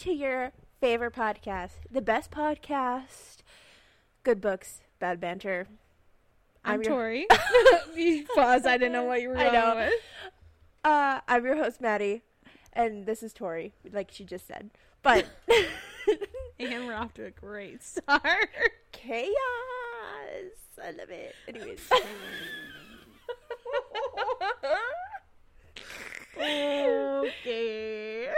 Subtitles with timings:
[0.00, 3.38] to your favorite podcast, the best podcast,
[4.22, 5.66] good books, bad banter.
[6.64, 7.26] I'm, your- Tori.
[7.94, 8.66] you paused.
[8.66, 9.76] I didn't know what you were I know.
[9.76, 9.92] with.
[10.84, 12.22] Uh, I'm your host, Maddie,
[12.72, 14.70] and this is Tori, like she just said.
[15.02, 15.26] But
[16.58, 18.50] And we're off to a great start.
[18.92, 19.30] chaos,
[20.82, 21.34] I love it.
[21.48, 21.80] Anyways,
[26.36, 28.28] okay.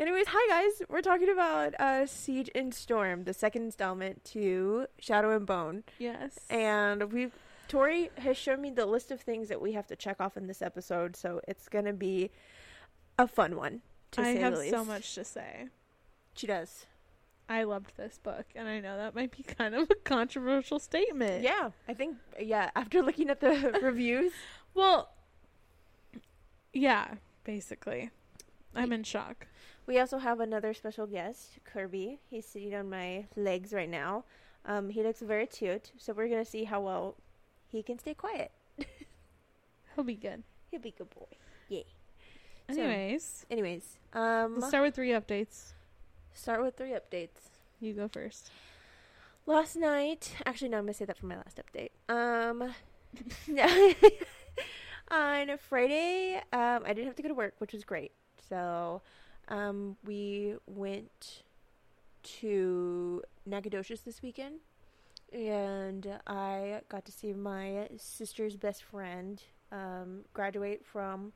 [0.00, 0.82] anyways, hi guys.
[0.88, 5.84] We're talking about uh, Siege and Storm, the second installment to Shadow and Bone.
[5.98, 6.38] Yes.
[6.50, 7.30] and we
[7.68, 10.46] Tori has shown me the list of things that we have to check off in
[10.46, 12.30] this episode, so it's gonna be
[13.18, 13.82] a fun one.
[14.12, 14.70] To I say have the least.
[14.72, 15.66] so much to say.
[16.34, 16.86] She does.
[17.48, 21.42] I loved this book, and I know that might be kind of a controversial statement.
[21.44, 22.16] Yeah, I think.
[22.40, 24.32] Yeah, after looking at the reviews,
[24.74, 25.10] Well,
[26.72, 27.14] yeah,
[27.46, 28.10] basically.
[28.74, 29.46] I'm in shock.
[29.86, 32.18] we also have another special guest, Kirby.
[32.28, 34.24] He's sitting on my legs right now.
[34.66, 37.14] Um, he looks very cute, so we're gonna see how well
[37.70, 38.50] he can stay quiet.
[39.94, 40.42] He'll be good.
[40.70, 41.26] He'll be a good boy.
[41.68, 41.86] Yay.
[42.70, 45.72] So- Anyways, Anyways, um, let's start with three updates.
[46.34, 47.38] start with three updates.
[47.80, 48.50] You go first.
[49.46, 51.92] Last night, actually, no, I'm gonna say that for my last update.
[52.12, 52.74] Um,
[55.10, 58.12] on Friday, um, I didn't have to go to work, which was great.
[58.48, 59.02] So,
[59.48, 61.42] um, we went
[62.40, 64.60] to Nacogdoches this weekend,
[65.32, 71.32] and I got to see my sister's best friend um, graduate from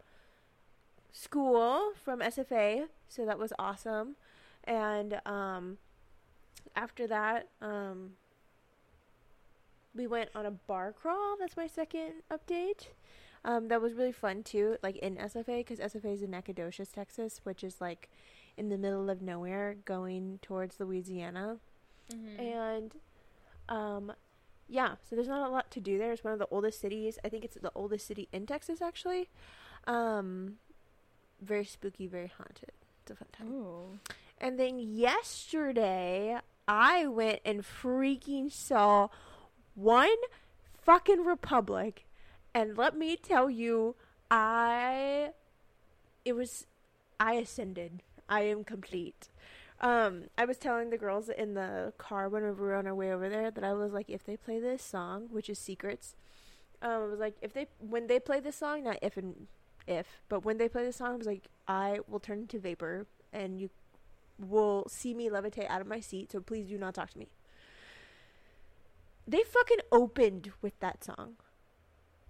[1.12, 2.86] school from SFA.
[3.08, 4.16] So that was awesome,
[4.64, 5.78] and um
[6.76, 8.12] after that, um,
[9.94, 11.36] we went on a bar crawl.
[11.38, 12.88] That's my second update.
[13.44, 17.40] Um, that was really fun too, like in SFA, because SFA is in Nacogdoches, Texas,
[17.44, 18.10] which is like
[18.56, 21.56] in the middle of nowhere going towards Louisiana.
[22.38, 22.94] And,
[23.68, 24.12] um,
[24.68, 26.12] yeah, so there's not a lot to do there.
[26.12, 27.18] It's one of the oldest cities.
[27.24, 29.28] I think it's the oldest city in Texas, actually.
[29.86, 30.56] Um,
[31.40, 32.72] very spooky, very haunted.
[33.02, 33.52] It's a fun time.
[33.52, 33.98] Oh.
[34.38, 39.08] And then yesterday, I went and freaking saw
[39.74, 40.08] One
[40.82, 42.06] Fucking Republic.
[42.54, 43.94] And let me tell you,
[44.30, 45.30] I.
[46.24, 46.66] It was.
[47.18, 48.02] I ascended.
[48.28, 49.28] I am complete.
[49.80, 53.12] Um, I was telling the girls in the car when we were on our way
[53.12, 56.14] over there that I was like, if they play this song, which is Secrets,
[56.82, 59.46] um, I was like, if they when they play this song, not if and
[59.86, 63.06] if, but when they play this song, I was like, I will turn into vapor,
[63.32, 63.70] and you
[64.38, 67.28] will see me levitate out of my seat, so please do not talk to me.
[69.26, 71.36] They fucking opened with that song.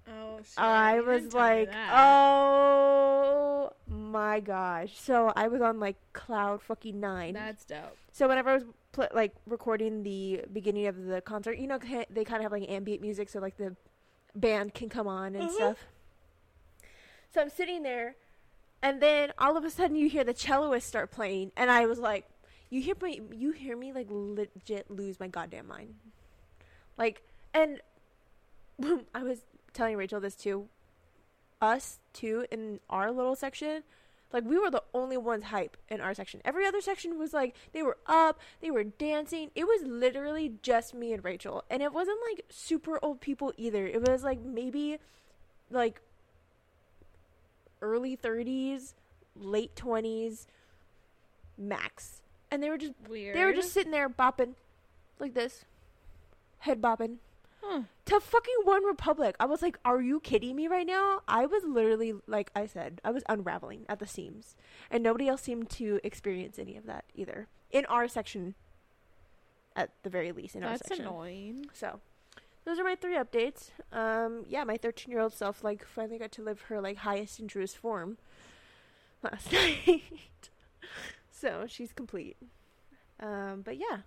[0.09, 0.59] Oh, shit.
[0.59, 4.99] I was didn't tell me like, oh my gosh.
[4.99, 7.35] So I was on like cloud fucking nine.
[7.35, 7.97] That's dope.
[8.13, 11.79] So whenever I was pl- like recording the beginning of the concert, you know,
[12.11, 13.77] they kind of have like ambient music, so like the
[14.35, 15.55] band can come on and Mhm.
[15.55, 15.87] stuff.
[17.33, 18.17] So I'm sitting there,
[18.83, 21.99] and then all of a sudden you hear the celloist start playing, and I was
[22.01, 22.27] like,
[22.71, 23.21] "You hear me?
[23.33, 25.95] You hear me like legit lose my goddamn mind."
[26.97, 27.23] Like,
[27.55, 27.81] and
[29.15, 29.41] I was
[29.73, 30.69] telling Rachel this too.
[31.61, 33.83] Us too in our little section
[34.33, 36.41] like we were the only ones hype in our section.
[36.45, 39.51] Every other section was like they were up, they were dancing.
[39.55, 41.65] It was literally just me and Rachel.
[41.69, 43.87] And it wasn't like super old people either.
[43.87, 44.99] It was like maybe
[45.71, 46.01] like
[47.83, 48.95] early 30s,
[49.35, 50.47] late 20s
[51.59, 52.23] max.
[52.53, 53.37] And they were just Weird.
[53.37, 54.55] they were just sitting there bopping
[55.19, 55.65] like this.
[56.59, 57.17] Head bopping
[57.63, 57.83] Huh.
[58.07, 59.37] to fucking One Republic.
[59.39, 61.21] I was like, are you kidding me right now?
[61.29, 64.57] I was literally, like I said, I was unraveling at the seams.
[64.91, 67.49] And nobody else seemed to experience any of that either.
[67.71, 68.55] In our section,
[69.77, 70.89] at the very least, in our section.
[70.99, 71.67] That's annoying.
[71.75, 72.01] So,
[72.65, 73.71] those are my three updates.
[73.93, 77.39] Um, yeah, my 13 year old self, like, finally got to live her, like, highest
[77.39, 78.17] and truest form
[79.23, 80.49] last night.
[81.31, 82.37] so, she's complete.
[83.21, 83.99] Um, but yeah,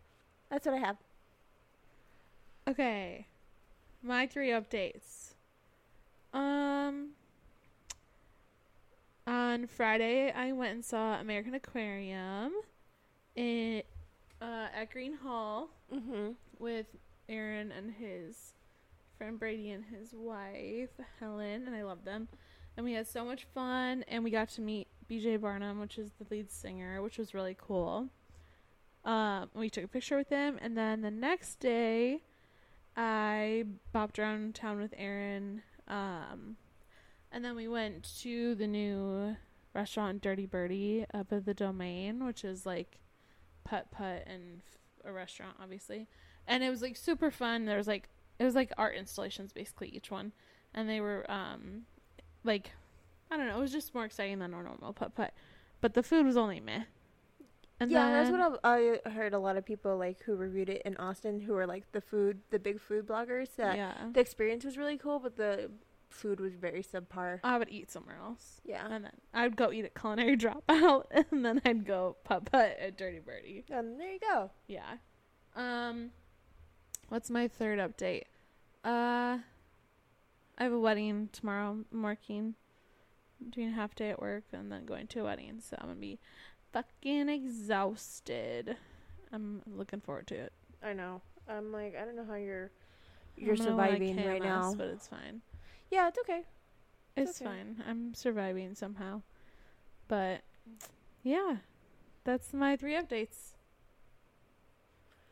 [0.49, 0.97] that's what I have.
[2.67, 3.27] Okay.
[4.03, 5.33] My three updates.
[6.33, 7.11] Um
[9.25, 12.51] on Friday I went and saw American Aquarium
[13.35, 13.83] in
[14.41, 16.31] uh, at Gruene Hall Mm-hmm.
[16.59, 16.87] with
[17.29, 18.53] Aaron and his
[19.17, 20.89] friend Brady and his wife
[21.19, 22.27] Helen and I love them.
[22.75, 26.11] And we had so much fun and we got to meet BJ Barham, which is
[26.19, 28.09] the lead singer, which was really cool.
[29.05, 32.21] Um, we took a picture with him and then the next day
[32.95, 35.63] I bopped around town with Aaron.
[35.87, 36.57] Um,
[37.31, 39.35] and then we went to the new
[39.73, 42.99] restaurant Dirty Birdie up at the Domain, which is like
[43.63, 46.07] putt putt and f- a restaurant, obviously.
[46.47, 47.65] And it was like super fun.
[47.65, 48.09] There was like
[48.39, 50.31] it was like art installations basically each one,
[50.73, 51.83] and they were um
[52.43, 52.71] like
[53.31, 53.57] I don't know.
[53.57, 55.33] It was just more exciting than our normal putt putt,
[55.81, 56.83] but the food was only meh.
[57.79, 59.33] And yeah, that's what I, I heard.
[59.33, 62.39] A lot of people like who reviewed it in Austin, who were like the food,
[62.49, 63.55] the big food bloggers.
[63.55, 63.93] That yeah.
[64.13, 65.69] the experience was really cool, but the
[66.13, 67.39] food was very subpar.
[67.43, 68.61] I would eat somewhere else.
[68.63, 72.77] Yeah, And then I'd go eat at Culinary Dropout, and then I'd go putt putt
[72.79, 73.65] at Dirty Birdie.
[73.69, 74.51] and there you go.
[74.67, 74.97] Yeah.
[75.55, 76.11] Um,
[77.09, 78.23] what's my third update?
[78.85, 79.39] Uh,
[80.57, 81.77] I have a wedding tomorrow.
[81.91, 82.55] I'm working,
[83.49, 85.59] doing a half day at work, and then going to a wedding.
[85.59, 86.19] So I'm gonna be
[86.73, 88.75] fucking exhausted.
[89.31, 90.53] I'm looking forward to it.
[90.83, 91.21] I know.
[91.47, 92.71] I'm like, I don't know how you're
[93.35, 94.73] you're surviving right now.
[94.75, 95.41] but it's fine.
[95.89, 96.41] Yeah, it's okay.
[97.15, 97.49] It's okay.
[97.49, 97.83] fine.
[97.87, 99.21] I'm surviving somehow.
[100.07, 100.41] But
[101.23, 101.57] yeah,
[102.23, 103.52] that's my three updates.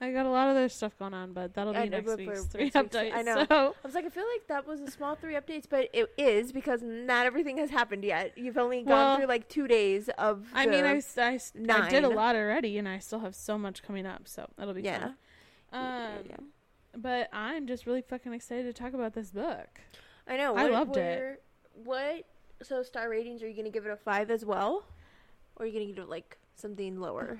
[0.04, 2.46] I got a lot of other stuff going on, but that'll I be next week's
[2.46, 3.14] three next week's- updates.
[3.14, 3.46] I know.
[3.48, 6.12] So I was like, I feel like that was a small three updates, but it
[6.18, 8.36] is because not everything has happened yet.
[8.36, 10.48] You've only gone Well, through like two days of.
[10.56, 11.40] I mean, I, I
[11.70, 14.74] I did a lot already, and I still have so much coming up, so that'll
[14.74, 15.00] be yeah.
[15.00, 15.16] fun.
[15.74, 16.36] Um, yeah.
[16.98, 19.80] but I'm just really fucking excited to talk about this book.
[20.28, 20.56] I know.
[20.56, 21.44] I what loved it.
[21.76, 22.26] What?
[22.64, 23.44] So star ratings?
[23.44, 24.84] Are you gonna give it a five as well,
[25.58, 27.40] or are you gonna give it like something lower?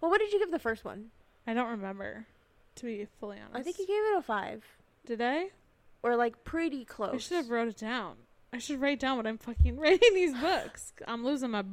[0.00, 1.10] Well, what did you give the first one?
[1.48, 2.26] I don't remember,
[2.76, 3.58] to be fully honest.
[3.58, 4.64] I think you gave it a five,
[5.04, 5.48] did I?
[6.02, 7.14] or like pretty close.
[7.14, 8.16] I should have wrote it down.
[8.52, 10.92] I should write down what I'm fucking rating these books.
[11.06, 11.64] I'm losing my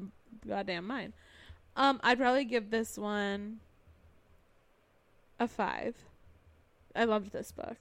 [0.48, 1.14] goddamn mind.
[1.76, 3.60] Um, I'd probably give this one
[5.40, 5.96] a five.
[6.96, 7.78] I loved this book.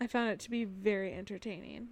[0.00, 1.88] I found it to be very entertaining.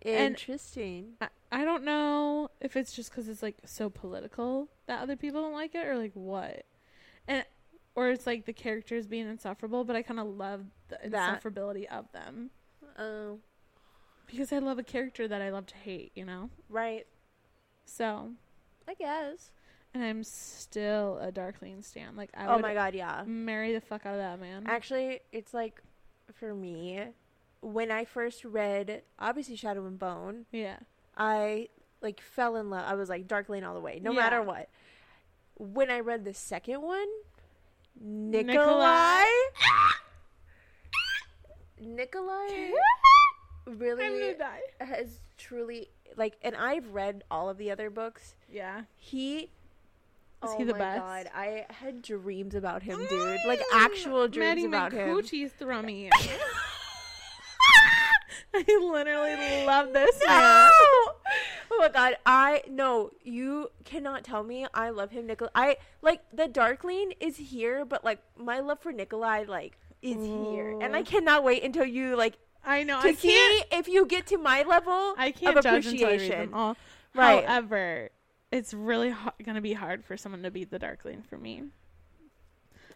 [0.00, 1.12] Interesting.
[1.20, 5.42] I, I don't know if it's just because it's like so political that other people
[5.42, 6.64] don't like it or like what.
[7.28, 7.44] And
[8.00, 11.42] or it's like the characters being insufferable, but I kind of love the That.
[11.42, 12.50] insufferability of them
[12.98, 13.38] Oh,
[14.26, 16.50] because I love a character that I love to hate, you know?
[16.68, 17.06] right.
[17.84, 18.30] So,
[18.88, 19.50] I guess.
[19.92, 22.16] and I'm still a Darkling stan.
[22.16, 23.22] Like I oh would my god, yeah.
[23.26, 24.64] marry the fuck out of that man.
[24.66, 25.82] Actually, it's like
[26.32, 27.02] for me,
[27.60, 30.76] when I first read obviously Shadow and Bone, yeah.
[31.16, 31.68] I
[32.00, 32.84] like fell in love.
[32.86, 34.20] I was like Darkling all the way, no Yeah.
[34.20, 34.68] matter what.
[35.58, 37.08] When I read the second one,
[38.00, 39.24] Nikolai,
[41.80, 42.72] Nikolai.
[43.66, 44.34] Really
[44.80, 48.34] has truly like, and I've read all of the other books.
[48.50, 48.82] Yeah.
[48.96, 49.50] He.
[50.42, 51.00] Is oh he the my best?
[51.00, 53.10] god, I had dreams about him, dude.
[53.10, 55.08] Mm, like actual dreams Maddie about him.
[55.08, 56.08] McCoochie's thrummy.
[58.54, 60.70] I literally love this man.
[61.80, 65.50] Oh my god, I no, you cannot tell me I love him, Nikolai.
[65.54, 70.76] I like the Darkling is here, but like my love for Nikolai like is here,
[70.78, 72.34] and I cannot wait until you like
[72.66, 73.00] I know.
[73.00, 76.16] to I see if you get to my level I can't of judge until I
[76.16, 76.76] read them all.
[77.14, 77.46] Right.
[77.46, 78.10] However,
[78.52, 81.62] it's really ha- gonna be hard for someone to beat the Darkling for me.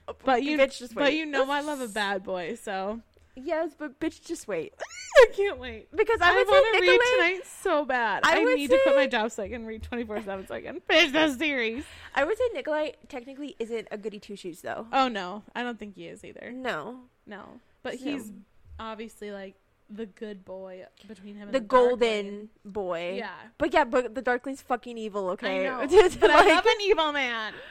[0.06, 3.00] Oh, but you, bitch, just but you know, I love a bad boy, so
[3.36, 4.74] Yes, but bitch, just wait
[5.16, 5.88] I can't wait.
[5.94, 8.22] because I I, want to read tonight so bad.
[8.24, 10.54] I I, need to quit my job so I can read twenty four seven so
[10.54, 11.84] I can finish this series.
[12.14, 14.86] I would say Nikolai technically isn't a goody two shoes though.
[14.92, 16.52] Oh no, I don't think he is either.
[16.52, 18.32] No, No, but So- he's
[18.78, 19.54] obviously like
[19.90, 22.48] the good boy between him and the the, golden Darkling.
[22.64, 23.14] boy.
[23.18, 25.30] Yeah, But yeah, but the Darkling's fucking evil.
[25.30, 25.86] Okay, I know.
[26.20, 27.52] But I love an evil man.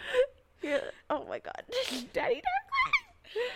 [0.62, 0.79] Yeah.
[1.10, 1.62] Oh my god.
[2.13, 3.51] Daddy Darkling.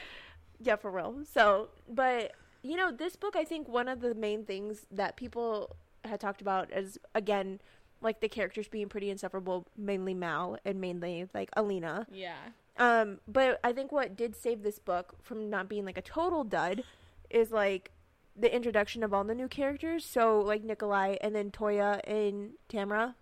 [0.60, 1.20] Yeah, for real.
[1.32, 2.34] So, but
[2.64, 6.42] you know, this book, I think one of the main things that people had talked
[6.42, 7.60] about is again,
[8.02, 12.08] like the characters being pretty insufferable, mainly Mal and mainly like Alina.
[12.12, 12.36] Yeah.
[12.78, 16.44] Um, but I think what did save this book from not being like a total
[16.44, 16.84] dud
[17.30, 17.92] is like
[18.36, 20.06] the introduction of all the new characters.
[20.06, 23.16] So like Nikolai and then Toya and Tamara.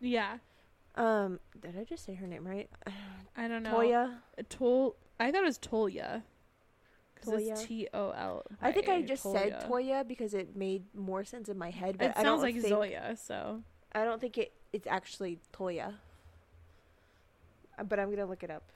[0.00, 0.38] Yeah.
[0.94, 2.68] Um, did I just say her name right?
[3.36, 3.74] I don't know.
[3.74, 4.14] Toya.
[4.48, 4.96] Tol.
[5.20, 6.22] I thought it was Tolia.
[7.14, 7.64] Because it's.
[7.64, 8.44] T O L.
[8.62, 11.98] I think I just said Toya because it made more sense in my head.
[11.98, 13.14] But It I sounds like think, Zoya.
[13.16, 13.62] So
[13.92, 15.94] I don't think it it's actually Toya.
[17.78, 18.72] Uh, But I'm gonna look it up.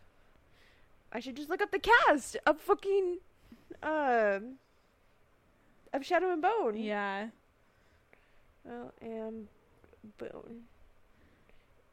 [1.11, 3.19] I should just look up the cast of fucking
[3.83, 4.57] um
[5.95, 6.77] of Shadow and Bone.
[6.77, 7.29] yeah.
[8.65, 9.49] Well, and
[10.19, 10.65] Bone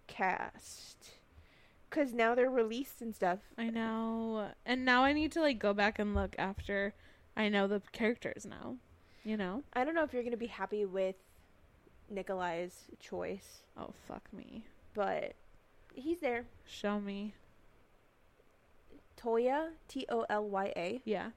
[0.08, 1.12] cast.
[1.92, 3.40] Cause now they're released and stuff.
[3.58, 4.50] I know.
[4.66, 6.94] And now I need to like go back and look after
[7.38, 8.78] I know the characters now.
[9.24, 9.62] You know?
[9.74, 11.16] I don't know if you're gonna be happy with
[12.10, 14.66] Nikolai's choice, Oh fuck me.
[14.96, 15.34] but
[15.94, 16.46] He's there.
[16.66, 17.34] Show me.
[19.22, 21.02] Toya, T O L Y A.
[21.06, 21.30] Yeah.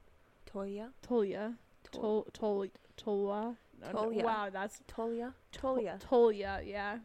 [0.53, 0.91] Toya.
[1.07, 1.55] Tolia.
[1.93, 3.57] Tol- Tol Tol Tolwa.
[3.81, 4.23] No, no, Tolia.
[4.25, 5.33] Wow, that's Tolia.
[5.53, 6.01] Tol- Tolia.
[6.01, 6.99] Tolia, yeah.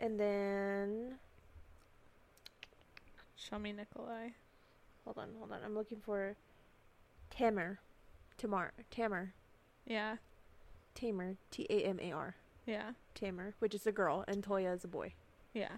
[0.00, 1.14] And then
[3.38, 4.30] Show me Nikolai.
[5.04, 5.60] hold on, hold on.
[5.64, 6.36] I'm looking for
[7.30, 7.78] Tamer.
[8.36, 8.72] Tamar.
[8.90, 9.32] Tamer.
[9.86, 10.16] Yeah.
[10.94, 11.36] Tamer.
[11.50, 12.34] T A M A R.
[12.66, 12.90] Yeah.
[13.14, 15.12] Tamer, which is a girl, and Toya is a boy.
[15.54, 15.70] Yeah.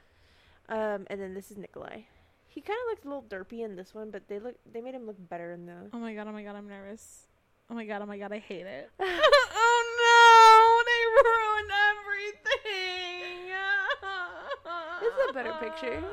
[0.69, 2.03] Um, and then this is Nikolai.
[2.49, 4.95] He kind of looks a little derpy in this one, but they look they made
[4.95, 5.91] him look better in the.
[5.93, 7.27] Oh my god, oh my god, I'm nervous.
[7.71, 8.91] Oh my god, oh my god, I hate it.
[9.01, 13.53] oh no, they ruined everything.
[15.01, 16.03] This is a better picture.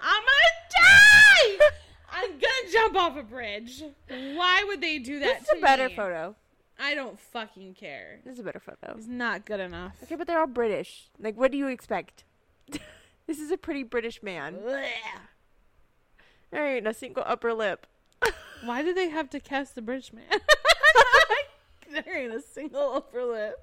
[0.00, 1.66] I'm gonna die!
[2.12, 3.82] I'm gonna jump off a bridge.
[4.08, 5.96] Why would they do that This is a better me?
[5.96, 6.34] photo.
[6.78, 8.20] I don't fucking care.
[8.24, 8.94] This is a better photo.
[8.96, 9.94] It's not good enough.
[10.02, 11.08] Okay, but they're all British.
[11.18, 12.24] Like, what do you expect?
[13.26, 14.56] this is a pretty British man.
[14.56, 14.88] Blech.
[16.50, 17.86] There ain't a single upper lip.
[18.64, 20.24] Why did they have to cast the British man?
[21.90, 23.56] there ain't a single upper lip.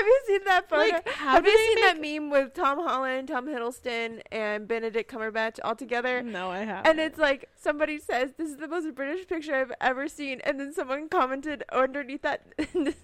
[0.00, 0.82] Have you seen that photo?
[0.94, 5.76] Like, Have you seen that meme with Tom Holland, Tom Hiddleston, and Benedict Cumberbatch all
[5.76, 6.22] together?
[6.22, 6.86] No, I haven't.
[6.90, 10.58] And it's like somebody says this is the most British picture I've ever seen, and
[10.58, 12.46] then someone commented underneath that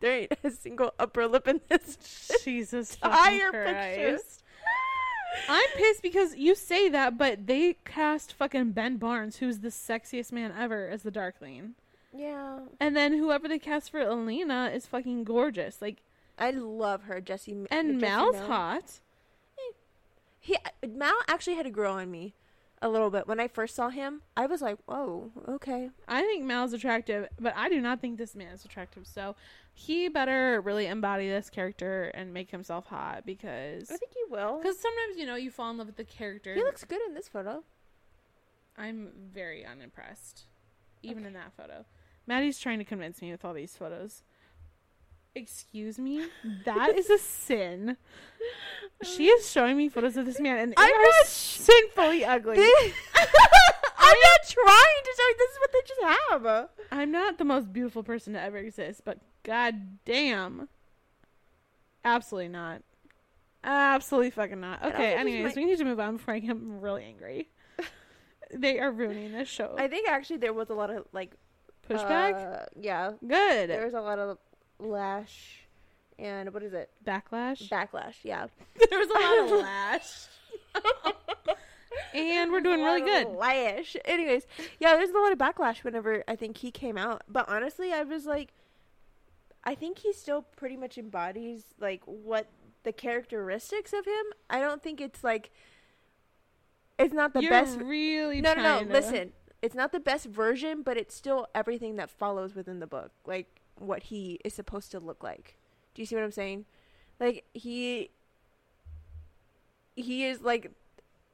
[0.00, 4.12] there ain't a single upper lip in this Jesus entire picture.
[4.12, 4.42] Christ.
[5.48, 10.32] I'm pissed because you say that, but they cast fucking Ben Barnes, who's the sexiest
[10.32, 11.74] man ever, as the Darkling.
[12.16, 15.82] Yeah, And then whoever they cast for Elena is fucking gorgeous.
[15.82, 15.98] Like,
[16.38, 17.52] I love her, Jessie.
[17.70, 18.46] and Jesse Mal's Mal.
[18.46, 19.00] hot.
[20.40, 22.34] He Mal actually had to grow on me
[22.80, 24.22] a little bit when I first saw him.
[24.36, 25.90] I was like, whoa, okay.
[26.06, 29.06] I think Mal's attractive, but I do not think this man is attractive.
[29.06, 29.34] So
[29.74, 34.58] he better really embody this character and make himself hot because I think he will.
[34.58, 36.54] because sometimes you know you fall in love with the character.
[36.54, 37.64] He looks good in this photo.
[38.76, 40.44] I'm very unimpressed,
[41.02, 41.84] even in that photo.
[42.28, 44.22] Maddie's trying to convince me with all these photos.
[45.38, 46.26] Excuse me,
[46.64, 47.96] that is a sin.
[49.02, 52.56] She is showing me photos of this man, and I'm not- sinfully ugly.
[52.56, 52.92] They-
[54.00, 55.34] I'm not trying to show you.
[55.38, 56.68] This is what they just have.
[56.90, 60.68] I'm not the most beautiful person to ever exist, but god damn.
[62.04, 62.82] Absolutely not.
[63.62, 64.84] Absolutely fucking not.
[64.84, 67.48] Okay, anyways, my- we need to move on before I get really angry.
[68.52, 69.74] they are ruining this show.
[69.78, 71.32] I think actually there was a lot of like
[71.88, 72.62] Pushback?
[72.62, 73.70] uh, yeah, Good.
[73.70, 74.38] there was a lot of
[74.78, 75.60] lash
[76.18, 76.90] and what is it?
[77.06, 77.68] Backlash?
[77.68, 78.14] Backlash.
[78.24, 78.46] Yeah,
[78.90, 80.26] there was a lot of lash.
[82.14, 83.28] and we're doing really good.
[83.28, 83.96] Lash.
[84.04, 84.46] Anyways,
[84.80, 87.22] yeah, there's a lot of backlash whenever I think he came out.
[87.28, 88.52] But honestly, I was like,
[89.64, 92.48] I think he still pretty much embodies like what
[92.82, 94.24] the characteristics of him.
[94.50, 95.50] I don't think it's like
[96.98, 97.78] it's not the You're best.
[97.78, 98.84] really No, no, no.
[98.84, 99.32] to- Listen,
[99.62, 103.60] it's not the best version, but it's still everything that follows within the book, like
[103.80, 105.56] what he is supposed to look like.
[105.94, 106.64] Do you see what I'm saying?
[107.20, 108.10] Like he
[109.96, 110.70] he is like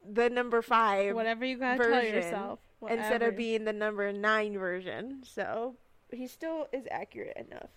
[0.09, 2.59] the number five Whatever you gotta tell version yourself.
[2.89, 5.23] instead of being the number nine version.
[5.25, 5.75] So
[6.11, 7.71] he still is accurate enough.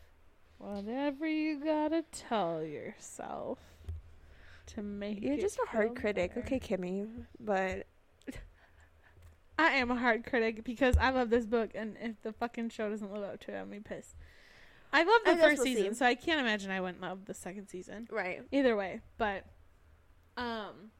[0.59, 3.59] Whatever you gotta tell yourself
[4.67, 6.45] to make You're it just a hard critic, better.
[6.45, 7.07] okay, Kimmy.
[7.39, 7.85] But
[9.59, 12.89] I am a hard critic because I love this book, and if the fucking show
[12.89, 14.15] doesn't live up to it, I'm gonna be pissed.
[14.93, 15.99] I love the I first we'll season, see.
[15.99, 18.07] so I can't imagine I wouldn't love the second season.
[18.11, 19.43] right, Either way, but
[20.37, 20.91] um,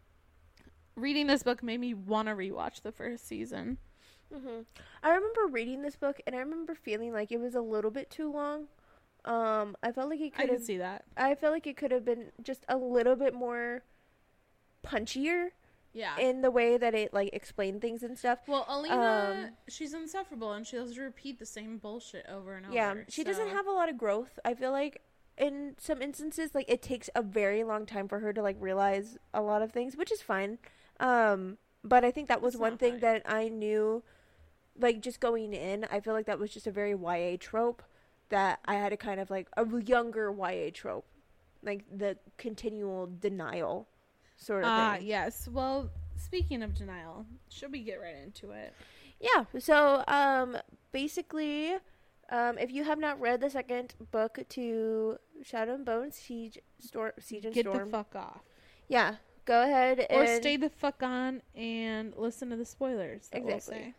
[0.95, 3.77] reading this book made me want to rewatch the first season.
[4.33, 4.61] hmm
[5.03, 8.09] I remember reading this book, and I remember feeling like it was a little bit
[8.09, 8.65] too long.
[9.25, 11.05] Um, I felt like it I could see that.
[11.17, 13.83] I felt like it could have been just a little bit more
[14.85, 15.49] punchier
[15.97, 16.17] Yeah.
[16.19, 18.39] in the way that it like explained things and stuff.
[18.47, 18.95] well, Alina,
[19.47, 22.75] um, she's insufferable, and she does repeat the same bullshit over and over.
[22.75, 24.37] Yeah, she doesn't have a lot of growth.
[24.45, 25.01] I feel like
[25.37, 29.17] in some instances, like it takes a very long time for her to like realize
[29.33, 30.59] a lot of things, which is fine.
[30.99, 32.99] Um, but I think that was It's one thing fine.
[33.01, 34.03] that I knew,
[34.79, 35.85] like just going in.
[35.91, 37.81] I feel like that was just a very YA trope
[38.29, 41.05] that I had to kind of like a younger YA trope,
[41.63, 43.87] like the continual denial
[44.37, 45.07] sort of Ah, thing.
[45.07, 45.47] yes.
[45.47, 48.73] Well, speaking of denial, should we get right into it?
[49.19, 49.45] Yeah.
[49.59, 50.57] So, um,
[50.91, 51.73] basically,
[52.29, 57.11] um, if you have not read the second book to Shadow and Bone, Siege, Storm,
[57.19, 58.41] Siege and Get Storm, the fuck off.
[58.87, 59.15] yeah,
[59.45, 63.29] go ahead Or and stay the fuck on and listen to the spoilers.
[63.33, 63.75] We'll Exactly.
[63.77, 63.93] say.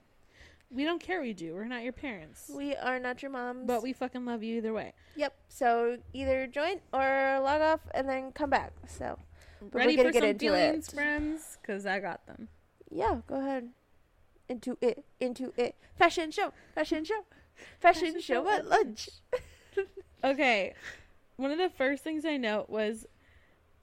[0.71, 1.23] We don't care.
[1.23, 1.55] We do.
[1.55, 4.75] We're not your parents, We are not your moms, but we fucking love you either
[4.75, 4.93] way.
[5.17, 5.35] Yep.
[5.49, 8.73] So either join or log off and then come back.
[8.87, 9.19] So,
[9.61, 10.95] But we're Ready gonna for get some into feelings, it.
[10.95, 11.59] friends?
[11.61, 12.49] Because I got them.
[12.91, 13.71] Yeah, go ahead.
[14.49, 15.77] Into it, into it.
[15.99, 17.25] Fashion show, fashion show,
[17.81, 19.09] fashion, Fashion show, show at at lunch.
[20.25, 20.75] Okay.
[21.37, 23.07] One of the first things I note was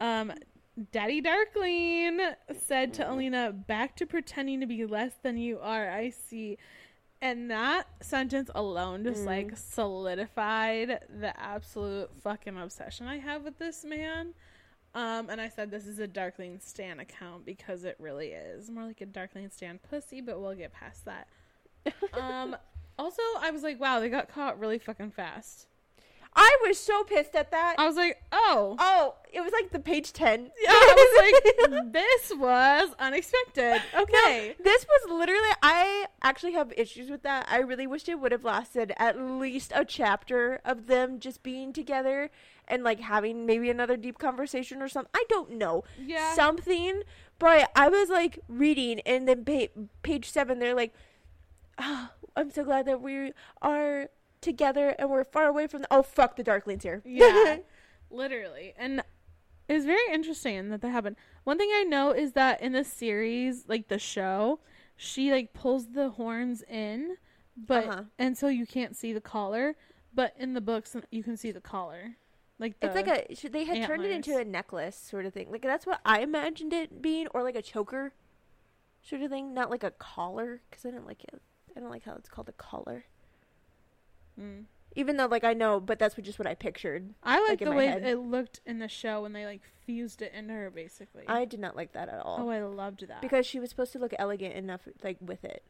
[0.01, 0.33] um
[0.91, 2.19] Daddy Darkling
[2.65, 6.57] said to Alina, back to pretending to be less than you are, I see.
[7.21, 9.25] And that sentence alone just Mm.
[9.25, 14.33] like solidified the absolute fucking obsession I have with this man.
[14.95, 18.71] Um, and I said this is a Darkling Stan account because it really is.
[18.71, 21.27] More like a Darkling Stan pussy, but we'll get past that.
[22.13, 22.55] Um
[22.97, 25.67] also I was like, wow, they got caught really fucking fast.
[26.35, 27.75] I was so pissed at that.
[27.77, 28.75] I was like, oh.
[28.77, 30.51] oh, it was like the page 10.
[30.61, 33.81] Yeah, I was like, this was unexpected.
[33.97, 34.55] Okay.
[34.61, 37.47] This was literally, I actually have issues with that.
[37.49, 41.71] I really wished it would have lasted at least a chapter of them just being
[41.71, 42.31] together
[42.67, 45.09] and like having maybe another deep conversation or something.
[45.15, 45.83] I don't know.
[45.99, 46.33] Yeah.
[46.33, 47.01] Something.
[47.39, 50.93] But I was like reading and then pa- page seven, they're like,
[51.77, 54.09] oh, I'm so glad that we are
[54.41, 55.87] together and we're far away from the.
[55.91, 57.01] Oh, fuck, the Darklings here.
[57.05, 57.57] Yeah.
[58.09, 58.73] Literally.
[58.77, 59.01] And
[59.67, 61.15] it was very interesting that that happened.
[61.43, 64.59] One thing I know is that in the series, like the show,
[64.95, 67.17] she like pulls the horns in,
[67.57, 68.03] but Uh-huh.
[68.19, 69.75] and so you can't see the collar.
[70.13, 72.15] But in the books, you can see the collar.
[72.57, 75.51] Like the, It's like a they had turned it into a necklace sort of thing.
[75.51, 78.13] Like that's what I imagined it being, or like a choker
[79.01, 80.61] sort of thing, not like a collar.
[80.69, 81.41] Because I don't like it.
[81.75, 83.05] I don't like how it's called a collar.
[84.39, 84.65] Mm.
[84.97, 87.13] Even though, like, I know, but that's what, just what I pictured.
[87.21, 88.05] I like, like, the way head.
[88.05, 91.23] it looked in the show when they like fused it into her, basically.
[91.27, 93.91] I did not like that at all oh, I loved that because she was supposed
[93.93, 95.63] to look elegant enough, like with it.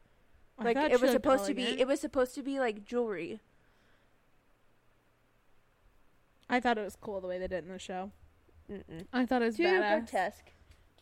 [0.60, 1.64] I Like it was supposed to be.
[1.64, 3.42] It was supposed to be like jewelry.
[6.50, 8.12] I thought it was cool the way they did it in the show.
[8.72, 9.06] Mm-mm.
[9.14, 10.00] I thought it was Too badass.
[10.00, 10.52] grotesque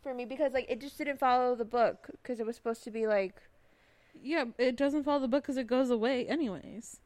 [0.02, 2.92] for me because like it just didn't follow the book because it was supposed to
[2.92, 3.36] be like
[4.22, 7.00] Yeah, it doesn't follow the book because it goes away anyways.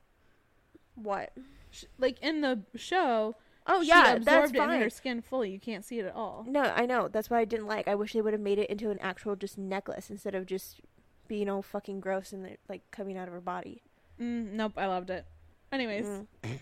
[0.95, 1.31] what?
[1.71, 3.35] Sh- Like in the show,
[3.67, 4.81] Oh she yeah, absorbed that's it into fine.
[4.81, 5.51] her skin fully.
[5.51, 6.45] You can't see it at all.
[6.47, 7.07] No, I know.
[7.07, 7.87] That's what I didn't like.
[7.87, 10.79] I wish they would have made it into an actual just necklace instead of just
[11.27, 13.81] being all fucking gross and like coming out of her body.
[14.19, 15.25] Mm, nope, I loved it.
[15.71, 16.27] Anyways, Mm.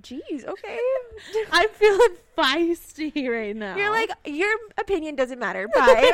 [0.00, 0.78] Jeez, okay.
[1.52, 3.76] I'm feeling feisty right now.
[3.76, 5.68] You're like your opinion doesn't matter.
[5.68, 6.12] Bye.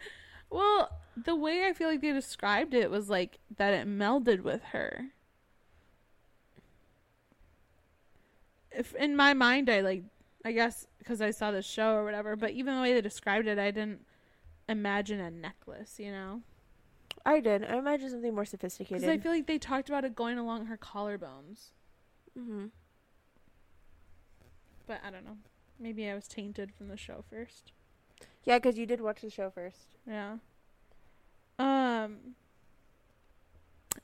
[0.50, 4.62] well, the way I feel like they described it was like that it melded with
[4.72, 5.06] her.
[8.70, 10.04] If in my mind, I like,
[10.44, 12.36] I guess because I saw the show or whatever.
[12.36, 14.04] But even the way they described it, I didn't
[14.68, 15.98] imagine a necklace.
[15.98, 16.42] You know.
[17.24, 17.64] I did.
[17.64, 19.02] I imagine something more sophisticated.
[19.02, 21.70] Because I feel like they talked about it going along her collarbones.
[22.36, 22.66] hmm
[24.88, 25.36] But I don't know.
[25.78, 27.70] Maybe I was tainted from the show first.
[28.44, 29.94] Yeah, because you did watch the show first.
[30.08, 30.38] Yeah.
[31.60, 32.34] Um.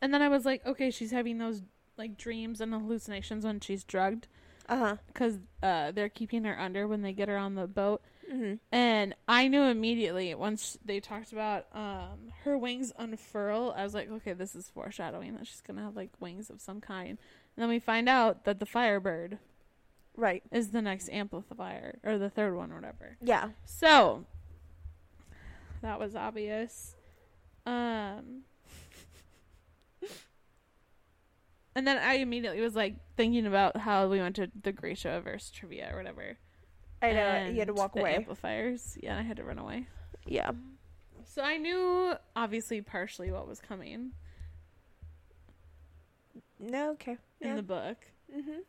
[0.00, 1.62] And then I was like, okay, she's having those
[1.96, 4.26] like dreams and hallucinations when she's drugged
[4.68, 4.96] Uh huh.
[5.06, 8.02] because uh, they're keeping her under when they get her on the boat.
[8.30, 13.72] hmm And I knew immediately once they talked about um, her wings unfurl.
[13.76, 16.80] I was like, okay, this is foreshadowing that she's gonna have like wings of some
[16.80, 17.10] kind.
[17.10, 19.38] And then we find out that the Firebird
[20.16, 20.42] Right.
[20.52, 23.16] is the next amplifier or the third one or whatever.
[23.22, 23.48] Yeah.
[23.64, 24.24] So
[25.82, 26.94] that was obvious.
[27.66, 28.42] Um
[31.76, 35.90] And then I immediately was like thinking about how we went to the Grishaverse trivia
[35.92, 36.36] or whatever.
[37.02, 37.46] I know.
[37.52, 38.14] You had to walk away.
[38.14, 38.96] Amplifiers.
[39.02, 39.86] Yeah, and I had to run away.
[40.26, 40.52] yeah.
[41.26, 44.12] So I knew obviously partially what was coming
[46.60, 46.92] No.
[46.92, 47.16] Okay.
[47.40, 47.56] in Yeah.
[47.56, 47.96] the book.
[48.34, 48.60] mm-hmm.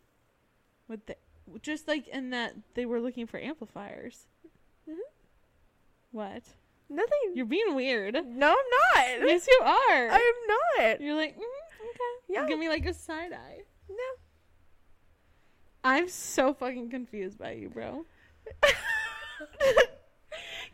[0.87, 1.15] With the
[1.61, 4.27] just like in that they were looking for amplifiers.
[4.89, 4.97] Mhm.
[6.11, 6.43] What?
[6.89, 7.33] Nothing.
[7.33, 8.13] You're being weird.
[8.13, 9.27] no, I'm not.
[9.27, 10.09] yes, you are.
[10.09, 11.01] I'm not.
[11.01, 12.13] You're like, mm, okay.
[12.29, 12.47] Yeah.
[12.47, 13.61] Give me like a side eye.
[13.89, 13.95] No.
[15.83, 18.05] I'm so fucking confused by you, bro.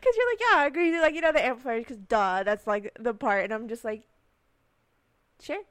[0.02, 1.00] Because you're like, yeah, I agree.
[1.00, 3.44] Like, you know, the amplifiers, because duh, that's like the part.
[3.44, 4.02] And I'm just like,
[5.40, 5.62] sure.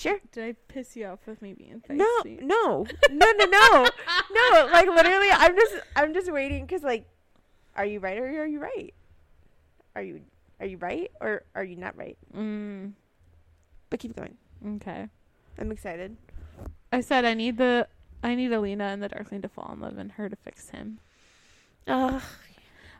[0.00, 0.18] Sure.
[0.32, 2.40] Did I piss you off with me being No, feisty?
[2.42, 3.86] no, no, no, no,
[4.32, 4.68] no.
[4.72, 7.06] Like literally, I'm just, I'm just waiting because, like,
[7.76, 8.92] are you right or are you right?
[9.94, 10.20] Are you,
[10.60, 12.16] are you right or are you not right?
[12.36, 12.92] Mm,
[13.90, 14.36] But keep going.
[14.76, 15.08] okay.
[15.58, 16.16] I'm excited.
[16.92, 17.86] I said I need the
[18.22, 20.98] I need Alina and the Darkling to fall in love and her to fix him.
[21.86, 22.22] Ugh.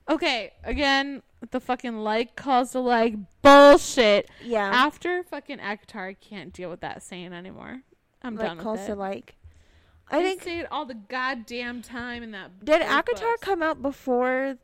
[0.08, 4.28] Okay, again, the fucking like calls to like bullshit.
[4.42, 4.68] Yeah.
[4.72, 7.82] After fucking ACOTAR, I can't deal with that saying anymore.
[8.22, 8.98] I'm like done calls with to it.
[8.98, 9.36] like.
[10.12, 12.64] I They think say it all the goddamn time in that.
[12.64, 13.40] did ACOTAR books.
[13.42, 14.56] come out before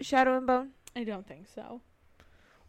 [0.00, 0.70] Shadow and Bone?
[0.94, 1.80] I don't think so.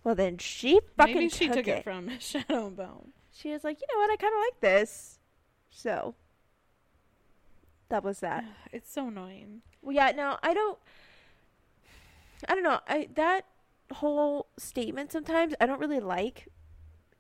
[0.04, 1.78] Well, then she fucking Maybe she took, took it.
[1.80, 3.10] it from Shadow and Bone.
[3.34, 4.12] She was like, you know what?
[4.12, 5.20] I kind of like this.
[5.70, 6.16] So
[7.90, 8.46] that was that.
[8.72, 9.62] It's so annoying.
[9.82, 10.78] Well, yeah, no, I don't.
[12.48, 12.80] I don't know.
[12.88, 13.46] I that
[13.94, 16.48] whole statement sometimes I don't really like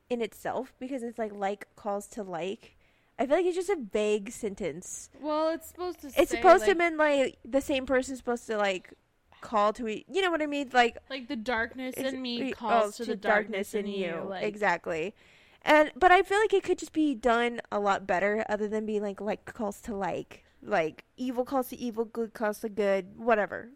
[0.09, 2.77] in itself because it's like like calls to like.
[3.17, 5.09] I feel like it's just a vague sentence.
[5.21, 6.07] Well, it's supposed to.
[6.07, 8.93] It's say, supposed to mean like the same person's supposed to like
[9.41, 10.69] call to e- you know what I mean?
[10.73, 14.25] Like like the darkness in me calls to the darkness, in you.
[14.27, 15.15] Like, exactly.
[15.61, 18.85] And but I feel like it could just be done a lot better other than
[18.85, 23.17] being like like calls to like like evil calls to evil, good calls to good,
[23.17, 23.69] whatever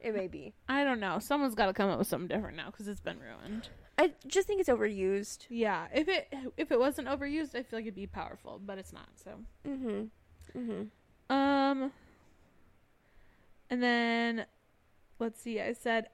[0.00, 0.54] it may be.
[0.68, 1.18] I don't know.
[1.18, 3.68] Someone's got to come up with something different now because it's been ruined.
[3.98, 5.46] I just think it's overused.
[5.48, 8.92] Yeah, if it if it wasn't overused, I feel like it'd be powerful, but it's
[8.92, 9.08] not.
[9.16, 10.10] So, Mhm.
[10.56, 10.88] Mhm.
[11.30, 11.92] um,
[13.70, 14.46] and then
[15.18, 15.60] let's see.
[15.60, 16.10] I said,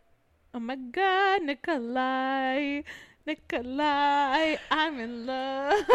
[0.55, 2.83] "Oh my God, Nikolai,
[3.27, 5.85] Nikolai, I'm in love."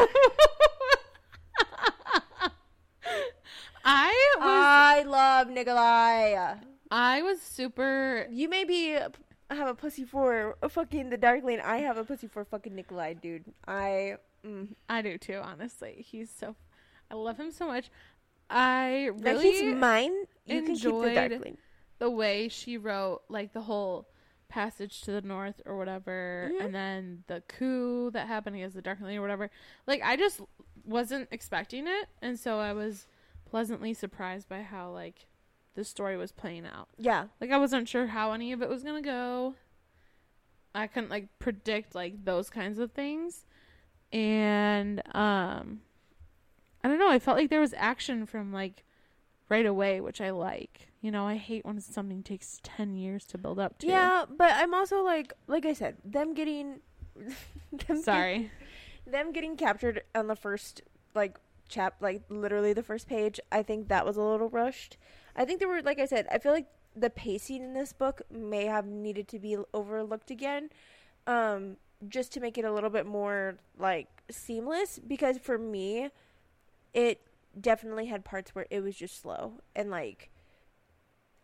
[3.83, 6.55] I was I love Nikolai.
[6.91, 8.97] I was super You may be
[9.51, 11.59] have a pussy for fucking the Darkling.
[11.59, 13.45] I have a pussy for fucking Nikolai, dude.
[13.67, 14.69] I mm.
[14.87, 16.05] I do too, honestly.
[16.07, 16.55] He's so
[17.11, 17.89] I love him so much.
[18.49, 20.13] I really he's mine.
[20.45, 21.57] You can keep the enjoyed- Darkling.
[21.99, 24.07] the way she wrote like the whole
[24.47, 26.65] passage to the north or whatever Mhm.
[26.65, 29.51] and then the coup that happened against the darkling or whatever
[29.85, 30.41] like i just
[30.83, 33.05] wasn't expecting it and so i was
[33.45, 35.27] pleasantly surprised by how like
[35.79, 36.89] the story was playing out.
[36.97, 37.27] Yeah.
[37.39, 39.55] like i wasn't sure how any of it was gonna go.
[40.75, 43.45] I couldn't like predict like those kinds of things.
[44.11, 45.81] And um
[46.83, 48.83] i don't know i felt like there was action from like
[49.49, 50.87] right away which i like.
[51.01, 53.87] You know i hate when something takes 10 years to build up to.
[53.87, 56.81] Yeah, but I'm also like like I said, them getting
[57.87, 58.37] them sorry.
[58.39, 58.51] get-
[59.13, 60.81] them getting captured on the first
[61.15, 64.97] like chap like literally the first page, I think that was a little rushed.
[65.39, 68.21] I think there were like I said, I feel like the pacing in this book
[68.29, 70.69] may have needed to be overlooked again.
[71.25, 76.09] Um just to make it a little bit more like seamless because for me
[76.93, 77.21] it
[77.59, 80.29] definitely had parts where it was just slow and like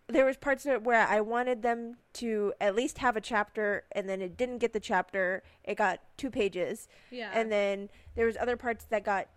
[0.07, 3.83] there was parts of it where I wanted them to at least have a chapter
[3.91, 5.41] and then it didn't get the chapter.
[5.63, 6.87] It got two pages.
[7.09, 9.27] yeah And then there was other parts that got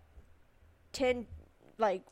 [0.93, 1.25] 10
[1.79, 2.03] like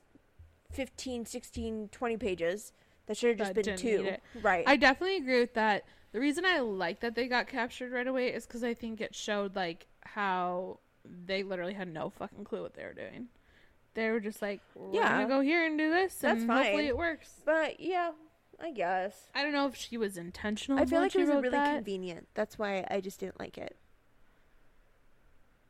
[0.71, 2.73] 15, 16, 20 pages.
[3.08, 4.15] That should have just been two.
[4.41, 4.65] Right.
[4.67, 8.27] i definitely agree with that the reason i like that they got captured right away
[8.34, 10.80] is because i think it showed like how
[11.25, 13.27] they literally had no fucking clue what they were doing
[13.93, 15.08] they were just like we're Yeah.
[15.21, 16.63] gonna go here and do this That's and fine.
[16.65, 18.12] hopefully it works but yeah,
[18.60, 19.27] I guess.
[19.34, 20.77] I don't know if she was intentional.
[20.80, 21.75] I feel like she it was really that.
[21.75, 22.27] convenient.
[22.34, 23.77] That's why I just didn't like it.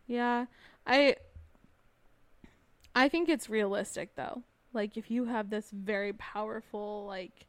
[0.07, 0.45] Yeah,
[0.85, 1.17] I.
[2.95, 4.43] I think it's realistic though.
[4.73, 7.45] Like if you have this very powerful, like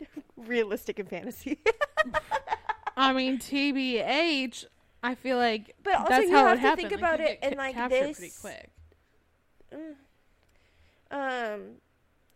[0.36, 1.58] Realistic and fantasy.
[2.96, 4.64] I mean TBH,
[5.02, 6.88] I feel like But also that's you how have it to happened.
[6.90, 8.70] think Like, about it and, ca- like, captured pretty this- quick.
[9.72, 9.94] Mm.
[11.10, 11.60] um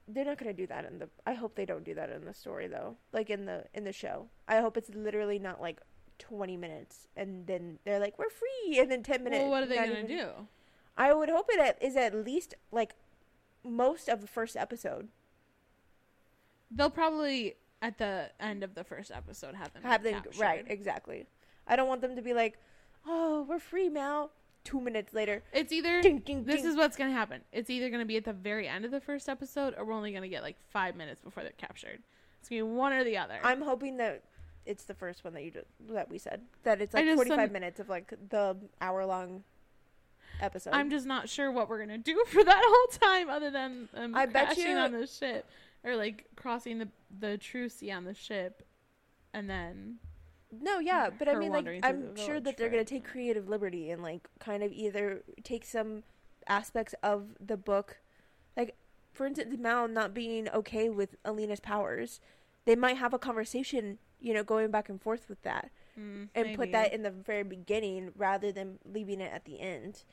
[0.08, 2.24] they're not going to do that in the I hope they don't do that in
[2.24, 2.96] the story though.
[3.12, 4.28] Like in the in the show.
[4.46, 5.80] I hope it's literally not like
[6.20, 9.40] 20 minutes and then they're like we're free and then 10 minutes.
[9.42, 10.28] Well, what are they gonna even- do?
[10.96, 12.94] I would hope it is at least like
[13.66, 15.08] most of the first episode.
[16.70, 20.40] They'll probably at the end of the first episode have them Have them captured.
[20.40, 21.26] right, exactly.
[21.66, 22.58] I don't want them to be like,
[23.06, 24.30] "Oh, we're free now."
[24.64, 25.44] 2 minutes later.
[25.52, 26.70] It's either Ding, ding, this ding.
[26.72, 27.42] is what's gonna happen.
[27.52, 30.12] It's either gonna be at the very end of the first episode, or we're only
[30.12, 32.02] gonna get like five minutes before they're captured.
[32.40, 33.38] It's gonna be one or the other.
[33.44, 34.24] I'm hoping that
[34.64, 37.78] it's the first one that you did, that we said that it's like 45 minutes
[37.78, 39.44] of like the hour long
[40.40, 40.70] episode.
[40.72, 44.14] I'm just not sure what we're gonna do for that whole time, other than um,
[44.14, 45.46] I bet you- on the ship
[45.84, 48.62] or like crossing the the true sea on the ship,
[49.32, 49.98] and then
[50.52, 54.02] no, yeah, but I mean, like, I'm sure that they're gonna take creative liberty and
[54.02, 56.02] like kind of either take some
[56.48, 57.98] aspects of the book,
[58.56, 58.76] like
[59.12, 62.20] for instance, Mal not being okay with Alina's powers.
[62.64, 65.70] They might have a conversation, you know, going back and forth with that.
[65.98, 70.04] mm, and put that in the very beginning rather than leaving it at the end.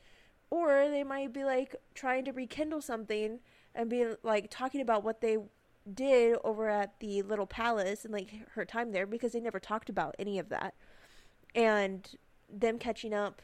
[0.50, 3.40] Or they might be like trying to rekindle something
[3.74, 5.38] and be like talking about what they
[5.92, 9.88] did over at the little palace and like her time there because they never talked
[9.88, 10.74] about any of that.
[11.54, 12.08] And
[12.48, 13.42] them catching up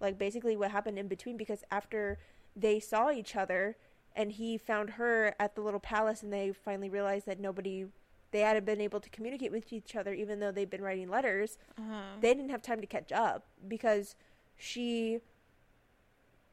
[0.00, 2.18] like basically what happened in between because after
[2.54, 3.76] they saw each other
[4.16, 7.84] and he found her at the little palace, and they finally realized that nobody,
[8.30, 11.58] they hadn't been able to communicate with each other, even though they'd been writing letters.
[11.78, 12.00] Uh-huh.
[12.22, 14.16] They didn't have time to catch up because
[14.56, 15.18] she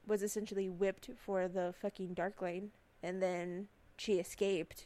[0.05, 4.85] was essentially whipped for the fucking Darkling, and then she escaped,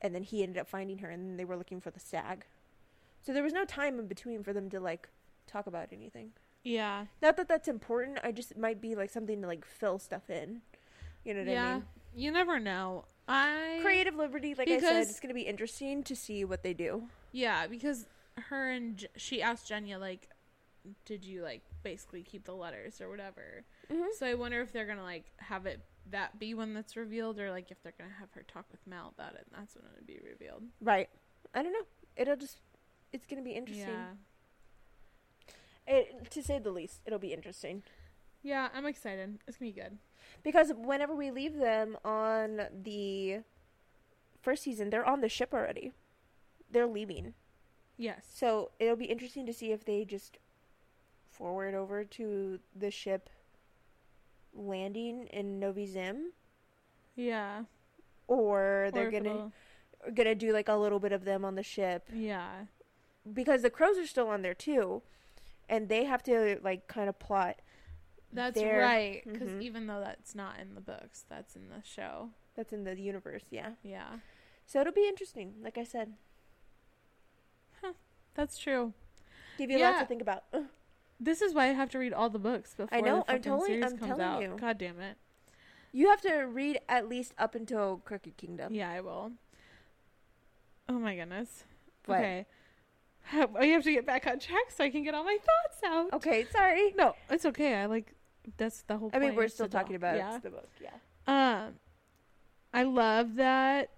[0.00, 2.44] and then he ended up finding her, and they were looking for the stag.
[3.22, 5.08] So there was no time in between for them to like
[5.46, 6.32] talk about anything.
[6.62, 7.06] yeah.
[7.22, 8.18] Not that that's important.
[8.22, 10.60] I just it might be like something to like fill stuff in.
[11.24, 11.54] You know what I mean?
[11.54, 11.80] yeah.
[12.16, 13.06] You never know.
[13.26, 17.04] I Creative liberty, like I said, it's gonna be interesting to see what they do.
[17.32, 18.06] Yeah, because
[18.48, 20.28] her and she asked Genya like,
[21.06, 24.02] "Did you like basically keep the letters or whatever?" Mm-hmm.
[24.18, 27.50] So I wonder if they're gonna like have it that be one that's revealed, or
[27.50, 30.06] like if they're gonna have her talk with Mal about it, and that's when it'll
[30.06, 30.62] be revealed.
[30.80, 31.08] Right.
[31.54, 31.86] I don't know.
[32.16, 32.58] It'll just.
[33.12, 33.88] It's gonna be interesting.
[33.88, 34.06] Yeah,
[35.86, 37.82] It, to say the least, it'll be interesting.
[38.42, 39.38] yeah, I'm excited.
[39.46, 39.98] It's gonna be good.
[40.42, 43.40] Because whenever we leave them on the
[44.42, 45.92] first season, they're on the ship already.
[46.70, 47.34] They're leaving.
[47.96, 48.26] Yes.
[48.34, 50.38] So it'll be interesting to see if they just
[51.30, 53.30] forward over to the ship
[54.54, 56.32] landing in Novyi Zem
[57.16, 57.64] Yeah.
[58.28, 59.52] or they're Or gonna it'll-
[60.14, 62.66] gonna do like a little bit of them on the ship Yeah.
[63.32, 65.02] because the crows are still on there too
[65.68, 67.60] and they have to like kind of plot
[68.32, 69.22] That's their- right.
[69.24, 69.62] Because Mhm.
[69.62, 72.30] even though that's not in the books, that's in the show.
[72.56, 74.20] that's in the universe yeah Yeah.
[74.66, 76.14] so it'll be interesting like i said
[78.34, 78.92] That's true.
[79.58, 80.00] give you lots Yeah.
[80.00, 80.44] to think about
[81.20, 83.42] This is why I have to read all the books before know, the I'm fucking
[83.42, 84.42] totally- series I'm comes telling out.
[84.42, 84.56] you.
[84.60, 85.16] God damn it.
[85.92, 89.32] you have to read at least up until crooked kingdom Yeah, I will.
[90.88, 91.64] Oh my goodness.
[92.06, 92.18] What?
[92.18, 92.46] Okay.
[93.32, 96.12] I have to get back on track so I can get all my thoughts out.
[96.14, 97.74] okay sorry No, it's okay.
[97.76, 98.12] I like
[98.58, 100.36] that's the whole i mean point we're is still to talking about yeah.
[100.38, 100.90] the book yeah
[101.26, 101.74] Um
[102.74, 103.88] I love that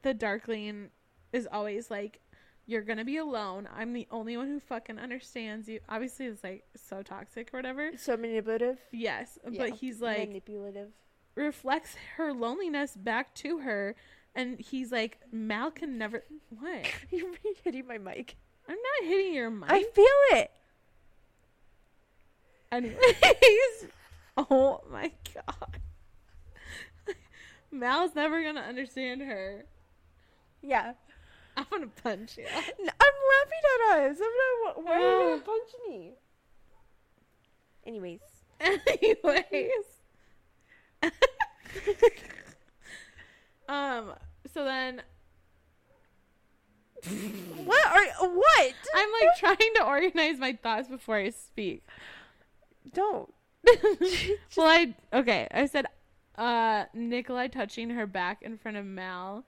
[0.00, 0.88] the Darkling
[1.34, 2.20] is always like
[2.66, 3.68] you're gonna be alone.
[3.76, 5.80] I'm the only one who fucking understands you.
[5.88, 7.90] Obviously, it's like so toxic or whatever.
[7.96, 9.58] so manipulative Yes, Yeah.
[9.66, 10.90] but he's like manipulative
[11.34, 13.96] reflects her loneliness back to her,
[14.34, 16.24] and he's like Mal can never.
[16.58, 16.86] What?
[17.10, 17.32] you're
[17.64, 18.36] hitting my mic
[18.68, 19.70] I'm not hitting your mic.
[19.70, 20.50] i feel it
[22.72, 23.86] Anyways,
[24.36, 25.78] oh my god.
[27.70, 29.64] Mal's never gonna understand her.
[30.62, 30.94] yeah
[31.56, 32.46] I'm gonna punch you.
[32.46, 34.18] I'm laughing at us.
[34.20, 34.84] I'm not.
[34.84, 36.12] Why are you gonna punch me?
[37.86, 38.20] Anyways,
[38.60, 39.70] Anyways.
[43.68, 44.14] um,
[44.52, 45.02] so then
[47.64, 48.74] what are what?
[48.94, 51.84] I'm like trying to organize my thoughts before I speak.
[52.92, 53.32] Don't.
[54.56, 55.48] well, I okay.
[55.50, 55.86] I said,
[56.36, 59.44] uh, Nikolai touching her back in front of Mal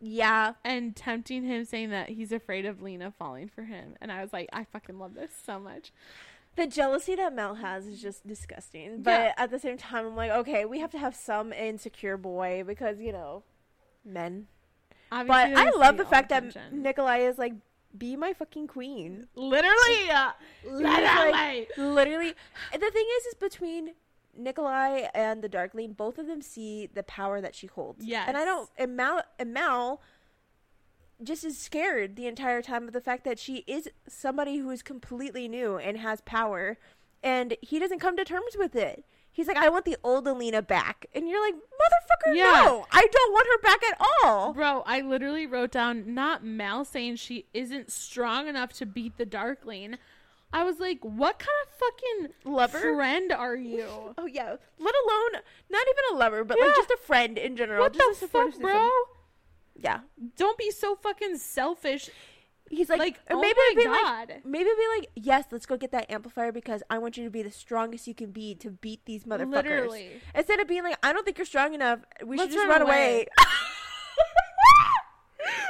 [0.00, 0.54] Yeah.
[0.64, 3.94] and tempting him, saying that he's afraid of Lena falling for him.
[4.00, 5.92] And I was like, I fucking love this so much.
[6.56, 9.02] The jealousy that Mel has is just disgusting.
[9.02, 9.32] But Yeah.
[9.36, 13.00] at the same time, I'm like, okay, we have to have some insecure boy because
[13.00, 13.42] you know,
[14.04, 14.46] men.
[15.10, 16.72] Obviously, But I love the fact that.
[16.72, 17.54] Nikolai is like,
[17.96, 19.28] be my fucking queen.
[19.36, 20.32] literally, uh,
[20.64, 22.32] literally, like- Literally,
[22.72, 23.94] the thing is, is between
[24.36, 28.04] Nikolai and the Darkling, both of them see the power that she holds.
[28.04, 28.68] Yeah, and I don't.
[28.76, 30.00] And Mal, and Mal,
[31.22, 34.82] just is scared the entire time of the fact that she is somebody who is
[34.82, 36.76] completely new and has power,
[37.22, 39.04] and he doesn't come to terms with it.
[39.30, 42.62] He's like, I want the old Alina back, and you're like, motherfucker, Yeah.
[42.66, 44.52] no, I don't want her back at all.
[44.52, 49.26] Bro, I literally wrote down not Mal saying she isn't strong enough to beat the
[49.26, 49.96] Darkling.
[50.54, 52.78] I was like, what kind of fucking Lover.
[52.94, 53.86] friend are you?
[54.16, 57.80] Oh yeah, let alone not even a lover, but like just a friend in general.
[57.82, 58.62] what just the fuck, system.
[58.62, 58.88] bro?
[59.76, 60.00] Yeah,
[60.36, 62.08] Don't be so fucking selfish.
[62.70, 64.34] he's like, Like, or oh maybe my be like, God.
[64.44, 67.42] maybe be like, yes, let's go get that amplifier because I want you to be
[67.42, 69.50] the strongest you can be to beat these motherfuckers.
[69.64, 70.10] Literally.
[70.34, 71.98] Instead of being like, I don't think you're strong enough.
[72.24, 73.26] We Let's should just run run, away.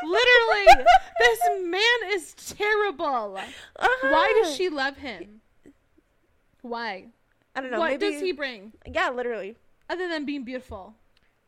[0.02, 0.84] Literally,
[1.18, 3.36] this man is terrible.
[3.36, 4.08] Uh-huh.
[4.10, 5.40] Why does she love him?
[6.62, 7.06] Why?
[7.54, 7.78] I don't know.
[7.78, 9.56] what maybe, does he bring Yeah, literally.
[9.88, 10.94] other than being beautiful?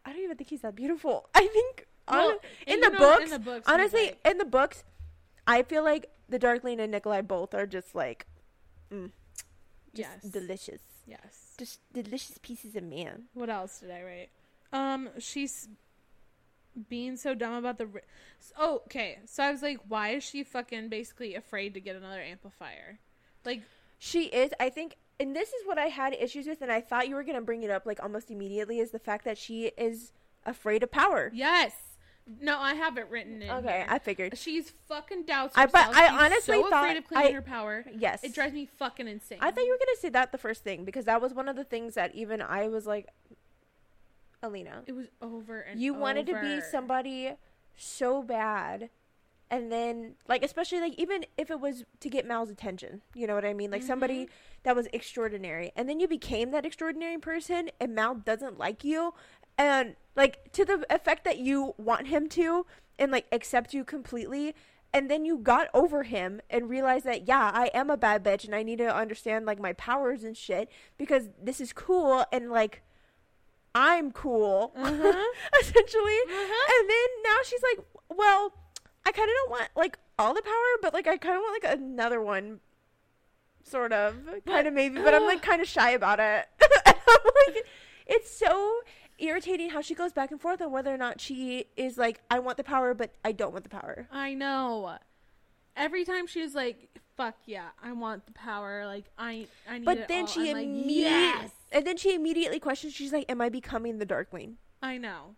[0.04, 1.28] I don't even think he's that beautiful.
[1.34, 4.44] I think Well, hon- in the know, books, in the books, honestly, like- in the
[4.44, 4.84] books,
[5.46, 8.26] I feel like the Darkling and Nikolai both are just like,
[8.90, 9.10] mm,
[9.94, 10.22] just Yes.
[10.22, 11.54] delicious, Yes.
[11.58, 13.28] just delicious pieces of man.
[13.34, 14.28] What else did I write?
[14.72, 15.68] Um, she's
[16.88, 17.86] being so dumb about the.
[17.86, 18.00] Ri-
[18.58, 19.18] oh, okay.
[19.26, 22.98] So I was like, why is she fucking basically afraid to get another amplifier?
[23.44, 23.62] Like,
[23.98, 27.08] She is, I think, and this is what I had issues with, and I thought
[27.08, 28.78] you were gonna bring it up like almost immediately.
[28.80, 30.12] Is the fact that she is
[30.44, 31.30] afraid of power.
[31.32, 31.72] Yes.
[32.40, 33.48] No, I have it written in.
[33.50, 33.86] Okay, here.
[33.88, 34.36] I figured.
[34.36, 37.42] She's fucking doubts I- but I She's honestly so thought- afraid of claiming I- her
[37.42, 37.84] power.
[37.96, 38.24] Yes.
[38.24, 39.38] It drives me fucking insane.
[39.40, 41.54] I thought you were gonna say that the first thing because that was one of
[41.54, 43.08] the things that even I was like,
[44.46, 47.32] Alina, it was over and you wanted to be somebody
[47.76, 48.90] so bad,
[49.50, 53.34] and then like especially like even if it was to get Mal's attention, you know
[53.34, 53.70] what I mean?
[53.70, 54.34] Like somebody Mm-hmm.
[54.64, 59.14] that was extraordinary, and then you became that extraordinary person, and Mal doesn't like you,
[59.58, 62.66] and like to the effect that you want him to,
[62.98, 64.54] and like accept you completely.
[64.94, 68.46] And then you got over him and realized that yeah, I am a bad bitch
[68.46, 72.50] and I need to understand like my powers and shit because this is cool and
[72.50, 72.82] like
[73.78, 75.24] I'm cool Uh-huh.
[75.60, 76.18] essentially.
[76.28, 76.80] Uh-huh.
[76.80, 77.86] And then now she's like,
[78.16, 78.52] well,
[79.04, 81.62] I kind of don't want like all the power, but like I kind of want
[81.62, 82.60] like another one,
[83.62, 85.00] sort of, kind of maybe.
[85.00, 86.46] But I'm like kind of shy about it.
[87.48, 87.64] Like,
[88.08, 88.80] it's so
[89.18, 92.40] irritating how she goes back and forth on whether or not she is like, I
[92.40, 94.08] want the power, but I don't want the power.
[94.10, 94.96] I know.
[95.76, 99.84] Every time she's like, "Fuck yeah, I want the power." Like I, I need.
[99.84, 100.26] But then all.
[100.26, 101.50] she I'm like, immediately, yes.
[101.72, 102.94] and then she immediately questions.
[102.94, 105.36] She's like, "Am I becoming the Darkling?" I know.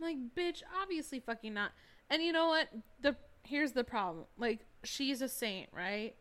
[0.00, 1.72] I'm like, bitch, obviously fucking not.
[2.10, 2.68] And you know what?
[3.00, 4.24] The here's the problem.
[4.38, 6.14] Like, she's a saint, right?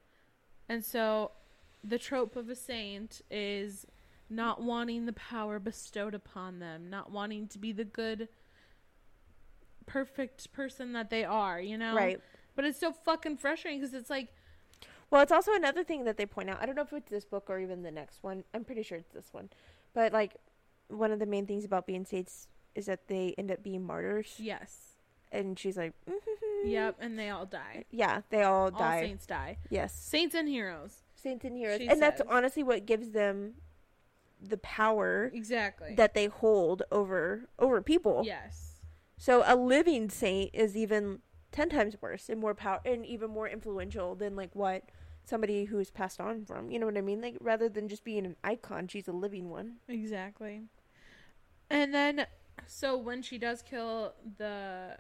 [0.69, 1.31] And so
[1.83, 3.85] the trope of a saint is
[4.29, 8.29] not wanting the power bestowed upon them, not wanting to be the good
[9.85, 11.95] perfect person that they are, you know?
[11.95, 12.19] Right.
[12.55, 14.29] But it's so fucking frustrating because it's like
[15.13, 16.57] Well, it's also another thing that they point out.
[16.59, 18.43] I don't know if it's this book or even the next one.
[18.51, 19.51] I'm pretty sure it's this one.
[19.93, 20.37] But like
[20.87, 24.33] one of the main things about being saints is that they end up being martyrs.
[24.39, 24.95] yes.
[25.31, 25.93] And she's like,
[26.65, 27.85] Yep, and they all die.
[27.91, 29.01] Yeah, they all All die.
[29.01, 29.57] saints die.
[29.69, 29.93] Yes.
[29.93, 31.03] Saints and heroes.
[31.13, 31.77] Saints and heroes.
[31.79, 33.53] She and that's honestly what gives them
[34.41, 35.93] the power Exactly.
[35.93, 38.23] that they hold over over people.
[38.25, 38.81] yes.
[39.19, 41.19] So a living saint is even
[41.51, 44.83] 10 times worse and more power and even more influential than like what
[45.25, 46.69] somebody who's passed on from.
[46.71, 47.21] You know what I mean?
[47.21, 49.77] Like rather than just being an icon, she's a living one.
[49.87, 50.61] Exactly.
[51.69, 52.25] And then,
[52.67, 54.97] so when she does kill the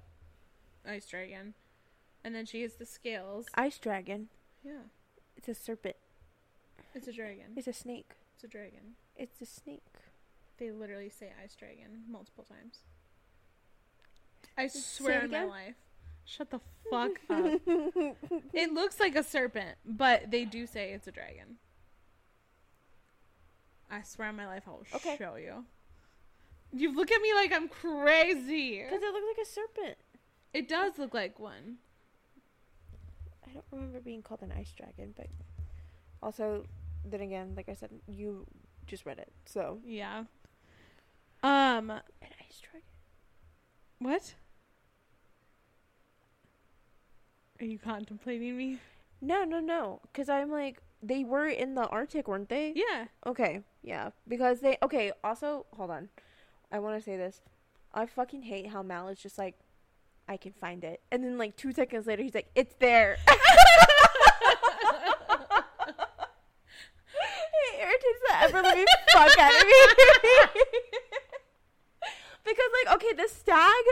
[0.87, 1.53] ice dragon,
[2.23, 3.47] and then she gets the scales.
[3.55, 4.29] Ice dragon.
[4.63, 4.83] Yeah,
[5.35, 5.97] It's a serpent.
[6.95, 7.47] it's a dragon.
[7.57, 8.11] It's a snake.
[8.35, 8.95] It's a dragon.
[9.17, 9.83] It's a snake.
[10.57, 12.79] They literally say ice dragon multiple times.
[14.57, 15.75] I swear on my life.
[16.25, 16.59] Shut the
[16.89, 17.45] fuck up.
[18.53, 21.57] it looks like a serpent, but they do say it's a dragon.
[23.91, 25.17] I swear on my life, I'll Okay.
[25.17, 25.65] show you.
[26.71, 28.81] You look at me like I'm crazy.
[28.83, 29.97] Because it looked like a serpent.
[30.53, 31.77] It does look like one.
[33.45, 35.27] I don't remember being called an ice dragon, but
[36.23, 36.65] also,
[37.05, 38.45] then again, like I said, you
[38.87, 40.23] just read it, so Yeah.
[41.43, 41.89] Um.
[41.91, 42.01] an
[42.39, 42.87] ice dragon.
[43.99, 44.33] What?
[47.63, 48.79] Are you contemplating me?
[49.21, 50.01] No, no, no.
[50.11, 52.73] Because I'm like, they were in the Arctic, weren't they?
[52.75, 53.05] Yeah.
[53.25, 54.09] Okay, yeah.
[54.27, 54.77] Because they.
[54.83, 56.09] Okay, also, hold on.
[56.73, 57.39] I want to say this.
[57.93, 59.55] I fucking hate how Mal is just like,
[60.27, 60.99] I can find it.
[61.09, 63.15] And then, like, two seconds later, he's like, it's there.
[63.27, 63.39] it
[67.79, 69.73] irritates the ever living fuck out of me.
[72.55, 73.83] because like okay the stag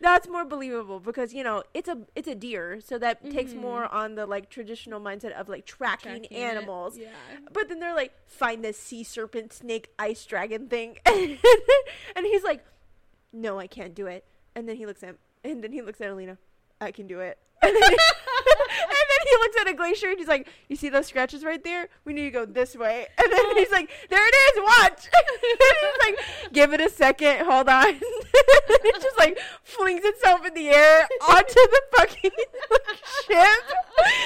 [0.00, 3.56] that's more believable because you know it's a it's a deer so that takes Mhm.
[3.62, 6.40] more on the like traditional mindset of like tracking, Tracking it.
[6.40, 7.08] animals Yeah.
[7.52, 12.64] but then they're like find the sea serpent snake ice dragon thing and he's like
[13.32, 16.10] no i can't do it and then he looks at and then he looks at
[16.10, 16.36] alina
[16.80, 17.92] i can do it and then,
[19.24, 21.88] he, looks at a glacier and he's like you see those scratches right there?
[22.04, 23.06] We need to go this way.
[23.22, 25.08] And then he's like there it is watch.
[25.14, 27.88] And he's like give it a second hold on.
[27.88, 32.30] It just like flings itself in the air onto the fucking
[32.70, 33.64] like, ship.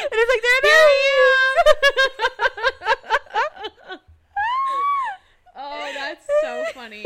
[0.03, 1.19] And it's like there it is.
[5.57, 7.05] oh, that's so funny.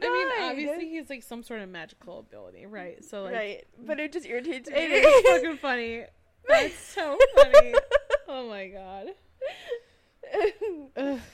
[0.00, 0.08] My god.
[0.08, 3.04] I mean, obviously he's like some sort of magical ability, right?
[3.04, 3.64] So like, right.
[3.86, 4.76] But it just irritates me.
[4.76, 6.04] it is fucking funny.
[6.48, 7.74] That's so funny.
[8.28, 9.08] Oh my god.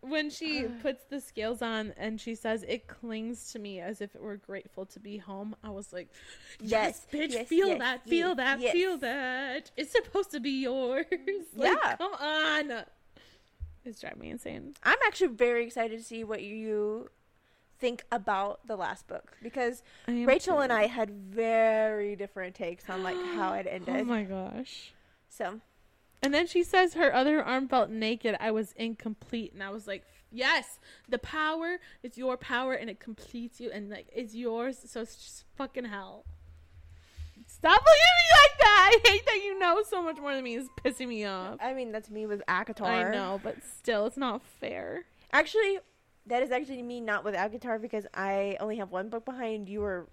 [0.00, 0.68] When she uh.
[0.82, 4.36] puts the scales on and she says it clings to me as if it were
[4.36, 6.10] grateful to be home, I was like,
[6.60, 9.70] "Yes, Yes, bitch, yes, feel yes, that, feel yes, that, feel that.
[9.76, 11.06] It's supposed to be yours.
[11.56, 11.96] Like, Yeah.
[11.96, 12.84] come on."
[13.84, 14.74] It's driving me insane.
[14.84, 17.10] I'm actually very excited to see what you
[17.78, 20.62] think about the last book because Rachel too.
[20.62, 23.96] and I had very different takes on like how it ended.
[23.96, 24.92] Oh my gosh.
[25.28, 25.60] so
[26.22, 28.36] And then she says her other arm felt naked.
[28.40, 32.98] I was incomplete, and I was like, Yes, the power is your power, and it
[33.00, 34.78] completes you, and like it's yours.
[34.86, 36.24] So it's just fucking hell.
[37.46, 38.90] Stop looking at me like that.
[39.04, 40.56] I hate that you know so much more than me.
[40.56, 41.58] It's pissing me off.
[41.60, 42.82] I mean, that's me with ACOTAR.
[42.84, 45.04] I know, but still, it's not fair.
[45.32, 45.78] Actually,
[46.26, 49.68] that is actually me not with ACOTAR because I only have one book behind.
[49.68, 50.08] You were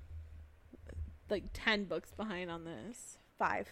[1.29, 3.17] Like ten books behind on this.
[3.39, 3.67] five,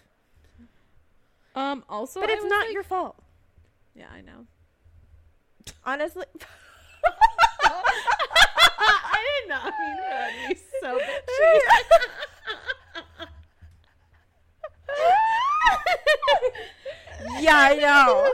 [1.55, 1.83] Um.
[1.89, 3.15] Also, but it's not like- your fault.
[3.95, 4.45] Yeah, I know.
[5.85, 6.25] Honestly,
[7.63, 11.59] I did not mean for to be so bitchy.
[17.41, 18.31] yeah, I know.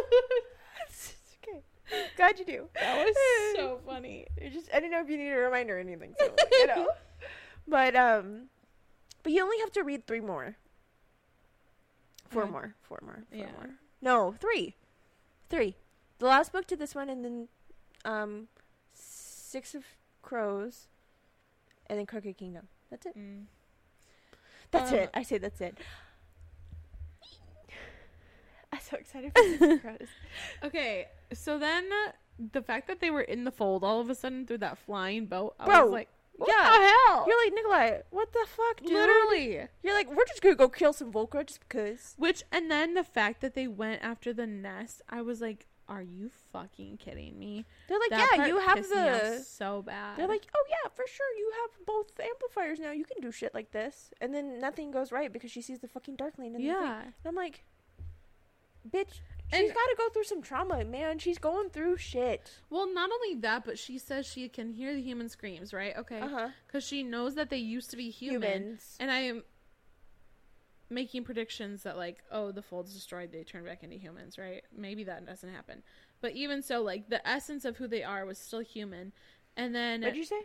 [2.15, 2.69] Glad you do.
[2.79, 3.15] That was
[3.55, 4.25] so funny.
[4.37, 6.13] It just I didn't know if you needed a reminder or anything.
[6.19, 6.87] So you know.
[7.69, 8.43] But um,
[9.23, 10.55] but you only have to read three more.
[12.29, 12.49] Four Yeah.
[12.49, 12.75] more.
[12.81, 13.23] Four more.
[13.29, 13.51] Four Yeah.
[13.51, 13.69] more.
[14.01, 14.75] No, three.
[15.49, 15.75] Three.
[16.19, 17.47] The last book to this one, and then
[18.05, 18.47] um,
[18.93, 19.83] Six of
[20.21, 20.87] Crows,
[21.87, 22.69] and then Crooked Kingdom.
[22.89, 23.17] That's it.
[23.17, 23.45] Mm.
[24.71, 25.09] That's Um, it.
[25.13, 25.77] I say that's it.
[28.89, 30.07] So excited for Six of
[30.63, 31.89] Okay, so then
[32.53, 35.25] the fact that they were in the fold all of a sudden through that flying
[35.25, 36.69] boat, I Bro, was like, what yeah.
[36.69, 37.25] the hell?
[37.27, 38.01] You're like Nikolai.
[38.11, 38.91] What the fuck, dude?
[38.91, 39.67] Literally.
[39.83, 42.13] You're like, we're just gonna go kill some Volcra just because.
[42.17, 46.01] Which and then the fact that they went after the nest, I was like, are
[46.01, 47.65] you fucking kidding me?
[47.87, 49.43] They're like, That yeah, you have the.
[49.47, 50.17] so bad.
[50.17, 52.91] They're like, oh yeah, for sure, you have both amplifiers now.
[52.91, 55.87] You can do shit like this, and then nothing goes right because she sees the
[55.87, 56.47] fucking Darkling.
[56.47, 56.67] In the thing.
[56.67, 57.01] yeah.
[57.01, 57.63] And I'm like,
[58.91, 59.21] bitch,
[59.51, 61.19] she's got to go through some trauma, man.
[61.19, 62.51] She's going through shit.
[62.69, 65.95] Well, not only that, but she says she can hear the human screams, right?
[65.97, 66.19] Okay.
[66.19, 66.49] Uh-huh.
[66.65, 68.61] Because she knows that they used to be human.
[68.61, 68.97] Humans.
[68.99, 69.43] And I am
[70.89, 74.63] making predictions that, like, oh, the fold's destroyed, they turn back into humans, right?
[74.75, 75.83] Maybe that doesn't happen.
[76.21, 79.11] But even so, like, the essence of who they are was still human.
[79.55, 80.01] And then.
[80.01, 80.41] What did you say?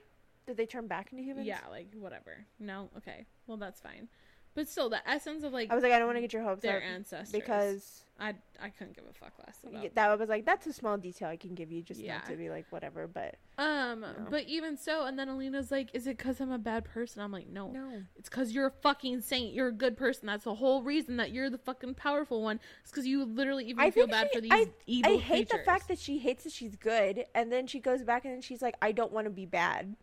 [0.47, 1.47] Did they turn back into humans?
[1.47, 2.45] Yeah, like, whatever.
[2.59, 2.91] No?
[2.97, 3.27] Okay.
[3.47, 4.09] Well, that's fine.
[4.55, 6.43] But still, the essence of, like, I was like, I don't want to get your
[6.43, 7.33] hopes their up ancestors.
[7.33, 10.73] because I, I couldn't give a fuck less about y- that was like that's a
[10.73, 12.17] small detail I can give you, just Yeah.
[12.19, 13.07] not to be like whatever.
[13.09, 14.09] But Um, No.
[14.31, 17.33] but even so, and then Alina's like, "Is it because I'm a bad person?" I'm
[17.33, 19.55] like, "No, no, it's because you're a fucking saint.
[19.55, 20.27] You're a good person.
[20.27, 22.61] That's the whole reason that you're the fucking powerful one.
[22.83, 25.49] It's because you literally even I feel bad she- for these I- evil I hate
[25.49, 28.43] the fact that she hates that she's good, and then she goes back and then
[28.43, 29.97] she's like, I don't want to be bad.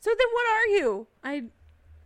[0.00, 1.06] So then what are you?
[1.22, 1.44] I.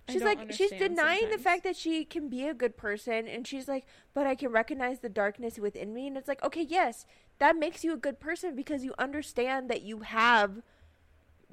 [0.08, 3.68] She's like, she's denying the fact that she can be a good person, and she's
[3.68, 7.06] like, but I can recognize the darkness within me, and it's like, okay, yes,
[7.38, 10.62] that makes you a good person because you understand that you have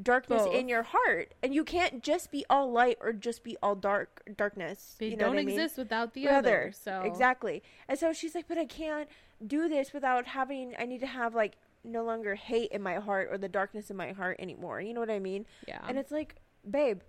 [0.01, 0.53] darkness Both.
[0.55, 4.21] in your heart, and you can't just be all light or just be all dark
[4.35, 4.95] darkness.
[4.99, 5.49] they you know don't I mean?
[5.49, 6.37] exist without the other.
[6.37, 6.71] other.
[6.73, 7.63] So Exactly.
[7.87, 9.07] And so she's like, but I can't
[9.45, 11.53] do this without having, I need to have like
[11.83, 14.81] no longer hate in my heart or the darkness in my heart anymore.
[14.81, 15.45] You know what I mean?
[15.67, 16.35] yeah, And it's like,
[16.69, 17.01] babe,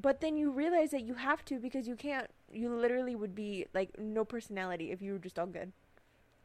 [0.00, 3.66] but then you realize that you have to because you can't, you literally would be
[3.74, 5.72] like no personality if you were just all good.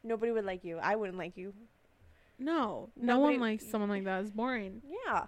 [0.04, 0.78] Nobody would like you.
[0.78, 1.52] I wouldn't like you.
[2.38, 4.20] no, no nobody- one likes someone like that.
[4.22, 4.82] It's boring.
[5.06, 5.26] Yeah.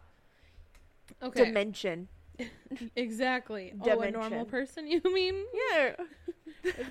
[1.23, 2.09] Okay, Dimension.
[2.97, 3.73] exactly.
[3.81, 4.87] Oh, a normal person?
[4.89, 5.95] You mean Yeah.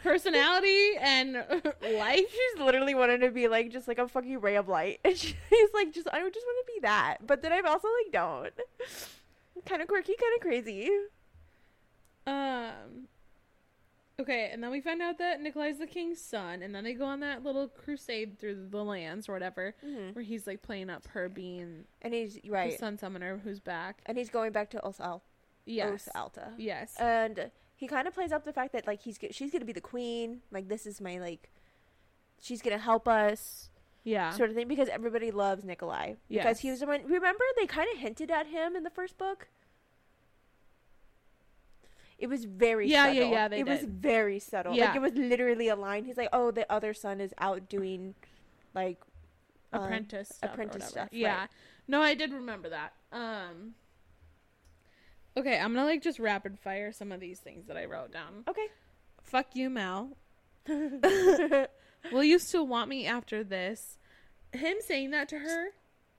[0.03, 1.34] personality and
[1.81, 2.25] life?
[2.31, 4.99] She's literally wanted to be like just like a fucking ray of light.
[5.05, 5.36] And she's
[5.73, 7.17] like, just I just want to be that.
[7.25, 8.53] But then i'm also like don't.
[9.65, 10.89] Kind of quirky, kind of crazy.
[12.28, 13.07] Um.
[14.19, 17.05] Okay, and then we find out that Nikolai's the king's son, and then they go
[17.05, 20.11] on that little crusade through the lands or whatever, Mm-hmm.
[20.13, 24.01] where he's like playing up her being And he's the right, sun summoner who's back.
[24.05, 25.24] and he's going back to Os, Al-
[25.65, 26.51] Yes, Alta.
[26.57, 29.74] yes, and he kind of plays up the fact that like he's she's gonna be
[29.74, 30.41] the queen.
[30.51, 31.49] Like this is my like,
[32.39, 33.69] she's gonna help us
[34.03, 37.01] yeah, sort of thing because everybody loves Nikolai because he was the one.
[37.05, 39.47] Remember they kind of hinted at him in the first book.
[42.24, 43.32] It was very Yeah, yeah, subtle.
[43.34, 44.71] yeah, they it was very subtle.
[44.71, 44.95] Like Yeah.
[44.95, 46.05] it was literally a line.
[46.05, 48.15] He's like, "Oh, the other son is out doing,
[48.74, 48.97] like,
[49.74, 51.13] uh, apprentice stuff apprentice stuff, right.
[51.13, 51.47] Yeah,
[51.86, 52.93] no, I did remember that.
[53.11, 53.76] Um.
[55.36, 58.45] Okay, I'm gonna like just rapid fire some of these things that I wrote down.
[58.47, 58.67] okay."
[59.21, 60.15] Fuck you, Mal.
[62.11, 63.97] Will you still want me after this?
[64.53, 65.67] Him saying that to her,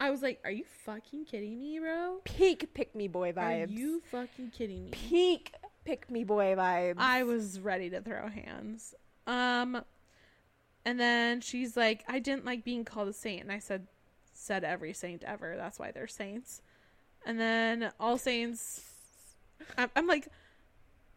[0.00, 2.20] I was like, "Are you fucking kidding me, bro?
[2.24, 3.68] Peak pick me boy vibes.
[3.68, 5.52] Are you fucking kidding me?" peak
[5.84, 6.96] pick me boy vibes?
[6.98, 8.94] I was ready to throw hands.
[9.26, 9.82] Um,
[10.84, 13.86] and then she's like, "I didn't like being called a saint," and I said,
[14.32, 15.56] "Said every saint ever.
[15.56, 16.62] That's why they're saints."
[17.26, 18.82] And then all saints,
[19.78, 20.28] I'm, I'm like,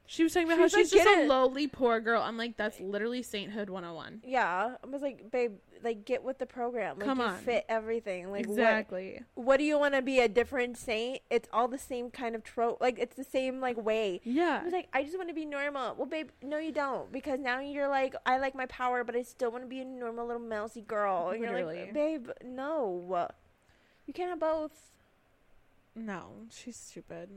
[0.10, 2.22] She was talking about She how was like, she's just a it." lowly poor girl.
[2.22, 4.22] I'm like, that's literally sainthood 101.
[4.26, 6.97] Yeah, I was like, babe, like get with the program.
[6.97, 7.38] Like, Come on.
[7.39, 8.32] fit everything.
[8.32, 9.22] Like, exactly.
[9.36, 9.45] what?
[9.45, 11.20] What do you want to be a different saint?
[11.30, 12.80] It's all the same kind of trope.
[12.80, 14.22] Like, it's the same like way.
[14.24, 14.60] Yeah.
[14.62, 15.95] I was like, I just want to be normal.
[15.95, 19.24] Well, babe, no, you don't, because now you're like, I like my power, but I
[19.24, 21.30] still want to be a normal little mousy girl.
[21.30, 23.28] And you're like, babe, no,
[24.05, 24.72] you can't have both.
[25.95, 27.30] no, she's stupid.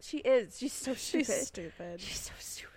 [0.00, 0.58] She is.
[0.58, 1.46] She's so She's stupid.
[1.46, 2.00] stupid.
[2.00, 2.70] She's so stupid.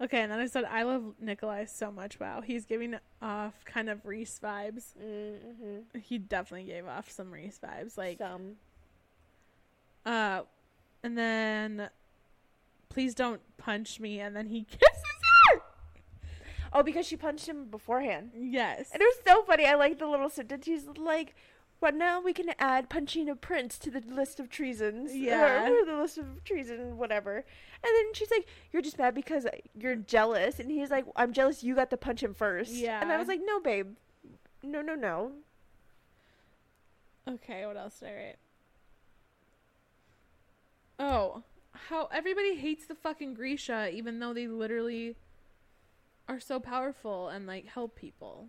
[0.00, 2.18] Okay, and then I said I love Nikolai so much.
[2.18, 4.86] Wow, he's giving off kind of Rhys vibes.
[5.00, 5.98] Mm-hmm.
[6.00, 7.96] He definitely gave off some Rhys vibes.
[7.96, 8.56] Like, Some.
[10.04, 10.42] uh,
[11.04, 11.88] and then
[12.88, 14.18] please don't punch me.
[14.18, 15.04] And then he kisses
[15.52, 15.60] her.
[16.72, 18.30] Oh, because she punched him beforehand.
[18.36, 18.90] Yes.
[18.92, 19.66] And it was so funny.
[19.66, 20.66] I like the little sentence.
[20.66, 21.36] He's like,
[21.82, 25.68] "But now we can add punching a prince to the list of treasons." Yeah.
[25.68, 27.34] Or, the list of treason, whatever.
[27.34, 31.64] And then she's like, "You're just mad because you're jealous." And he's like, "I'm jealous.
[31.64, 32.72] You got to punch him first.
[32.72, 33.00] Yeah.
[33.02, 33.96] And I was like, "No, babe.
[34.62, 35.32] No, no, no."
[37.26, 38.36] Okay, what else did I write?
[41.00, 45.16] Oh, how everybody hates the fucking Grisha, even though they literally
[46.28, 48.46] are so powerful and like help people.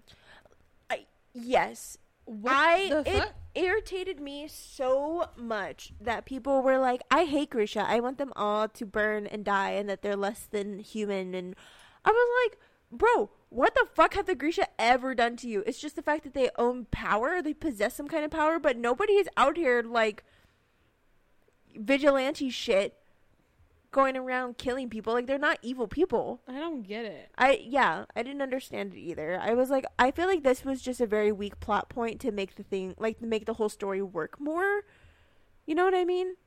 [0.90, 7.50] I, yes, What I it irritated me so much that people were like, "I hate
[7.50, 7.86] Grisha.
[7.88, 11.56] I want them all to burn and die, and that they're less than human." And
[12.06, 12.60] I was like,
[12.92, 15.64] "Bro, what the fuck have the Grisha ever done to you?
[15.68, 18.78] It's just the fact that they own power, they possess some kind of power, but
[18.78, 20.24] nobody is out here like
[21.76, 23.03] vigilante shit."
[23.94, 26.42] Going around killing people like they're not evil people.
[26.48, 27.30] I don't get it.
[27.38, 29.40] I yeah, I didn't understand it either.
[29.40, 32.32] I was like, I feel like this was just a very weak plot point to
[32.32, 34.82] make the thing like to make the whole story work more.
[35.68, 36.38] You know what I mean?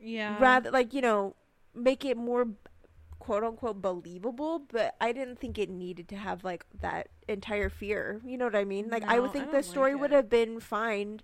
[0.00, 0.38] Yeah.
[0.40, 1.36] Rather like you know,
[1.74, 2.48] make it more
[3.18, 4.58] quote unquote believable.
[4.58, 8.22] But I didn't think it needed to have like that entire fear.
[8.24, 8.88] You know what I mean?
[8.88, 11.20] Like I would think don't the like story would have been fine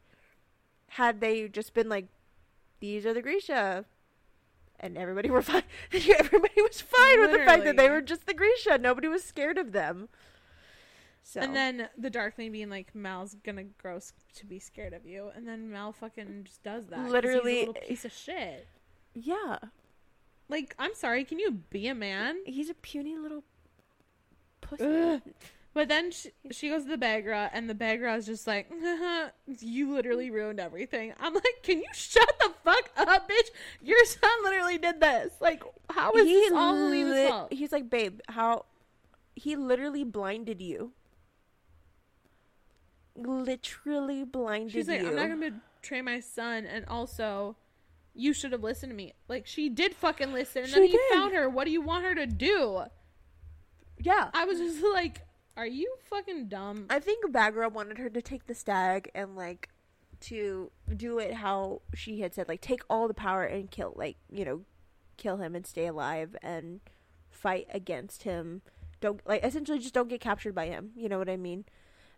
[0.91, 2.09] had they just been like,
[2.81, 3.87] these are the Grisha.
[4.81, 5.63] And everybody were fine.
[5.93, 8.79] everybody was fine with the fact that they were just the Grisha.
[8.79, 10.09] Nobody was scared of them.
[11.23, 13.99] So And then the Darkling being like, Mal's gonna grow
[14.35, 16.97] to be scared of you, and then Mal fucking just does that.
[16.97, 18.69] 'cause he's a Literally- little piece of shit.
[19.15, 19.59] yeah,
[20.49, 22.37] Like, I'm sorry, can you be a man?
[22.47, 23.43] he's a puny little
[24.61, 24.85] pussy.
[24.85, 25.23] Ugh.
[25.77, 28.73] But then she, she goes to the Baghra, and the Baghra is just like,
[29.61, 33.51] "You literally ruined everything." I'm like, "Can you shut the fuck up, bitch?
[33.83, 35.35] Your son literally did this.
[35.39, 38.65] Like, how is this all lit- fault?" He's like, babe, how?
[39.35, 40.93] He literally blinded you.
[43.15, 45.09] Literally blinded She's like, you.
[45.09, 47.55] "I'm not gonna betray my son," and also,
[48.15, 49.13] you should have listened to me.
[49.29, 51.13] Like, she did fucking listen, and then She he did.
[51.13, 51.51] found her.
[51.51, 52.85] What do you want her to do?
[53.99, 54.31] yeah.
[54.33, 55.21] I was just like,
[55.57, 59.71] "Are you fucking dumb?" I think Baghra wanted her to take the stag and like
[60.21, 64.17] to do it how she had said, like take all the power and kill, like
[64.31, 64.65] you know,
[65.17, 66.81] kill him and stay alive and
[67.31, 68.63] fight against him.
[69.01, 70.91] Don't like essentially just don't get captured by him.
[70.97, 71.65] You know what I mean?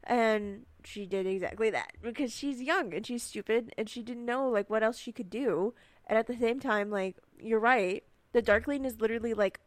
[0.05, 4.49] And she did exactly that because she's young and she's stupid and she didn't know
[4.49, 5.75] like what else she could do.
[6.07, 9.61] And at the same time, like you're right, the Darkling is literally like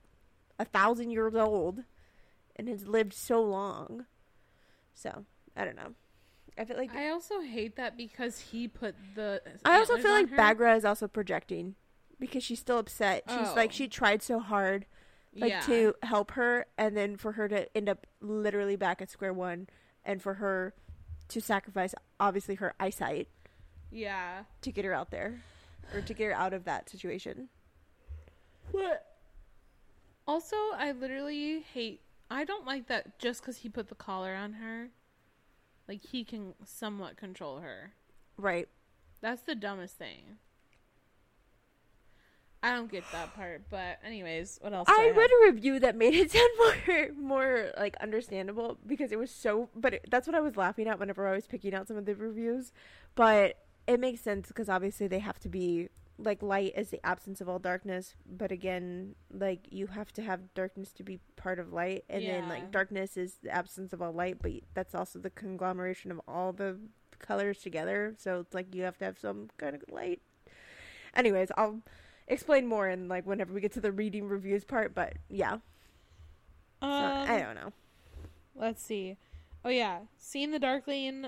[0.58, 1.84] a thousand years old
[2.56, 4.06] and has lived so long.
[4.94, 5.26] So
[5.56, 5.94] I don't know.
[6.58, 9.42] I feel like I also hate that because he put the.
[9.66, 10.38] I also feel like her.
[10.38, 11.76] Baghra is also projecting
[12.20, 13.24] because she's still upset.
[13.30, 13.54] She's Oh.
[13.56, 14.86] like she tried so hard
[15.34, 15.62] like yeah.
[15.62, 19.68] to help her and then for her to end up literally back at square one
[20.04, 20.74] and for her
[21.30, 23.30] to sacrifice obviously her eyesight
[23.90, 24.44] Yeah.
[24.62, 25.42] to get her out there
[25.94, 27.48] or to get her out of that situation.
[28.72, 29.06] What?
[30.28, 32.02] Also, I literally hate.
[32.32, 34.90] I don't like that just because he put the collar on her.
[35.88, 37.92] Like, he can somewhat control her.
[38.38, 38.70] Right.
[39.20, 40.38] That's the dumbest thing.
[42.64, 44.88] I don't get that part, but anyways, what else?
[44.88, 45.18] I have?
[45.18, 49.70] read a review that made it sound more more like understandable because it was so
[49.76, 52.06] but it, that's what I was laughing at whenever I was picking out some of
[52.06, 52.72] the reviews
[53.16, 53.58] but
[53.88, 55.90] it makes sense because obviously they have to be
[56.24, 60.54] like light is the absence of all darkness but again like you have to have
[60.54, 64.12] darkness to be part of light and then like darkness is the absence of all
[64.14, 66.78] light but that's also the conglomeration of all the
[67.20, 70.22] colors together so it's like you have to have some kind of light.
[71.16, 71.82] Anyways I'll
[72.28, 75.58] explain more in like whenever we get to the reading reviews part but yeah.
[76.82, 77.74] So, Um, I don't know.
[78.56, 79.18] Let's see.
[79.64, 81.28] Oh yeah, seeing the Darkling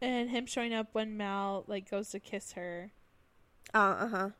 [0.00, 2.92] and him showing up when Mal like goes to kiss her,
[3.74, 4.30] uh uh-huh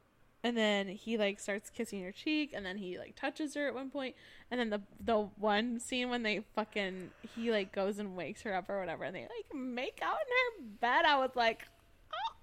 [0.45, 3.75] and then he like starts kissing her cheek and then he like touches her at
[3.75, 4.15] one point
[4.51, 8.55] and then the the one scene when they fucking he like goes and wakes her
[8.55, 11.67] up or whatever and they like make out in her bed i was like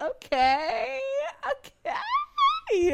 [0.02, 1.00] oh, okay
[1.46, 1.96] okay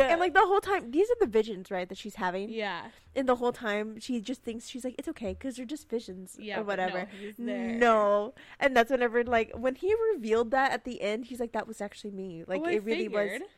[0.10, 2.50] And like the whole time, these are the visions, right, that she's having.
[2.50, 5.88] yeah And the whole time, she just thinks she's like, it's okay, because they're just
[5.90, 7.08] visions yeah or no, whatever.
[7.38, 7.76] there.
[7.76, 11.68] No, and that's whenever like when he revealed that at the end, he's like, "That
[11.68, 13.42] was actually me." Like Oh, I it really figured.
[13.42, 13.50] was.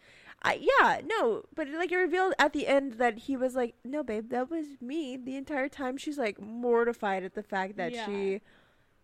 [0.43, 4.01] I, yeah, no, but like it revealed at the end that he was like, "No,
[4.03, 8.05] babe, that was me." The entire time, she's like mortified at the fact that Yeah.
[8.07, 8.41] she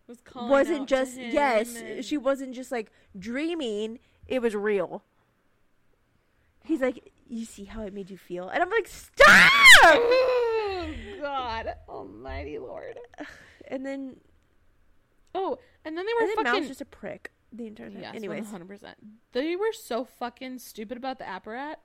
[0.08, 4.00] was wasn't just yes, and- she wasn't just like dreaming.
[4.26, 5.04] It was real.
[6.64, 9.52] He's like, "You see how it made you feel?" And I'm like, "Stop!"
[9.84, 12.98] oh god almighty lord
[13.68, 14.16] and then,
[15.34, 18.00] oh and then they were and then Mal's fucking just a prick the entire time.
[18.00, 18.94] yes Anyways, 100%
[19.32, 21.76] they were so fucking stupid about the apparat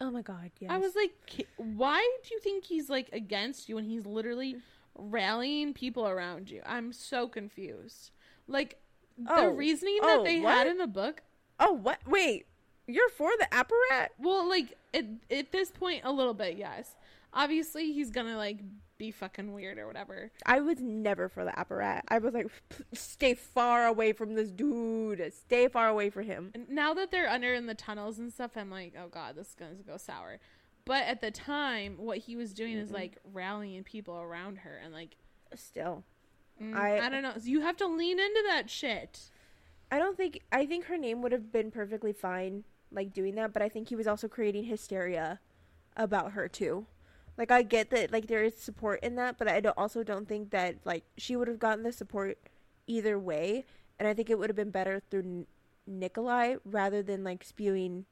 [0.00, 0.70] oh my god, yes.
[0.70, 4.56] I was like, why do you think he's like against you when he's literally
[4.96, 6.62] rallying people around you?
[6.64, 8.10] I'm so confused.
[8.46, 8.78] Like
[9.16, 10.54] the Oh, reasoning oh, that they what?
[10.54, 11.22] had in the book.
[11.58, 11.98] Oh, what?
[12.06, 12.46] Wait,
[12.86, 14.08] you're for the apparat?
[14.20, 16.94] Well, like at, at this point, a little bit, yes.
[17.34, 18.58] Obviously, he's gonna like
[18.98, 20.30] be fucking weird or whatever.
[20.44, 22.02] I was never for the apparat.
[22.08, 22.48] I was like,
[22.92, 25.32] stay far away from this dude.
[25.32, 26.50] Stay far away from him.
[26.54, 29.48] And now that they're under in the tunnels and stuff, I'm like, oh god, this
[29.50, 30.38] is gonna go sour.
[30.84, 32.94] But at the time, what he was doing is Mm-mm.
[32.94, 35.16] like rallying people around her and like,
[35.54, 36.04] Still,
[36.62, 37.32] mm, I- I don't know.
[37.42, 39.30] You have to lean into that shit.
[39.90, 40.40] I don't think.
[40.52, 43.54] I think her name would have been perfectly fine, like doing that.
[43.54, 45.40] But I think he was also creating hysteria
[45.96, 46.84] about her too.
[47.38, 50.28] Like I get that, like there is support in that, but I don't, also don't
[50.28, 52.36] think that like she would have gotten the support
[52.88, 53.64] either way.
[53.98, 55.46] And I think it would have been better through N-
[55.86, 58.04] Nikolai rather than like spewing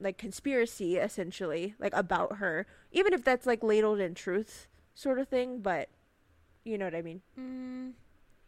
[0.00, 2.66] like conspiracy essentially like about her.
[2.90, 5.88] Even if that's like ladled in truth sort of thing but
[6.64, 7.20] you know what i mean?
[7.38, 7.92] Mm,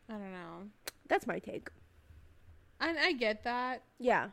[0.08, 0.68] I don't know.
[1.08, 1.68] that's my take.
[2.80, 4.28] I, I get that, yeah.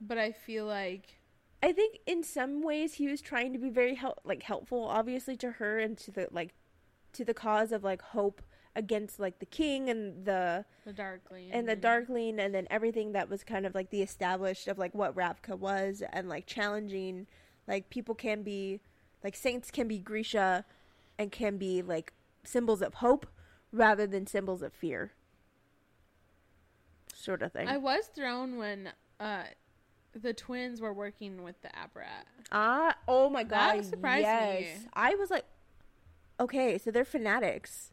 [0.00, 1.18] But I feel like
[1.64, 5.36] i think in some ways he was trying to be very help like helpful obviously
[5.36, 6.54] to her and to the like
[7.12, 8.42] to the cause of like hope
[8.76, 13.30] against like the king and the the Darkling and the darkling and then everything that
[13.30, 17.26] was kind of like the established of like what ravka was and like challenging
[17.68, 18.80] like people can be
[19.22, 20.64] like saints can be grisha
[21.18, 22.12] and can be like
[22.42, 23.26] symbols of hope
[23.72, 25.12] rather than symbols of fear.
[27.14, 27.68] Sort of thing.
[27.68, 28.90] I was thrown when
[29.20, 29.44] uh
[30.14, 32.24] the twins were working with the apparat.
[32.52, 34.60] ah oh my god, That surprised yes.
[34.60, 34.88] Me.
[34.94, 35.44] i was like
[36.40, 37.90] okay so they're fanatics.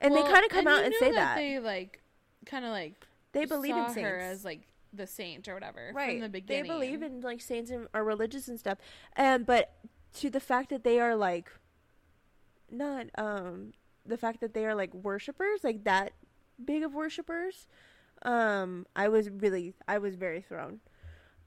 [0.00, 2.00] And they kind of come out and say that, they like
[2.46, 6.12] kind of like they believe in saints her as like the saint or whatever right.
[6.12, 6.62] from the beginning.
[6.62, 8.78] they believe in like saints and are religious and stuff.
[9.16, 9.74] And but
[10.14, 11.50] to the fact that they are like
[12.70, 13.72] not um
[14.06, 16.12] the fact that they are like worshipers like that
[16.64, 17.66] big of worshipers
[18.22, 20.80] um i was really i was very thrown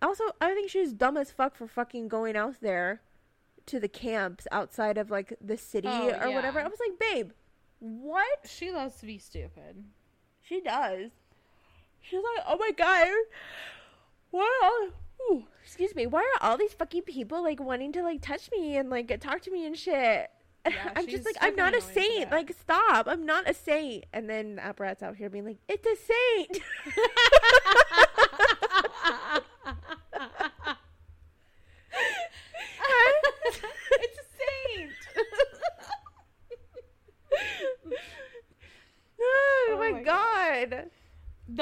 [0.02, 3.02] also i think she's dumb as fuck for fucking going out there
[3.66, 7.32] to the camps outside of like the city Oh, or whatever i was like babe
[7.80, 9.84] what She loves to be stupid.
[10.41, 11.10] she does.
[11.99, 13.08] She's like, oh my god,
[14.32, 14.66] why are
[15.30, 18.78] all, excuse me, why are all these fucking people like wanting to like touch me
[18.78, 20.30] and like talk to me and shit?
[20.70, 22.32] Yeah, I'm just like, I'm not a fucking annoying for saint.
[22.32, 23.08] Like, stop.
[23.08, 24.06] I'm not a saint.
[24.14, 26.60] And then the apparat's out here being like, it's a saint.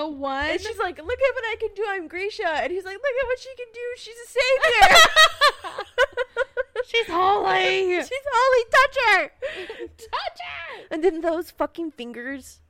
[0.10, 0.46] One.
[0.46, 1.86] And she's like, look at what I can do.
[1.88, 2.48] I'm Grisha.
[2.48, 3.80] And he's like, look at what she can do.
[3.98, 4.96] She's a savior.
[6.86, 7.96] she's holy.
[8.02, 8.64] She's holy.
[8.72, 9.32] Touch her.
[9.88, 10.88] Touch her.
[10.92, 12.62] And then those fucking fingers,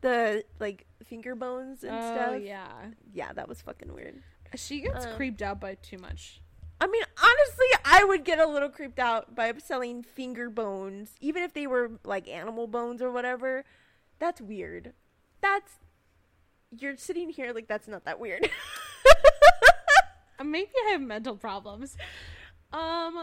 [0.00, 2.42] the like finger bones and oh, stuff.
[2.42, 2.68] yeah.
[3.12, 4.22] Yeah, that was fucking weird.
[4.54, 6.40] She gets um, creeped out by too much.
[6.80, 11.42] I mean, honestly, I would get a little creeped out by selling finger bones, even
[11.42, 13.64] if they were like animal bones or whatever.
[14.18, 14.92] That's weird.
[15.40, 15.78] That's
[16.70, 18.48] you're sitting here like that's not that weird.
[20.44, 21.96] Maybe I have mental problems.
[22.72, 23.14] Um,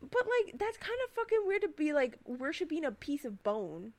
[0.00, 3.92] but like that's kind of fucking weird to be like worshiping a piece of bone.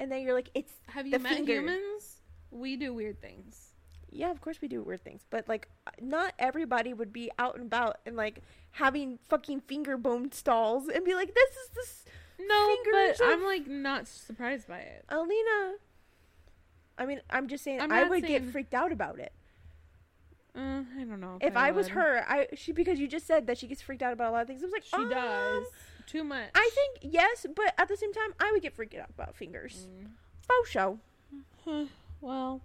[0.00, 1.52] And then you're like, it's have you The met finger.
[1.60, 2.16] humans?
[2.50, 3.68] We do weird things.
[4.10, 5.68] yeah, of course we do weird things, but like
[6.00, 8.42] not everybody would be out and about and like
[8.72, 12.04] having fucking finger bone stalls and be like, this is this
[12.40, 15.04] No, but of- I'm like not surprised by it.
[15.08, 15.74] Alina.
[17.02, 19.32] I mean, I'm just saying I'm I would get freaked out about it.
[20.54, 21.38] Uh, I don't know.
[21.40, 24.12] If I was her, I she because you just said that she gets freaked out
[24.12, 24.62] about a lot of things.
[24.62, 25.64] I was like, she um, does
[26.06, 26.50] too much.
[26.54, 29.88] I think yes, but at the same time, I would get freaked out about fingers.
[29.88, 30.10] Mm.
[30.42, 30.98] Faux show.
[31.64, 31.86] Huh,
[32.20, 32.60] well,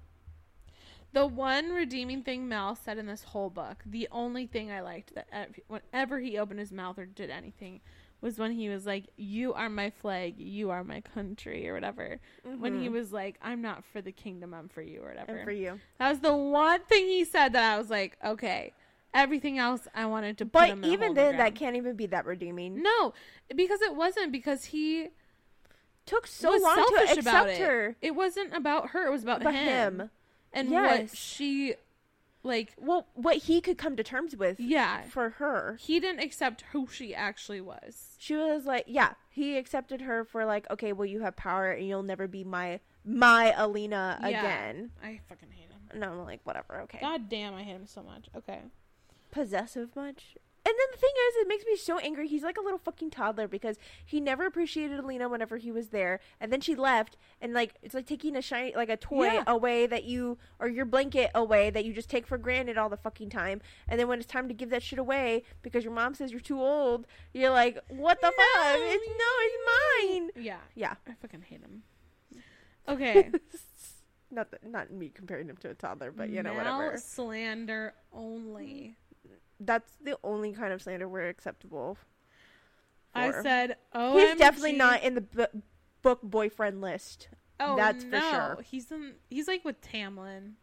[1.14, 5.16] the one redeeming thing Mal said in this whole book, the only thing I liked
[5.16, 7.80] that ev- whenever he opened his mouth or did anything,
[8.22, 12.20] was when he was like, "You are my flag, you are my country," or whatever.
[12.44, 12.92] When he Mhm.
[12.94, 15.36] was like, "I'm not for the kingdom, I'm for you," or whatever.
[15.36, 18.74] and for you, that was the one thing he said that I was like, "Okay."
[19.14, 20.46] Everything else, I wanted to.
[20.46, 22.82] Put but even hole in the then, that can't even be that redeeming.
[22.84, 23.14] no,
[23.56, 25.10] because it wasn't because he
[26.06, 27.58] Took so long to accept about it.
[27.60, 27.96] her.
[28.02, 29.08] It wasn't about her.
[29.08, 30.00] It was about, him.
[30.00, 30.10] him.
[30.54, 31.10] and Yes.
[31.10, 31.76] what she
[32.48, 35.78] like Well, what he could come to terms with yeah for her.
[35.80, 40.46] he didn't accept who she actually was She was like, yeah, he accepted her for
[40.46, 44.28] like, okay, well, you have power and you'll never be my my Alina Yeah.
[44.30, 44.92] again.
[45.04, 47.00] i fucking hate him And I'm like, whatever, okay.
[47.02, 48.62] god damn i hate him so much okay
[49.32, 50.36] Possessive much?
[50.68, 52.28] And then the thing is, it makes me so angry.
[52.28, 56.20] He's like a little fucking toddler because he never appreciated Alina whenever he was there,
[56.42, 59.44] and then she left, and like it's like taking a shiny like a toy Yeah.
[59.48, 62.98] away that you or your blanket away that you just take for granted all the
[62.98, 66.14] fucking time, and then when it's time to give that shit away because your mom
[66.16, 68.78] says you're too old, you're like, what the fuck?
[68.80, 70.44] It's no, it's mine.
[70.44, 70.96] yeah Yeah.
[71.08, 71.84] i fucking hate him
[72.90, 73.32] okay
[74.32, 76.98] not that, not me comparing him to a toddler, but you know Mal whatever.
[76.98, 78.98] slander only
[79.60, 81.98] That's the only kind of slander we're acceptable.
[83.16, 85.62] i said oh he's definitely not in the bu-
[86.04, 87.30] book boyfriend list.
[87.60, 88.58] oh that's for sure.
[88.70, 90.54] he's in he's like with tamlin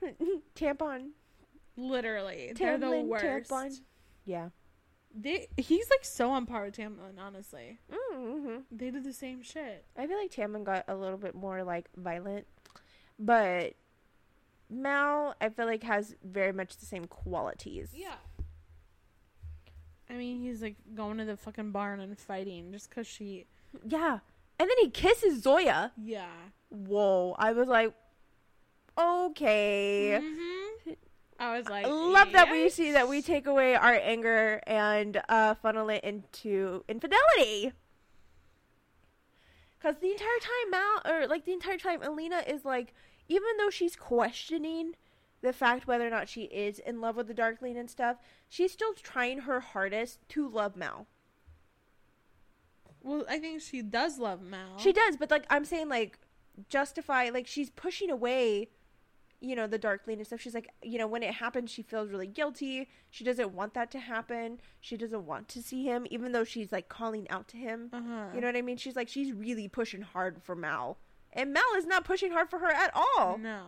[0.54, 1.10] Tampon.
[1.76, 3.80] literally they're the worst tampon.
[4.24, 4.50] Yeah.
[5.14, 7.78] they he's like so on par with tamlin honestly
[8.14, 8.56] Mm-hmm.
[8.70, 11.88] they did the same shit I feel like Tamlin got a little bit more like
[11.96, 12.46] violent,
[13.18, 13.74] but
[14.68, 17.90] Mal, I feel like has very much the same qualities.
[17.94, 18.14] Yeah.
[20.08, 23.46] I mean, he's like going to the fucking barn and fighting just because she.
[23.86, 24.20] Yeah.
[24.58, 25.92] And then he kisses Zoya.
[25.96, 26.26] Yeah.
[26.70, 27.34] Whoa.
[27.38, 27.94] I was like,
[28.98, 30.18] okay.
[30.20, 30.92] hmm
[31.38, 35.20] I was like, I love that we see that we take away our anger and
[35.28, 37.72] uh, funnel it into infidelity.
[39.78, 42.94] Because the entire time, Mal, or like the entire time, Alina is like,
[43.28, 44.92] even though she's questioning
[45.42, 48.16] the fact whether or not she is in love with the Darkling and stuff,
[48.48, 51.06] she's still trying her hardest to love Mal.
[53.02, 54.78] Well, I think she does love Mal.
[54.78, 56.18] She does, but like I'm saying, like
[56.68, 58.70] justify, like she's pushing away,
[59.40, 60.40] you know, the Darkling and stuff.
[60.40, 62.88] She's like, you know, when it happens, she feels really guilty.
[63.10, 64.58] She doesn't want that to happen.
[64.80, 67.90] She doesn't want to see him, even though she's like calling out to him.
[67.92, 68.24] Uh huh.
[68.34, 68.76] You know what I mean?
[68.76, 70.98] She's like, she's really pushing hard for Mal,
[71.36, 73.38] and Mal is not pushing hard for her at all.
[73.38, 73.62] No.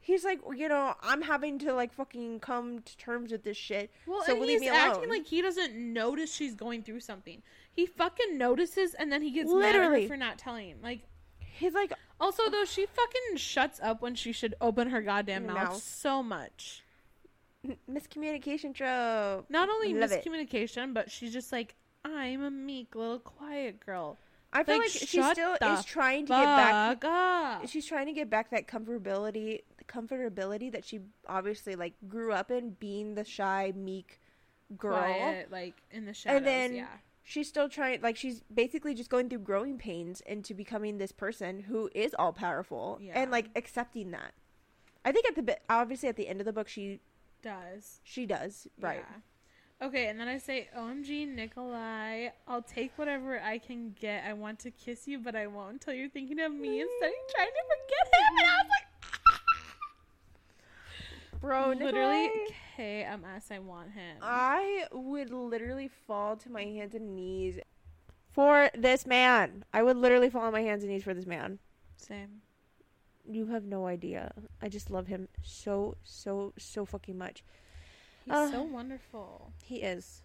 [0.00, 3.90] He's like, you know, I'm having to like fucking come to terms with this shit.
[4.06, 7.42] Well, So and leave he's me acting like he doesn't notice she's going through something.
[7.72, 10.02] He fucking notices, and then he gets mad at Literally.
[10.02, 10.76] her for not telling.
[10.82, 11.00] Like,
[11.40, 15.56] He's like, also though, she fucking shuts up when she should open her goddamn mouth,
[15.56, 15.82] Mouth.
[15.82, 16.84] so much.
[17.90, 19.46] miscommunication trope.
[19.48, 20.24] Not only Love it.
[20.24, 21.74] miscommunication, but she's just like,
[22.04, 24.16] I'm a meek little quiet girl.
[24.56, 27.68] I feel Like, like, she still is trying to get back up.
[27.68, 32.70] she's trying to get back that comfortability comfortability that she obviously like grew up in
[32.70, 34.20] being the shy meek
[34.76, 36.36] girl Quiet, like in the shadows.
[36.38, 36.86] And then- yeah.
[37.22, 41.60] she's still trying like she's basically just going through growing pains into becoming this person
[41.60, 43.12] who is all powerful Yeah.
[43.20, 44.32] and like accepting that
[45.04, 47.00] i think at the bit obviously at the end of the book she
[47.42, 48.00] Does.
[48.04, 49.20] she does right Yeah.
[49.82, 54.24] Okay, and then I say, OMG, Nikolai, I'll take whatever I can get.
[54.24, 57.34] I want to kiss you, but I won't until you're thinking of me instead of
[57.34, 58.38] trying to forget him.
[58.38, 58.86] And I was like,
[61.42, 62.30] bro literally,
[62.78, 64.16] KMS, I want him.
[64.22, 67.58] i would literally fall to my hands and knees
[68.32, 71.58] for this man i would literally fall on my hands and knees for this man
[71.96, 72.42] Same.
[73.28, 74.32] You have no idea.
[74.62, 77.42] I just love him so, so, so fucking much.
[78.26, 79.52] He's Uh, so wonderful.
[79.64, 80.22] He is.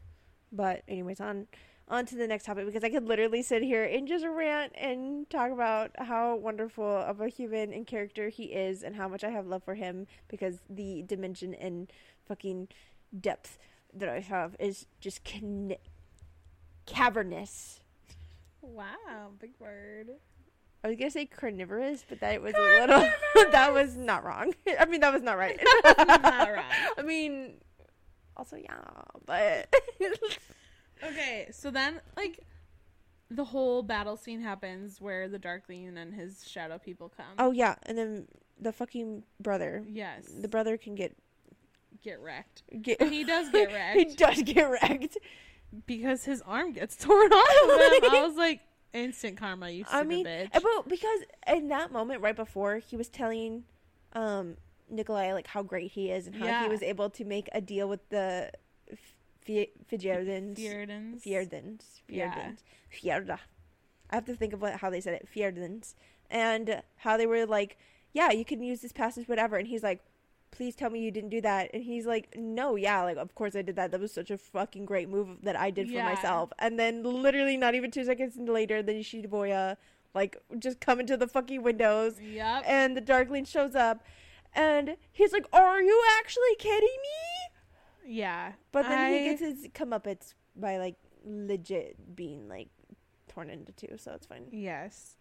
[0.51, 1.47] But anyways, on
[1.87, 5.29] on to the next topic because I could literally sit here and just rant and
[5.29, 9.29] talk about how wonderful of a human and character he is and how much I
[9.29, 11.91] have love for him because the dimension and
[12.27, 12.69] fucking
[13.19, 13.57] depth
[13.93, 15.75] that I have is just con-
[16.85, 17.81] cavernous.
[18.61, 20.11] Wow, big word.
[20.83, 23.07] I was gonna say carnivorous, but that was a little.
[23.51, 24.53] that was not wrong.
[24.79, 25.59] I mean, that was not right.
[25.97, 26.63] Not right.
[26.97, 27.55] I mean,
[28.37, 28.77] also yeah,
[29.25, 29.73] but
[31.03, 32.41] Okay, so then, like,
[33.29, 37.25] the whole battle scene happens where the Darkling and his shadow people come.
[37.39, 38.27] oh yeah, and then
[38.59, 40.25] the fucking brother, yes.
[40.39, 41.15] the brother can get
[42.03, 42.63] get wrecked.
[42.81, 43.97] Get, he does get wrecked.
[43.97, 45.17] he does get wrecked.
[45.87, 48.11] because his arm gets torn off of him.
[48.11, 48.59] I was like,
[48.93, 50.49] instant karma, you stupid I mean, bitch.
[50.53, 53.63] but because in that moment right before he was telling
[54.13, 54.57] um
[54.91, 56.63] Nikolai like how great he is and how Yeah.
[56.63, 58.51] he was able to make a deal with the
[59.47, 60.57] Fjerdans.
[60.57, 61.23] Fjerdans.
[61.23, 61.83] Fjerdans.
[62.07, 62.33] Yeah.
[62.33, 62.57] Fjerdans.
[62.91, 63.39] Fjerda.
[64.09, 65.27] I have to think of what, how they said it.
[65.33, 65.95] Fjerdans.
[66.29, 67.77] And how they were like,
[68.13, 69.57] yeah, you can use this passage, whatever.
[69.57, 70.01] And he's like,
[70.51, 71.69] please tell me you didn't do that.
[71.73, 73.91] And he's like, no, yeah, like, of course I did that.
[73.91, 76.13] That was such a fucking great move that I did for Yeah.
[76.13, 76.51] myself.
[76.59, 79.77] And then literally not even two seconds later, the nichevo'ya,
[80.13, 82.19] like, just come into the fucking windows.
[82.21, 82.63] Yep.
[82.67, 84.03] And the Darkling shows up.
[84.53, 88.13] And he's like, are you actually kidding me?
[88.17, 88.53] yeah.
[88.71, 90.95] But then I- he gets his comeuppance by like
[91.25, 92.69] legit being like
[93.27, 94.47] torn into two, so it's fine.
[94.51, 95.15] Yes.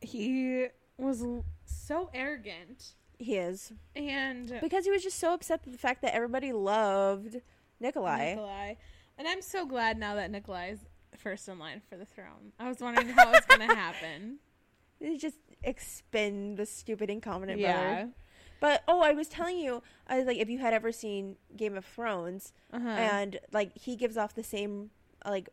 [0.00, 0.66] He
[0.98, 2.94] was l- so arrogant.
[3.18, 7.36] He is And because he was just so upset with the fact that everybody loved
[7.78, 8.30] Nikolai.
[8.30, 8.74] Nikolai.
[9.16, 10.80] And I'm so glad now that Nikolai is
[11.16, 12.52] first in line for the throne.
[12.58, 14.38] I was wondering how it's going to happen.
[14.98, 17.72] He just expend the stupid incompetent yeah.
[17.94, 18.10] brother.
[18.62, 21.76] But oh, I was telling you, I was like, if you had ever seen Game
[21.76, 22.88] of Thrones, Uh-huh.
[22.88, 24.90] and like he gives off the same
[25.26, 25.48] like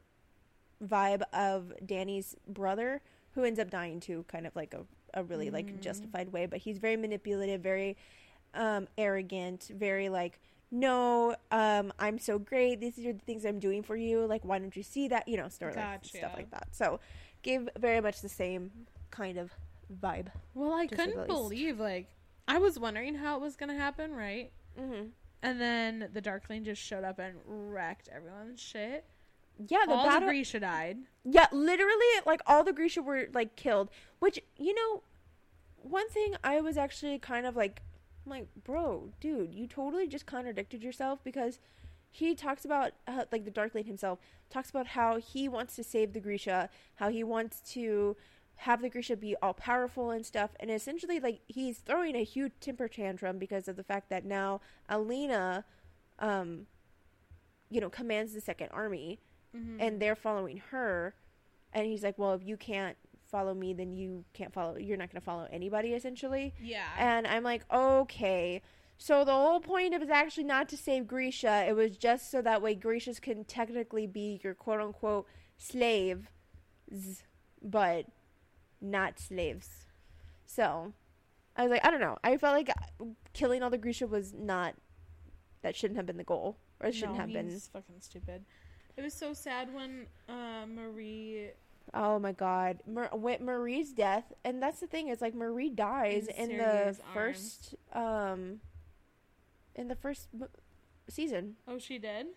[0.84, 3.01] vibe of Danny's brother,
[3.32, 5.82] who ends up dying too, kind of like a, a really like Mm.
[5.82, 6.45] justified way.
[6.45, 7.97] But he's very manipulative, very
[8.53, 10.39] um, arrogant, very like,
[10.72, 12.80] no, um, I'm so great.
[12.80, 14.26] These are the things I'm doing for you.
[14.28, 15.28] Like, why don't you see that?
[15.28, 16.68] You know, story like, stuff like that.
[16.72, 16.99] So,
[17.41, 18.72] gave very much the same
[19.10, 19.51] kind of
[20.01, 20.28] vibe.
[20.53, 22.07] well, I to say the couldn't believe, like,
[22.50, 24.52] I was wondering how it was going to happen, right?
[24.78, 25.10] Mm-hmm.
[25.43, 29.06] And then the Darkling just showed up and wrecked everyone's shit.
[29.68, 30.22] Yeah, the All battle.
[30.22, 30.97] the Grisha died.
[31.24, 33.89] Yeah, literally, like all the Grisha were like killed.
[34.18, 35.04] Which you know,
[35.76, 37.82] one thing I was actually kind of like,
[38.26, 41.60] I'm like, bro, dude, you totally just contradicted yourself because
[42.10, 44.20] he talks about uh, like the Darkling himself
[44.50, 48.18] talks about how he wants to save the Grisha, how he wants to
[48.60, 52.53] have the Grisha be all powerful and stuff, and essentially like he's throwing a huge
[52.60, 55.66] temper tantrum because of the fact that now Alina,
[56.20, 56.68] um,
[57.70, 59.20] you know, commands the Second Army
[59.57, 59.82] Mm-hmm.
[59.82, 61.16] and they're following her
[61.74, 62.95] and he's like well if you can't
[63.32, 66.86] follow me then you can't follow you're not going to follow anybody essentially yeah.
[66.99, 68.62] and i'm like okay
[68.99, 72.30] so the whole point of it is actually not to save grisha it was just
[72.30, 75.26] so that way grishas can technically be your quote unquote
[75.57, 76.30] slave,
[77.62, 78.05] but
[78.82, 79.88] not slaves
[80.46, 80.94] so
[81.56, 82.70] i was like i don't know i felt like
[83.34, 84.76] killing all the grisha was not
[85.62, 88.46] that shouldn't have been the goal or it shouldn't no, have been fucking stupid.
[88.96, 91.50] It was so sad when uh, Marie
[91.94, 92.80] Oh my god.
[92.88, 96.98] Mar- with Marie's death, and that's the thing is like Marie dies In in, the
[97.14, 98.60] first um
[99.76, 100.48] in the first m-
[101.10, 101.56] season.
[101.68, 102.28] Oh, she did?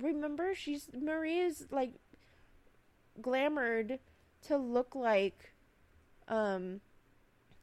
[0.00, 1.92] Remember she's Marie is like
[3.20, 3.98] glamored
[4.48, 5.51] to look like
[6.28, 6.80] um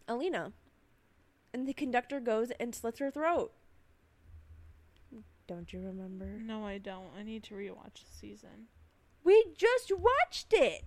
[0.07, 0.51] Alina.
[1.53, 3.51] And the conductor goes and slits her throat.
[5.47, 6.25] Don't you remember?
[6.25, 7.07] No, I don't.
[7.17, 8.67] I need to rewatch the season.
[9.23, 10.85] We just watched it.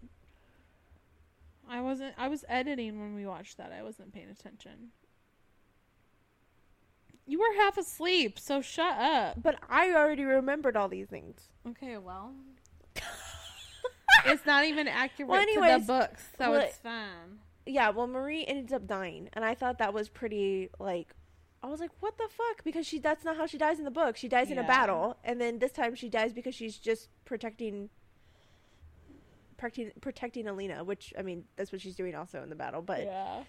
[1.69, 2.15] I wasn't.
[2.17, 3.73] I was editing when we watched that.
[3.77, 4.93] I wasn't paying attention.
[7.27, 9.43] You were half asleep, so shut up.
[9.43, 11.49] But I already remembered all these things.
[11.69, 12.33] Okay, well,
[14.27, 17.39] it's not even accurate Well, to the books, so well, it's fine.
[17.67, 21.15] Yeah, well, Marie ends up dying, and I thought that was pretty like.
[21.63, 24.17] I was like, "What the fuck?" Because she—that's not how she dies in the book.
[24.17, 27.89] She dies in a battle, and then this time she dies because she's just protecting,
[29.57, 30.83] protecting, protecting Alina.
[30.83, 32.83] Which I mean, that's what she's doing also in the battle.
[32.83, 33.43] But yeah,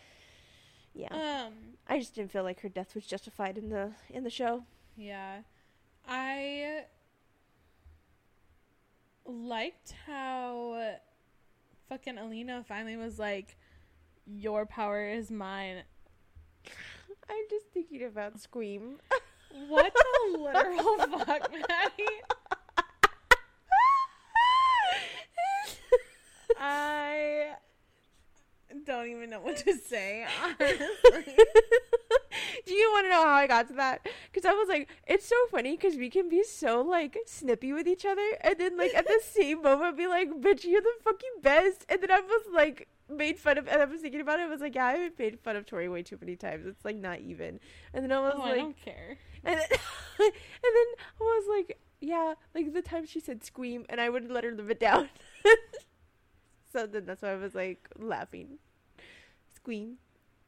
[0.93, 1.45] yeah.
[1.45, 1.53] Um.
[1.87, 4.63] I just didn't feel like her death was justified in the in the show.
[4.95, 5.39] Yeah.
[6.07, 6.83] I
[9.25, 10.97] liked how
[11.89, 13.57] fucking Alina finally was like,
[14.25, 15.83] Your power is mine.
[17.29, 18.97] I'm just thinking about Scream.
[19.67, 22.21] What the literal fuck, Maddie?
[26.57, 27.55] I
[28.85, 30.87] don't even know what to say, honestly.
[32.65, 34.07] Do you want to know how I got to that?
[34.31, 37.87] Because I was like, it's so funny because we can be so like snippy with
[37.87, 41.41] each other, and then like at the same moment be like, "Bitch, you're the fucking
[41.41, 44.43] best," and then I was like made fun of, and I was thinking about it.
[44.43, 46.65] I was like, "Yeah, I've made fun of Tori way too many times.
[46.65, 47.59] It's like not even."
[47.93, 49.17] And then I was Oh, I don't care.
[49.43, 49.67] and then,
[50.19, 50.31] and
[50.63, 50.85] then
[51.19, 54.51] I was like, "Yeah," like the time she said "scream," and I wouldn't let her
[54.51, 55.09] live it down.
[56.73, 58.59] so then that's why I was like laughing.
[59.55, 59.97] Scream.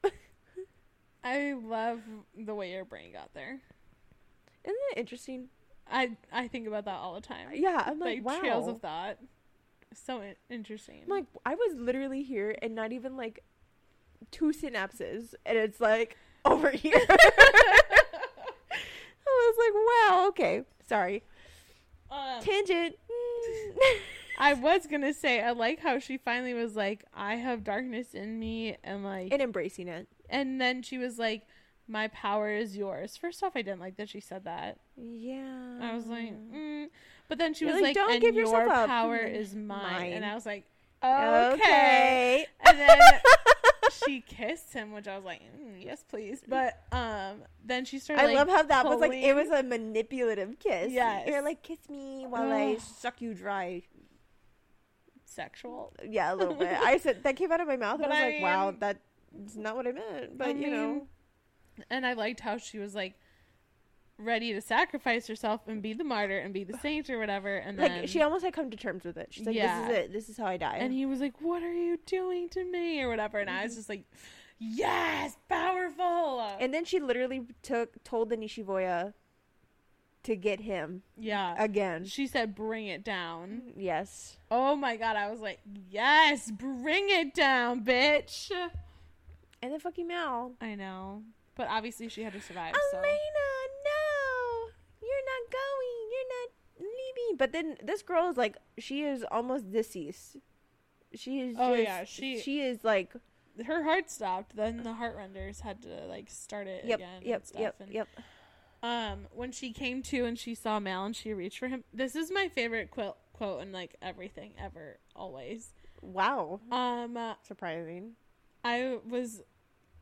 [1.24, 2.02] I love
[2.38, 3.60] the way your brain got there.
[4.64, 5.50] Isn't it interesting?
[5.88, 7.50] I I think about that all the time.
[7.54, 8.40] Yeah, I'm like, like wow.
[8.40, 9.18] trails of thought.
[9.96, 11.02] So interesting.
[11.04, 13.44] I'm like, I was literally here and not even like
[14.32, 17.00] two synapses, and it's like over here.
[19.28, 21.24] I was like, wow, okay, sorry.
[22.12, 22.96] Um, Tangent.
[24.38, 28.38] I was gonna say I like how she finally was like, I have darkness in
[28.38, 30.08] me, and like, and embracing it.
[30.30, 31.44] and then she was like,
[31.88, 33.16] my power is yours.
[33.18, 34.78] First off, I didn't like that she said that.
[34.98, 35.80] Yeah.
[35.82, 36.88] I was like, mm.
[37.28, 39.56] But then she You're was like, like, "Don't and give your yourself up." power is
[39.56, 39.94] mine.
[39.94, 40.14] Mine.
[40.14, 40.66] and I was like,
[41.04, 41.54] okay.
[41.54, 42.46] okay.
[42.62, 43.00] And then
[44.06, 46.42] she kissed him, which I was like, mm, yes, please.
[46.48, 48.24] But um, then she started.
[48.24, 50.92] I like, love how that was like it was a manipulative kiss.
[50.92, 53.84] Yeah, You're like kiss me while I suck you dry.
[55.26, 55.94] sexual.
[56.08, 56.78] Yeah, a little bit.
[56.82, 59.56] I said that came out of my mouth and I was I like, wow, that's
[59.56, 60.38] not what I meant.
[60.38, 61.08] But I you know,
[61.90, 63.16] And I liked how she was like
[64.18, 67.58] ready to sacrifice herself and be the martyr and be the saint or whatever.
[67.58, 69.28] And then like she almost had come to terms with it.
[69.32, 69.82] She's like, Yeah.
[69.82, 70.14] this is it.
[70.14, 70.78] This is how I die.
[70.80, 73.40] and he was like, "What are you doing to me?" or whatever.
[73.40, 73.64] And I Mm-hmm.
[73.66, 74.06] was just like,
[74.58, 79.14] "Yes, powerful." And then she literally took told the nichevo'ya
[80.24, 82.06] to get him yeah, again.
[82.06, 84.38] she said, "Bring it down." Yes.
[84.50, 85.60] Oh my god, I was like,
[85.90, 88.50] "Yes, bring it down, bitch."
[89.62, 90.54] And then fucking Mal.
[90.62, 91.24] I know,
[91.56, 92.74] but obviously she had to survive.
[92.92, 93.48] So Alina,
[93.86, 94.70] no,
[95.02, 96.02] you're not going.
[96.12, 96.32] You're
[97.38, 100.38] But then this girl is like, she is almost deceased.
[101.14, 101.56] She is.
[101.60, 103.14] Oh, just, yeah, she- She is like.
[103.66, 104.56] her heart stopped.
[104.56, 107.00] Then the heart renders had to like start it Yep.
[107.00, 107.22] again.
[107.24, 107.36] Yep.
[107.40, 107.62] and stuff.
[107.62, 107.76] Yep.
[107.80, 108.08] and Yep.
[108.84, 111.84] um when she came to and she saw Mal and she reached for him.
[111.94, 115.72] This is my favorite quote quote in like everything ever always.
[116.02, 116.60] Wow.
[116.72, 118.16] Um uh, Surprising.
[118.66, 119.42] I was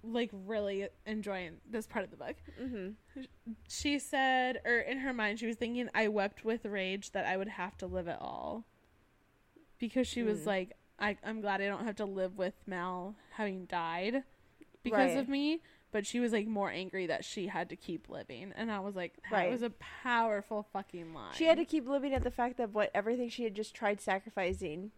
[0.03, 2.35] like really enjoying this part of the book.
[2.61, 3.21] Mm-hmm.
[3.67, 7.37] She said or in her mind she was thinking I wept with rage that I
[7.37, 8.65] would have to live it all.
[9.79, 10.45] Because she was Mm.
[10.47, 14.23] like I I'm glad I don't have to live with Mal having died
[14.83, 15.17] because Right.
[15.19, 15.61] of me.
[15.91, 18.95] But she was like more angry that she had to keep living, and I was
[18.95, 19.51] like, that Right.
[19.51, 21.35] was a powerful fucking line.
[21.35, 24.01] She had to keep living at the fact that what everything she had just tried
[24.01, 24.91] sacrificing,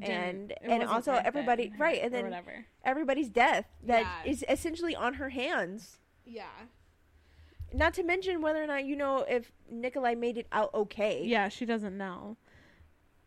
[0.00, 2.64] and and also everybody in right, and then whatever.
[2.84, 4.30] everybody's death that Yeah.
[4.30, 5.98] is essentially on her hands.
[6.24, 6.46] Yeah,
[7.74, 11.22] Not to mention whether or not you know if Nikolai made it out okay.
[11.24, 12.36] yeah, she doesn't know.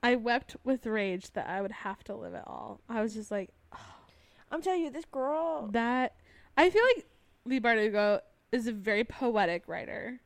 [0.01, 2.79] I wept with rage that I would have to live it all.
[2.87, 3.49] I was just like
[4.51, 5.67] I'm telling you, this girl.
[5.71, 6.15] that.
[6.57, 7.05] I feel like
[7.45, 10.21] Leigh Bardugo is a very poetic writer.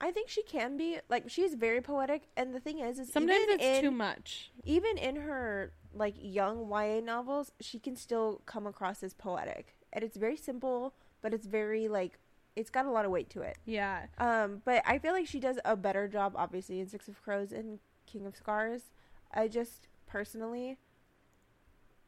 [0.00, 3.44] I think she can be like she's very poetic, and the thing is, is Sometimes
[3.48, 4.50] it's in, too much.
[4.64, 10.04] even in her like young YA novels, she can still come across as poetic, and
[10.04, 12.18] it's very simple, but it's very like
[12.54, 13.56] it's got a lot of weight to it.
[13.64, 17.22] Yeah, Um, but I feel like she does a better job, obviously, in Six of
[17.22, 18.90] Crows and King of Scars.
[19.32, 20.78] I just personally,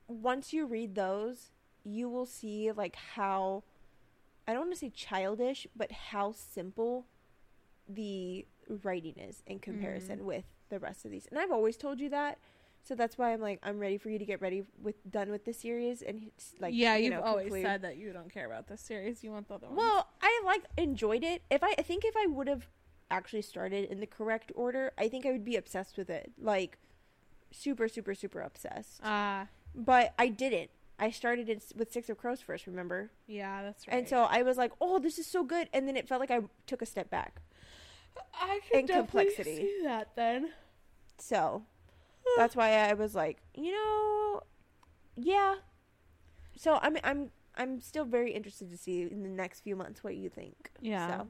[0.09, 1.51] once you read those,
[1.85, 3.63] you will see like how
[4.47, 7.07] I don't want to say childish, but how simple
[7.95, 8.47] the
[8.85, 11.27] writing is in comparison with the rest of these.
[11.31, 12.39] And I've always told you that.
[12.83, 15.45] So that's why I'm like I'm ready for you to get ready with done with
[15.45, 16.31] the series and
[16.61, 16.97] like yeah.
[16.97, 17.65] you You've know, always conclude.
[17.65, 19.23] said that you don't care about the series.
[19.23, 19.77] You want the other ones.
[19.79, 21.43] Well, I like enjoyed it.
[21.51, 22.69] If I, I think if I would have
[23.11, 26.33] actually started in the correct order, I think I would be obsessed with it.
[26.41, 26.79] Like
[27.51, 29.01] super super super obsessed.
[29.03, 30.71] ah, But I didn't.
[30.99, 33.11] I started it with Six of Crows first, remember?
[33.27, 33.97] yeah, that's right.
[33.97, 36.31] And so I was like, "Oh, this is so good." And then it felt like
[36.31, 37.41] I took a step back.
[38.35, 39.57] I can and complexity.
[39.57, 40.51] see that then.
[41.19, 41.63] So
[42.37, 44.43] that's why I was like, "You know,
[45.17, 45.57] yeah."
[46.57, 50.17] So I'm I'm I'm still very interested to see in the next few months what
[50.17, 50.71] you think.
[50.81, 51.23] Yeah.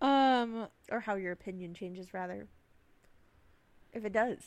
[0.00, 0.68] So, Um.
[0.90, 2.46] or how your opinion changes rather.
[3.92, 4.38] If it does.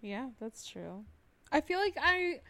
[0.00, 1.04] Yeah, that's true.
[1.50, 2.40] I feel like I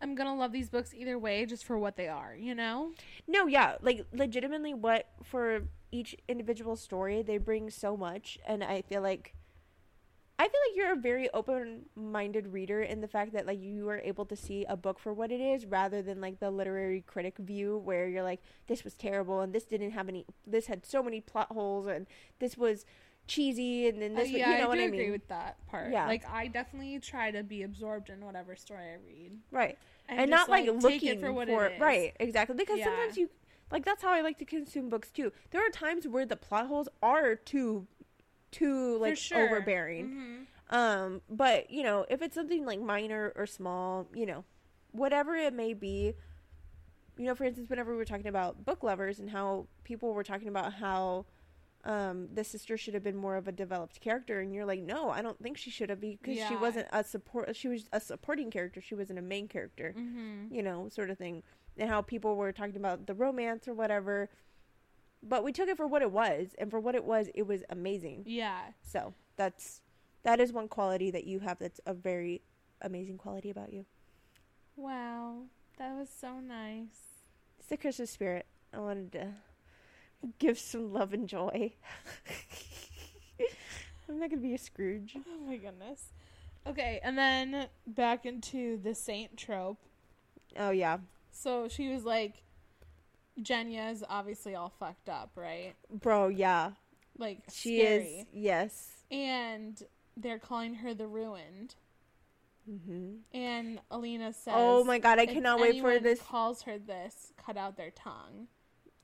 [0.00, 2.34] I am gonna love these books either way, just for what they are.
[2.34, 2.92] You know?
[3.26, 5.62] No, yeah, like legitimately what for
[5.92, 9.34] each individual story they bring so much and I feel like
[10.38, 13.98] I feel like you're a very open-minded reader in the fact that like you are
[13.98, 17.36] able to see a book for what it is rather than like the literary critic
[17.38, 21.02] view where you're like this was terrible and this didn't have any this had so
[21.02, 22.06] many plot holes and
[22.38, 22.86] this was
[23.26, 25.28] cheesy and then Uh, this was, yeah, you know I what I agree mean with
[25.28, 25.92] that part.
[25.92, 26.06] Yeah.
[26.06, 29.76] Like I definitely try to be absorbed in whatever story I read, right
[30.08, 31.80] and, just, not like, take looking it for what for it is.
[31.80, 32.86] right exactly because Yeah.
[32.86, 33.28] sometimes you
[33.70, 35.32] like that's how I like to consume books too.
[35.50, 37.86] There are times where the plot holes are too
[38.50, 39.46] too like sure.
[39.46, 40.46] overbearing.
[40.70, 40.74] Mhm.
[40.74, 44.44] Um, but you know, if it's something like minor or small, you know,
[44.92, 46.14] whatever it may be,
[47.16, 50.24] you know, for instance, whenever we were talking about book lovers and how people were
[50.24, 51.26] talking about how
[51.84, 55.08] um, the sister should have been more of a developed character, and you're like, no,
[55.08, 57.56] I don't think she should have because she wasn't a support.
[57.56, 58.82] She was a supporting character.
[58.82, 60.54] She wasn't a main character, Mm-hmm.
[60.54, 61.42] you know, sort of thing.
[61.80, 64.28] And how people were talking about the romance or whatever,
[65.22, 67.62] but we took it for what it was, and for what it was, it was
[67.70, 68.24] amazing.
[68.26, 68.60] Yeah.
[68.82, 69.80] So that's
[70.22, 72.42] that is one quality that you have that's a very
[72.82, 73.86] amazing quality about you.
[74.76, 75.44] Wow.
[75.78, 77.24] That was so nice.
[77.58, 78.46] It's the Christmas spirit.
[78.72, 79.28] I wanted to
[80.38, 81.72] give some love and joy.
[84.08, 85.16] I'm not gonna be a Scrooge.
[85.16, 86.12] Oh my goodness.
[86.66, 89.78] Okay, and then back into the saint trope.
[90.58, 90.98] Oh yeah,
[91.42, 92.42] So she was like,
[93.40, 95.74] Genya is obviously all fucked up, right?
[95.90, 96.28] bro.
[96.28, 96.72] Yeah,
[97.16, 98.04] Like she scary.
[98.04, 98.26] is.
[98.32, 98.88] Yes.
[99.10, 99.82] and
[100.16, 101.76] they're calling her the ruined.
[102.68, 106.20] hmm And Alina says, Oh my god, I cannot wait for this.
[106.20, 108.48] Calls her this, cut out their tongue.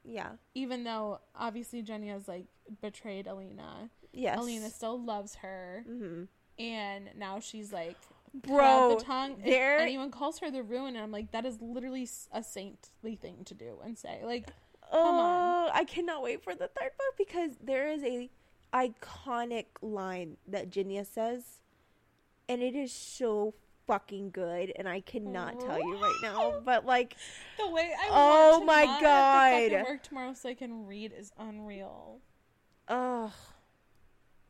[0.05, 0.33] Yeah.
[0.55, 2.47] Even though obviously Genya's like
[2.83, 4.39] betrayed Alina, Yes.
[4.39, 6.25] Alina still loves her, hmm
[6.59, 7.97] and now she's like,
[8.43, 9.37] Bro, the tongue.
[9.45, 13.45] If anyone calls her the ruin, and I'm like, that is literally a saintly thing
[13.45, 14.21] to do and say.
[14.25, 14.49] Like,
[14.93, 15.71] oh.
[15.73, 18.31] I cannot wait for the third book because there is a
[18.73, 21.61] iconic line that Genya says,
[22.49, 23.55] and it is so
[23.87, 26.61] fucking good, and I cannot tell you right now.
[26.65, 27.17] But like,
[27.59, 29.85] the way I Oh want to my not have to God.
[29.87, 32.19] work tomorrow so I can read is unreal.
[32.89, 33.33] oh,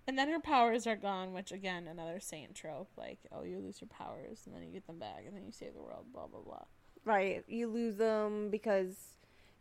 [0.08, 2.90] And then her powers are gone, which again, another saint trope.
[2.96, 5.50] Like, oh, you lose your powers, and then you get them back, and then you
[5.52, 6.06] save the world.
[6.12, 6.64] Blah blah blah.
[7.04, 7.44] right.
[7.48, 8.94] You lose them because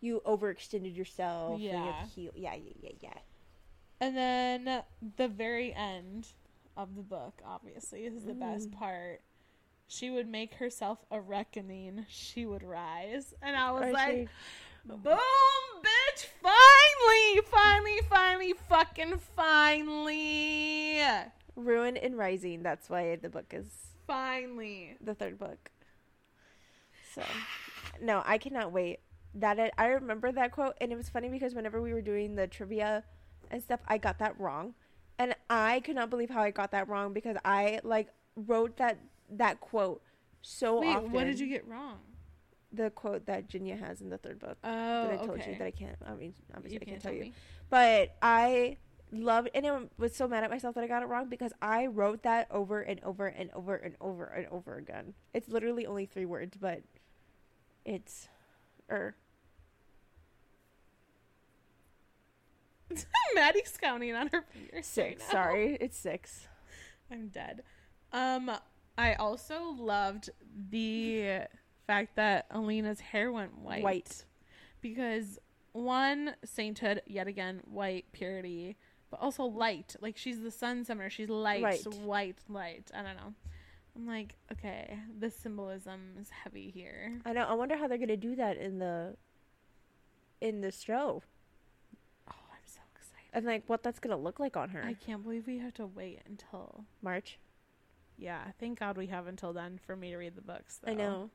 [0.01, 1.53] you overextended yourself.
[1.53, 2.05] and you Yeah.
[2.15, 3.17] Yeah, yeah, yeah, yeah.
[4.01, 4.83] And then
[5.17, 6.27] the very end
[6.77, 8.73] of the book, obviously, is the best Mm.
[8.77, 9.21] part.
[9.87, 12.05] She would make herself a reckoning.
[12.09, 14.29] She would rise, and I was Or like,
[14.87, 16.27] "Boom, bitch!
[16.41, 21.01] Finally, finally, finally, fucking finally,
[21.55, 22.63] Ruin and Rising.
[22.63, 23.65] That's why the book is
[24.05, 25.71] finally." the third book.
[27.13, 27.23] So,
[28.01, 28.99] no, I cannot wait.
[29.33, 32.35] That it, I remember that quote, and it was funny because whenever we were doing
[32.35, 33.03] the trivia
[33.51, 34.75] and stuff, I got that wrong,
[35.17, 38.99] and I could not believe how I got that wrong because I like wrote that
[39.29, 40.01] that quote
[40.41, 41.11] so Wait, often.
[41.11, 41.99] what did you get wrong?
[42.75, 44.67] The quote that Genya has in the third book Oh,
[45.07, 45.51] that I told okay.
[45.51, 45.95] you that I can't.
[46.05, 47.33] I mean, obviously you I can't can't tell tell you,
[47.69, 48.77] but I
[49.11, 51.85] loved, and I was so mad at myself that I got it wrong because I
[51.87, 55.13] wrote that over and over and over and over and over again.
[55.33, 56.81] It's literally only three words, but
[57.85, 58.27] it's
[58.91, 59.15] er.
[63.35, 64.85] Maddie's counting on her fingers.
[64.85, 65.21] Six.
[65.23, 65.31] right.
[65.31, 66.47] Sorry, it's six.
[67.11, 67.63] I'm dead.
[68.11, 68.51] Um,
[68.97, 70.29] I also loved
[70.69, 71.41] the
[71.87, 73.83] fact that Alina's hair went white.
[73.83, 74.25] White.
[74.81, 75.39] Because
[75.71, 78.77] one, sainthood, yet again, white, purity,
[79.11, 79.95] but also light.
[80.01, 81.09] Like she's the sun summoner.
[81.09, 81.87] She's light, Right.
[82.01, 82.91] white, light.
[82.93, 83.33] I don't know.
[83.95, 87.19] I'm like, okay, the symbolism is heavy here.
[87.25, 87.43] I know.
[87.45, 89.15] I wonder how they're gonna do that in the
[90.41, 91.23] in the show,
[92.29, 93.29] Oh, I'm so excited.
[93.33, 94.83] and like what that's gonna look like on her.
[94.83, 96.83] I can't believe we have to wait until.
[97.01, 97.39] March.
[98.17, 100.79] Yeah, thank God we have until then for me to read the books.
[100.85, 101.29] I know.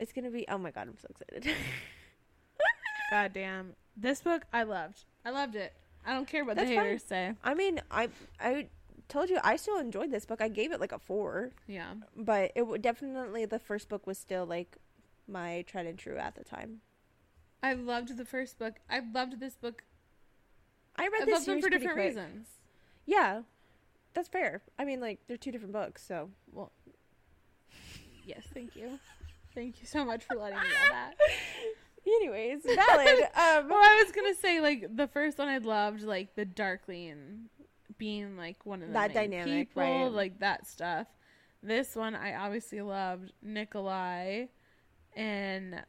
[0.00, 0.44] It's gonna be.
[0.48, 1.54] Oh my god, I'm so excited.
[3.10, 3.74] God damn.
[3.96, 5.04] This book I loved.
[5.24, 5.72] I loved it.
[6.06, 6.84] I don't care what That's the fine.
[6.86, 7.34] haters say.
[7.44, 8.08] I mean, I
[8.40, 8.66] I
[9.08, 10.40] told you I still enjoyed this book.
[10.40, 11.50] I gave it like a four.
[11.66, 11.92] Yeah.
[12.16, 14.76] but it would definitely the first book was still like
[15.28, 16.80] my tried and true at the time.
[17.62, 18.76] I loved the first book.
[18.88, 19.84] I loved this book.
[20.96, 22.06] I read I this them for different quick.
[22.06, 22.46] reasons.
[23.04, 23.42] Yeah,
[24.14, 24.62] that's fair.
[24.78, 26.72] I mean, like they're two different books, so Well,
[28.24, 28.98] yes, thank you.
[29.54, 31.14] Thank you so much for letting me know that.
[32.06, 33.22] anyways, valid.
[33.34, 37.48] um, Well, I was gonna say like the first one I loved, like the Darkling
[37.98, 40.06] being like one of the That dynamic, people, right.
[40.12, 41.06] like that stuff.
[41.62, 44.46] This one I obviously loved Nikolai
[45.14, 45.82] and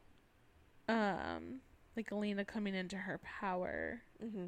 [0.90, 1.60] um
[1.96, 4.02] like Alina coming into her power.
[4.24, 4.46] Mm-hmm.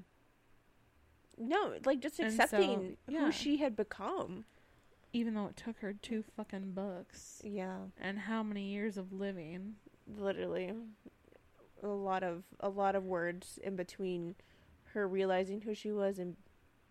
[1.37, 3.25] no, like just And so, accepting yeah.
[3.25, 4.45] who she had become.
[5.13, 9.75] Even though it took her two fucking books Yeah, and how many years of living.
[10.07, 10.73] literally,
[11.81, 14.35] a lot of a lot of words in between
[14.93, 16.35] her realizing who she was and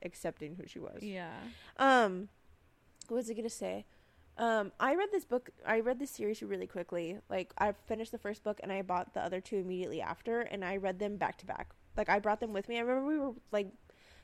[0.02, 1.02] accepting who she was.
[1.02, 1.32] Yeah.
[1.78, 2.28] Um,
[3.08, 3.84] what was I gonna say?
[4.38, 5.50] Um, I read this book.
[5.66, 7.18] I read this series really quickly.
[7.28, 10.64] Like I finished the first book and I bought the other two immediately after, and
[10.64, 11.70] I read them back to back.
[11.96, 12.76] Like I brought them with me.
[12.78, 13.68] I remember we were like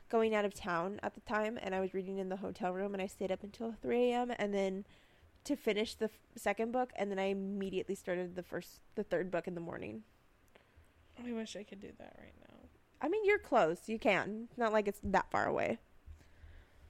[0.09, 2.93] going out of town at the time, and I was reading in the hotel room,
[2.95, 4.33] and I stayed up until three a.m.
[4.39, 4.85] and then
[5.45, 9.31] to finish the f- second book, and then I immediately started the first, the third
[9.31, 10.03] book in the morning.
[11.25, 12.55] I wish I could do that right now.
[13.01, 13.89] I mean, you're close.
[13.89, 14.47] You can.
[14.49, 15.79] It's not like it's that far away.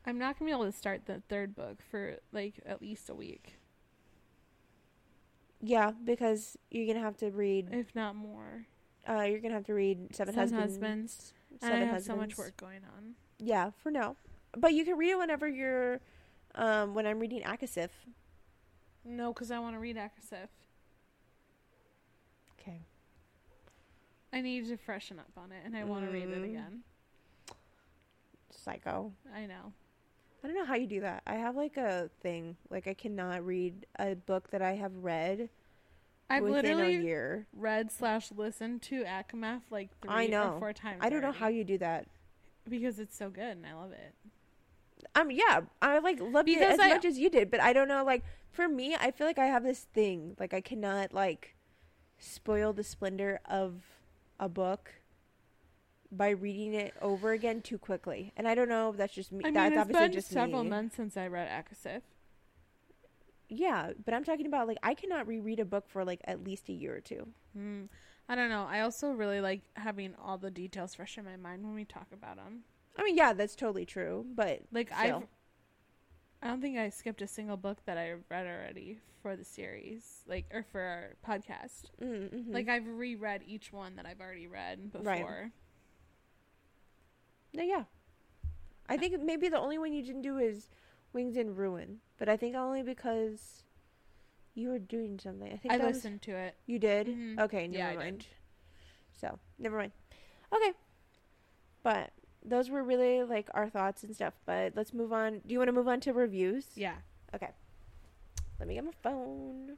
[0.07, 3.15] I'm not gonna be able to start the third book for like at least a
[3.15, 3.59] week,
[5.61, 7.69] Yeah, because you're gonna have to read.
[7.73, 8.67] if not more.
[9.09, 10.75] Uh, you're gonna have to read Seven, Seven Husbands.
[10.75, 11.33] Husbands.
[11.61, 12.07] Seven I have Husbands.
[12.07, 13.15] so much work going on.
[13.39, 14.17] Yeah, for now.
[14.57, 16.01] But you can read it whenever you're.
[16.55, 17.91] Um, when I'm reading ACOSF.
[19.05, 20.49] No, because I want to read ACOSF.
[22.61, 22.81] Okay.
[24.33, 26.45] I need to freshen up on it, and I want to read it Mm.
[26.45, 26.83] again.
[28.51, 29.13] Psycho.
[29.35, 29.73] I know.
[30.43, 31.23] I don't know how you do that.
[31.27, 32.57] I have like a thing.
[32.71, 35.49] Like I cannot read a book that I have read
[36.31, 37.47] I've within a literally year.
[37.53, 40.55] read slash listened to ACOMAF like three I know.
[40.55, 40.99] or four times.
[41.01, 42.07] I don't know how you do that.
[42.69, 44.15] because it's so good and I love it.
[45.15, 47.73] Um, yeah, I like loved it Because as I- much as you did, but I
[47.73, 48.05] don't know.
[48.05, 50.37] Like for me, I feel like I have this thing.
[50.39, 51.55] Like I cannot like
[52.19, 53.83] spoil the splendor of
[54.39, 54.91] a book
[56.11, 58.33] by reading it over again too quickly.
[58.37, 59.45] And I don't know if that's just me.
[59.45, 60.71] I mean, that's it's obviously been just several me.
[60.71, 62.01] months since I read ACOSF.
[63.49, 66.69] Yeah, but I'm talking about like I cannot reread a book for like at least
[66.69, 67.29] a year or two.
[67.55, 67.85] Hmm.
[68.29, 68.67] I don't know.
[68.69, 72.09] I also really like having all the details fresh in my mind when we talk
[72.13, 72.61] about them.
[72.97, 75.23] I mean, yeah, that's totally true, but Like I've,
[76.43, 80.23] I don't think I skipped a single book that I read already for the series,
[80.27, 81.91] like or for our podcast.
[82.03, 82.53] mm-hmm.
[82.53, 85.05] Like I've reread each one that I've already read before.
[85.05, 85.53] Right.
[87.55, 87.85] no, yeah.
[88.89, 90.69] I think maybe the only one you didn't do is
[91.13, 93.63] Wings and Ruin, but I think only because
[94.55, 95.53] you were doing something.
[95.53, 96.57] I think I that was- listened to it.
[96.67, 97.07] you did.
[97.09, 97.39] Mhm.
[97.41, 98.27] Okay, never Yeah, mind.
[99.17, 99.93] So never mind.
[100.55, 100.73] Okay,
[101.83, 102.13] but
[102.45, 104.35] those were really like our thoughts and stuff.
[104.47, 105.41] But let's move on.
[105.41, 106.67] Do you want to move on to reviews?
[106.77, 106.97] Yeah.
[107.35, 107.51] Okay.
[108.59, 109.77] Let me get my phone.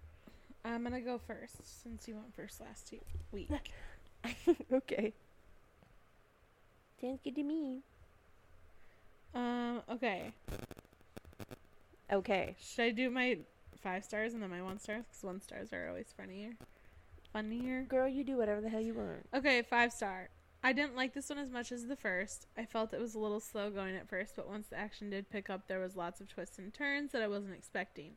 [0.65, 3.01] I'm gonna go first since you went first last two-
[3.33, 3.49] week.
[4.73, 5.13] okay.
[7.01, 7.83] Sounds good to me.
[9.35, 9.83] um.
[9.91, 10.33] Okay.
[12.13, 12.57] Okay.
[12.61, 13.39] Should I do my
[13.83, 15.05] five stars and then my one stars?
[15.09, 16.53] Because one stars are always funnier.
[17.33, 17.83] Funnier.
[17.83, 19.27] Girl, you do whatever the hell you want.
[19.35, 20.31] Okay, five star.
[20.63, 22.47] I didn't like this one as much as the first.
[22.59, 25.31] I felt it was a little slow going at first, but once the action did
[25.31, 28.13] pick up, there was lots of twists and turns that I wasn't expecting.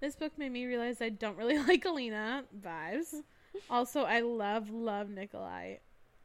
[0.00, 3.22] This book made me realize I don't really like Alina vibes.
[3.68, 5.76] also, I love, love Nikolai.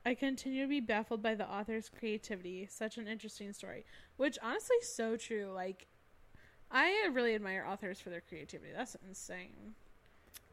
[0.06, 2.68] I continue to be baffled by the author's creativity.
[2.70, 3.84] Such an interesting story.
[4.16, 5.52] Which, honestly, so true.
[5.54, 5.88] Like,
[6.72, 8.72] I really admire authors for their creativity.
[8.76, 9.74] That's insane.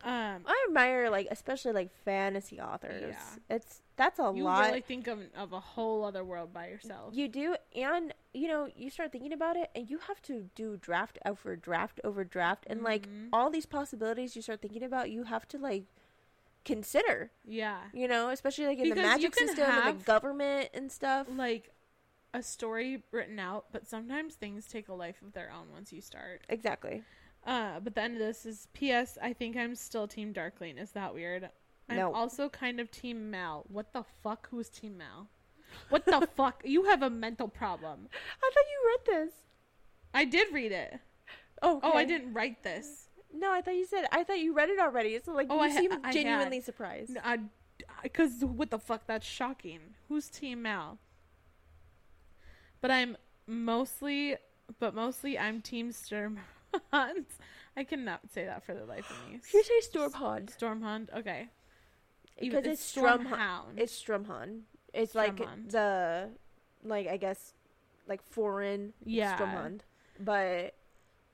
[0.05, 3.14] Um, I admire like especially like fantasy authors.
[3.16, 3.56] Yeah.
[3.56, 4.64] It's that's a you lot.
[4.64, 7.14] You really think of, of a whole other world by yourself.
[7.14, 10.76] You do, and you know, you start thinking about it, and you have to do
[10.76, 13.28] draft over draft over draft, and like Mhm.
[13.32, 15.84] all these possibilities you start thinking about, you have to like
[16.64, 17.78] consider, Yeah.
[17.94, 21.26] you know, especially like in the Because you magic system and the government and stuff.
[21.30, 21.70] Like
[22.36, 26.00] a story written out, but sometimes things take a life of their own once you
[26.00, 26.42] start.
[26.48, 27.02] Exactly.
[27.46, 29.16] Uh, but the end of this is P.S.
[29.22, 30.78] I think I'm still Team Darkling.
[30.78, 31.48] Is that weird?
[31.88, 32.12] I'm No.
[32.12, 33.64] also kind of Team Mal.
[33.68, 34.48] What the fuck?
[34.50, 35.28] Who's Team Mal?
[35.88, 36.62] What the fuck?
[36.64, 38.08] You have a mental problem.
[38.12, 39.34] I thought you read this.
[40.12, 40.98] I did read it.
[41.62, 43.08] Oh, Oh, I didn't write this.
[43.32, 44.06] No, I thought you said.
[44.12, 45.18] I thought you read it already.
[45.24, 46.12] So like Oh, you ha- seem I had.
[46.12, 47.16] genuinely surprised.
[48.02, 49.06] Because what the fuck?
[49.06, 49.80] That's shocking.
[50.08, 50.98] Who's Team Mal?
[52.86, 53.16] But I'm
[53.48, 54.36] mostly,
[54.78, 56.38] but mostly I'm Team Stormhunt.
[56.92, 59.40] I cannot say that for the life of me.
[59.52, 61.08] You say Stormhond Stormhunt.
[61.18, 61.48] Okay.
[62.40, 63.26] because it's Strum.
[63.26, 63.78] Stormhound.
[63.78, 64.60] It's Strumhand.
[64.94, 65.72] It's like Strumhand.
[65.72, 66.28] the,
[66.84, 67.54] like I guess,
[68.06, 69.36] like foreign Yeah.
[69.36, 69.80] Strumhand,
[70.20, 70.74] but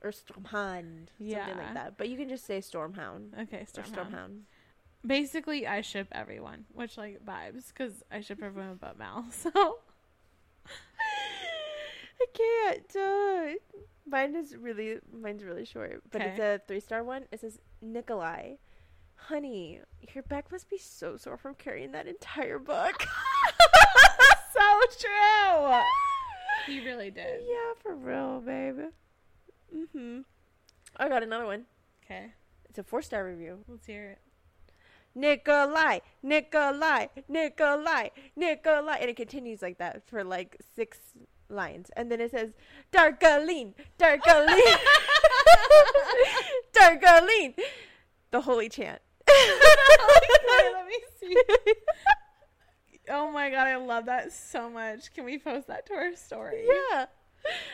[0.02, 1.44] or Strumhand, Yeah.
[1.44, 1.98] something like that.
[1.98, 3.58] But you can just say Stormhound okay.
[3.58, 3.94] or Stormhound.
[3.94, 4.38] Stormhound.
[5.06, 9.26] Basically, I ship everyone, which like vibes, because I ship everyone but Mal.
[9.30, 9.80] So
[12.22, 12.96] I can't.
[12.96, 17.24] Uh, mine is really mine's really short, but it's a three star one.
[17.32, 18.54] It says Nikolai,
[19.16, 19.80] honey,
[20.14, 23.02] your back must be so sore from carrying that entire book.
[24.52, 25.80] so true.
[26.66, 27.40] He really did.
[27.48, 28.78] yeah, for real, babe.
[29.74, 30.20] Mm-hmm.
[30.96, 31.64] I got another one.
[32.04, 32.32] Okay,
[32.68, 33.64] It's a four star review.
[33.68, 34.18] let's hear it.
[35.14, 40.98] Nikolai, Nikolai, Nikolai, Nikolai, and it continues like that for like six
[41.52, 42.50] lines, and then it says
[42.92, 44.78] Darkaline, Darkaline,
[46.72, 47.54] Darkaline,
[48.30, 49.00] the holy chant.
[49.28, 51.36] Let me see.
[53.08, 55.12] Oh my god, I love that so much.
[55.12, 56.64] Can we post that to our story?
[56.66, 57.06] yeah,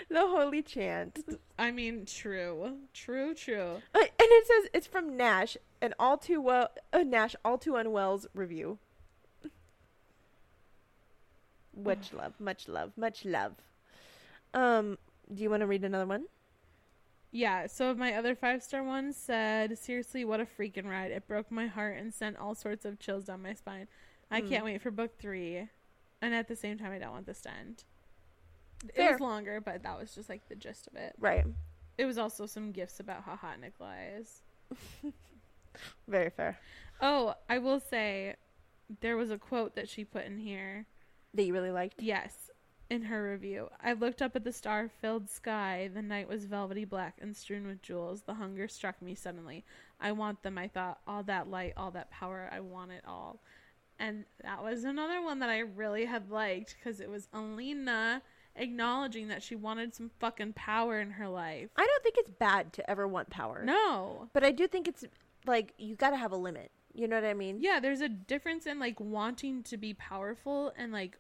[0.09, 1.25] the holy chant.
[1.59, 3.83] I mean, true, true, true.
[3.95, 7.77] Uh, and it says it's from Nash, an all too well, a Nash all too
[7.77, 8.79] unwell's review.
[11.77, 13.55] Much love, much love, much love.
[14.55, 14.99] Um,
[15.33, 16.25] do you want to read another one?
[17.31, 21.11] Yeah, so my other five star one said, Seriously, what a freaking ride.
[21.11, 23.87] It broke my heart and sent all sorts of chills down my spine.
[24.31, 24.49] I Mm.
[24.49, 25.69] can't wait for book three.
[26.23, 27.85] And at the same time, I don't want this to end.
[28.95, 31.15] It was longer, but that was just like the gist of it.
[31.19, 31.45] Right.
[31.99, 34.43] It was also some gifts about how hot Nikolai is.
[36.09, 36.59] Very fair.
[37.01, 38.37] Oh, I will say
[39.01, 40.87] there was a quote that she put in here.
[41.35, 42.01] That you really liked.
[42.03, 42.48] Yes,
[42.91, 43.69] in her review.
[43.83, 45.91] I looked up at the star filled sky.
[45.93, 48.23] The night was velvety black and strewn with jewels.
[48.23, 49.65] The hunger struck me suddenly.
[50.01, 51.01] I want them, I thought.
[51.07, 52.49] All that light, all that power.
[52.53, 53.41] I want it all.
[53.99, 58.23] And that was another one that I really had liked because it was Alina
[58.57, 61.71] acknowledging that she wanted some fucking power in her life.
[61.77, 63.63] I don't think it's bad to ever want power.
[63.65, 64.29] No.
[64.33, 65.05] But I do think it's
[65.47, 66.71] like you got to have a limit.
[66.95, 67.59] You know what I mean?
[67.61, 71.17] Yeah, there's a difference in like wanting to be powerful and like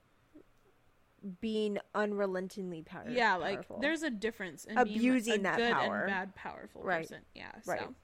[1.40, 3.16] Being unrelentingly power- powerful.
[3.16, 5.96] yeah, like there's a difference in being, Abusing like, a that good power.
[6.02, 7.02] and bad powerful Right.
[7.02, 7.22] person.
[7.34, 7.80] Yeah, Right.
[7.80, 7.94] so.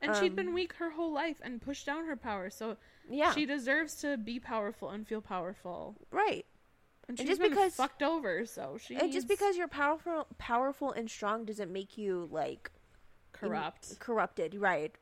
[0.00, 2.76] And she'd been Um, weak her whole life and pushed down her power, so
[3.08, 5.96] yeah, she deserves to be powerful and feel powerful.
[6.10, 6.46] right.
[7.08, 10.26] And And she's just been because- fucked over, so she And just because you're powerful,
[10.36, 13.98] powerful and strong doesn't make you like in- corrupt.
[13.98, 14.94] corrupted, right,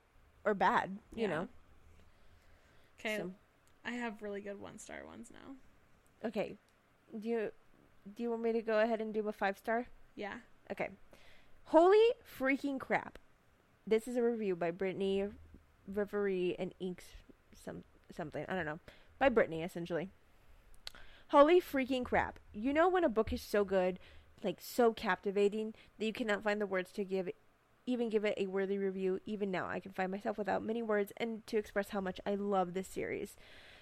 [0.44, 0.98] or bad.
[1.12, 1.26] You Yeah.
[1.26, 1.48] know.
[3.00, 3.34] Okay, So,
[3.84, 5.56] I have really good one star ones now.
[6.28, 6.56] okay.
[7.12, 7.50] Do you
[8.14, 9.86] do you want me to go ahead and do a five star?
[10.14, 10.34] Yeah.
[10.70, 10.88] Okay.
[11.64, 12.04] Holy
[12.38, 13.18] freaking crap!
[13.86, 15.28] This is a review by Brittany
[15.92, 17.04] Rivery and Inks
[17.64, 17.84] some
[18.14, 18.78] something I don't know
[19.18, 20.10] by Brittany essentially.
[21.28, 22.38] Holy freaking crap!
[22.52, 23.98] You know when a book is so good,
[24.44, 27.30] like so captivating that you cannot find the words to give
[27.86, 29.20] even give it a worthy review.
[29.26, 32.34] Even now, I can find myself without many words and to express how much I
[32.34, 33.36] love this series.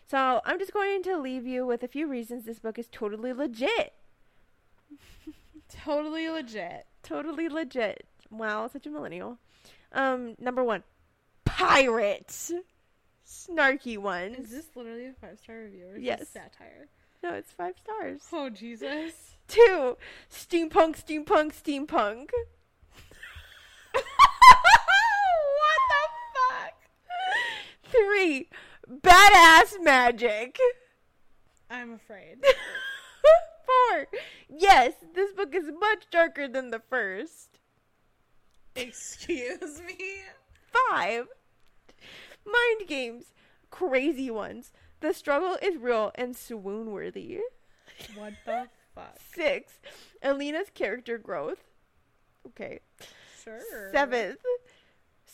[0.06, 3.32] So I'm just going to leave you with a few reasons this book is totally
[3.32, 3.92] legit.
[5.84, 6.86] Totally legit.
[7.02, 8.06] totally legit.
[8.30, 9.38] Wow, such a millennial.
[9.92, 10.84] Um, number one,
[11.44, 12.52] pirates,
[13.26, 14.34] snarky one.
[14.34, 16.20] Is this literally a five star review or is Yes.
[16.20, 16.86] this satire?
[17.22, 18.20] No, it's five stars.
[18.32, 19.12] Oh Jesus.
[19.48, 19.96] Two,
[20.30, 22.28] steampunk, steampunk, steampunk.
[23.92, 26.04] what the
[26.34, 26.74] fuck?
[27.90, 28.48] Three,
[29.04, 30.58] badass magic.
[31.70, 32.38] I'm afraid.
[33.66, 34.06] Four,
[34.48, 37.58] yes, this book is much darker than the first.
[38.76, 40.22] Excuse me.
[40.90, 41.26] Five,
[42.44, 43.26] mind games,
[43.70, 44.72] crazy ones.
[45.00, 47.40] The struggle is real and swoon worthy.
[48.16, 49.16] What the fuck?
[49.34, 49.74] Six,
[50.22, 51.62] Alina's character growth.
[52.48, 52.80] Okay.
[53.42, 53.60] Sure.
[53.92, 54.38] Seventh,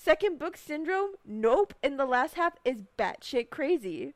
[0.02, 1.10] second book syndrome.
[1.24, 1.74] Nope.
[1.82, 4.14] And the last half is batshit crazy.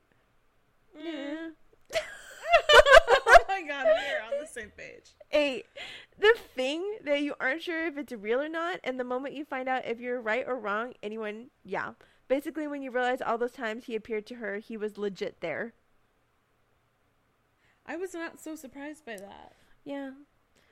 [0.97, 1.11] Yeah.
[1.11, 1.49] Mm-hmm.
[3.27, 5.15] oh my god, we're on the same page.
[5.33, 5.67] Eight,
[6.19, 9.45] the thing that you aren't sure if it's real or not, and the moment you
[9.45, 11.93] find out if you're right or wrong, anyone, yeah.
[12.29, 15.75] Basically, when you realize all those times he appeared to her, he was legit there.
[17.87, 19.53] I was not so surprised by that.
[19.85, 20.13] Yeah.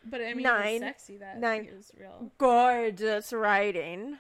[0.05, 0.81] But I mean, Nine.
[0.81, 1.65] sexy that Nine.
[1.65, 2.33] he was real.
[2.39, 4.19] Gorgeous writing.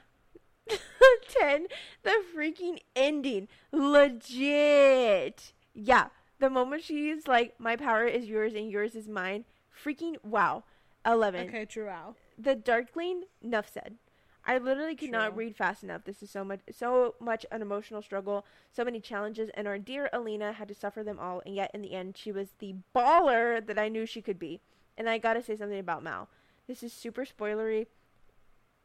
[1.40, 1.66] 10.
[2.02, 3.48] The freaking ending.
[3.72, 5.52] Legit.
[5.74, 6.08] Yeah.
[6.38, 9.44] The moment she's like, my power is yours and yours is mine.
[9.72, 10.64] Freaking wow.
[11.06, 11.48] 11.
[11.48, 11.86] Okay, true.
[11.86, 12.16] Wow.
[12.38, 13.96] The Darkling, enough said.
[14.44, 16.02] I literally could not read fast enough.
[16.04, 20.10] This is so much, so much an emotional struggle, so many challenges, and our dear
[20.12, 21.42] Alina had to suffer them all.
[21.46, 24.60] And yet, in the end, she was the baller that I knew she could be.
[24.98, 26.28] And I gotta say something about Mal.
[26.66, 27.86] This is super spoilery.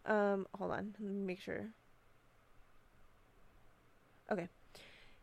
[0.07, 1.65] Um, hold on, let me make sure.
[4.31, 4.47] Okay,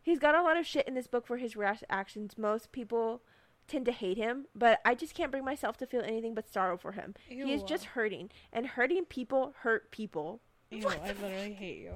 [0.01, 2.37] he's got a lot of shit in this book for his rash actions.
[2.37, 3.21] Most people
[3.67, 6.77] tend to hate him, but I just can't bring myself to feel anything but sorrow
[6.77, 7.15] for him.
[7.27, 10.39] He is just hurting, and hurting people hurt people.
[10.71, 11.93] Ew, What I literally hate you.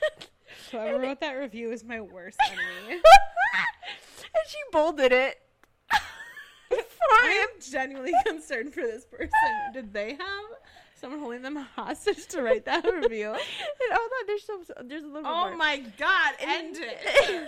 [0.70, 3.00] Whoever wrote that review is my worst enemy.
[4.24, 5.38] and she bolded it
[6.70, 9.30] I am genuinely concerned for this person.
[9.74, 10.44] Did they have
[11.02, 13.28] someone holding them hostage to write that review?
[13.34, 15.56] And oh, hold on, there's some, there's a little Oh more.
[15.56, 16.98] my god, And- end it.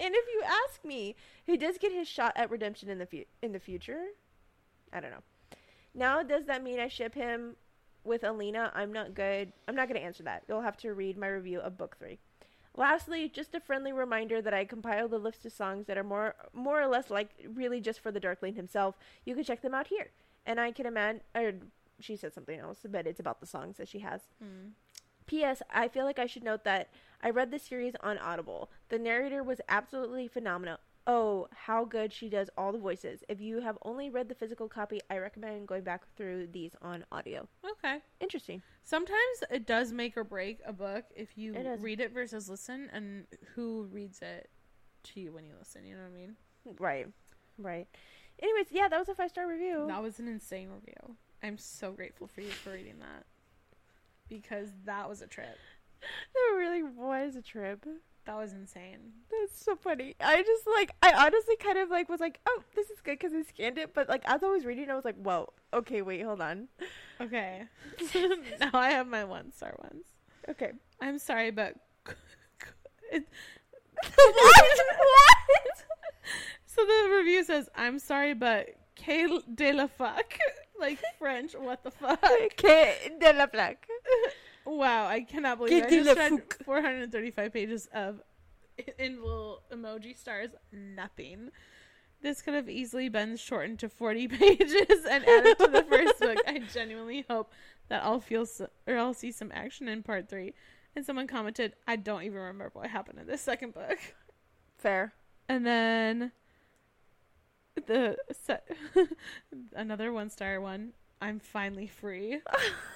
[0.00, 1.14] and if you ask me,
[1.44, 4.00] he does get his shot at redemption in the fu- in the future.
[4.92, 5.22] I don't know.
[5.94, 7.56] Now, does that mean I ship him
[8.04, 8.72] with Alina?
[8.74, 9.52] I'm not good.
[9.68, 10.44] I'm not going to answer that.
[10.48, 12.18] You'll have to read my review of book three.
[12.74, 16.34] Lastly, just a friendly reminder that I compiled a list of songs that are more
[16.54, 18.96] more or less like really just for the Darkling himself.
[19.26, 20.10] You can check them out here.
[20.46, 21.20] and I can imagine.
[21.34, 21.52] Or
[22.04, 24.22] she said something else, but it's about the songs that she has.
[24.42, 24.70] Hmm.
[25.26, 25.62] P.S.
[25.70, 26.90] I feel like I should note that
[27.22, 28.70] I read the series on Audible.
[28.88, 30.78] The narrator was absolutely phenomenal.
[31.06, 33.24] Oh, how good she does all the voices.
[33.28, 37.04] If you have only read the physical copy, I recommend going back through these on
[37.10, 37.48] audio.
[37.68, 37.98] Okay.
[38.20, 38.62] Interesting.
[38.84, 42.88] Sometimes it does make or break a book if you It read it versus listen,
[42.92, 44.48] and who reads it
[45.04, 45.84] to you when you listen.
[45.84, 46.36] You know what I mean?
[46.78, 47.06] Right.
[47.58, 47.88] Right.
[48.40, 49.86] Anyways, yeah, that was a five star review.
[49.88, 51.16] That was an insane review.
[51.42, 53.24] I'm so grateful for you for reading that
[54.28, 55.58] because that was a trip.
[56.34, 57.86] That really was a trip.
[58.24, 59.12] That was insane.
[59.30, 60.16] That's so funny.
[60.20, 63.32] I just like, I honestly kind of like was like, oh, this is good because
[63.32, 63.94] I scanned it.
[63.94, 66.66] But like, as I was reading, I was like, whoa, okay, wait, hold on.
[67.20, 67.62] Okay.
[68.60, 70.04] now I have my one star ones.
[70.48, 70.72] Okay.
[71.00, 71.76] I'm sorry, but
[73.12, 73.24] it,
[74.16, 74.80] what?
[74.98, 75.84] what?
[76.66, 80.38] so the review says, "I'm sorry, but que de la fuck."
[80.82, 82.20] Like French, what the fuck?
[82.56, 83.86] Que de la plaque.
[84.64, 88.20] Wow, I cannot believe I just read 435 pages of
[88.96, 90.50] in little emoji stars.
[90.70, 91.50] Nothing.
[92.20, 96.38] This could have easily been shortened to 40 pages and added to the first book.
[96.46, 97.52] I genuinely hope
[97.88, 100.54] that I'll feel so, or I'll see some action in part three.
[100.94, 103.98] And someone commented, "I don't even remember what happened in this second book."
[104.78, 105.12] Fair.
[105.48, 106.30] And then
[107.86, 108.68] the set
[109.74, 110.92] another one star one.
[111.20, 112.40] I'm finally free.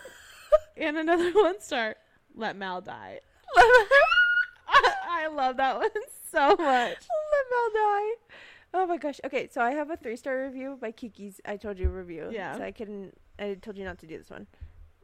[0.76, 1.96] and another one star.
[2.34, 3.20] Let Mal die.
[3.56, 5.88] I love that one
[6.30, 6.58] so much.
[6.58, 8.12] Let Mel die.
[8.74, 9.20] Oh my gosh.
[9.24, 12.28] Okay, so I have a three star review by Kiki's I told you review.
[12.32, 12.56] Yeah.
[12.56, 14.46] So I can I told you not to do this one.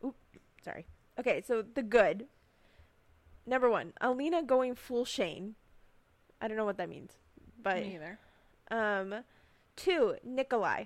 [0.05, 0.17] Oop,
[0.65, 0.87] sorry.
[1.19, 2.27] Okay, so the good.
[3.47, 5.55] Number one, Alina going full Shane.
[6.41, 7.13] I don't know what that means.
[7.63, 8.19] But Me either.
[8.71, 9.23] um
[9.77, 10.85] two, Nikolai.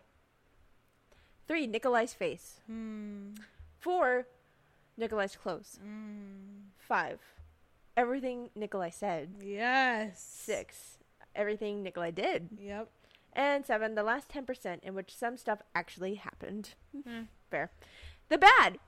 [1.46, 2.60] Three, Nikolai's face.
[2.66, 3.34] Hmm.
[3.78, 4.26] Four,
[4.96, 5.78] Nikolai's clothes.
[5.84, 6.70] Mm.
[6.78, 7.20] Five,
[7.96, 9.30] everything Nikolai said.
[9.40, 10.20] Yes.
[10.20, 10.98] Six,
[11.34, 12.48] everything Nikolai did.
[12.60, 12.88] Yep.
[13.32, 16.70] And seven, the last 10% in which some stuff actually happened.
[17.04, 17.22] Hmm.
[17.50, 17.70] Fair.
[18.28, 18.78] The bad.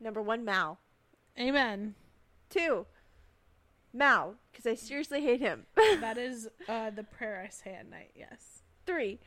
[0.00, 0.78] Number one, Mal.
[1.38, 1.94] Amen.
[2.48, 2.86] Two,
[3.92, 5.66] Mal, because I seriously hate him.
[6.00, 8.10] that is uh, the prayer I say at night.
[8.14, 8.59] Yes.
[8.86, 9.20] Three,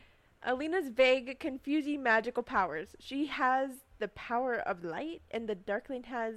[0.43, 2.95] Alina's vague, confusing magical powers.
[2.99, 3.69] She has
[3.99, 6.35] the power of light, and the Darkling has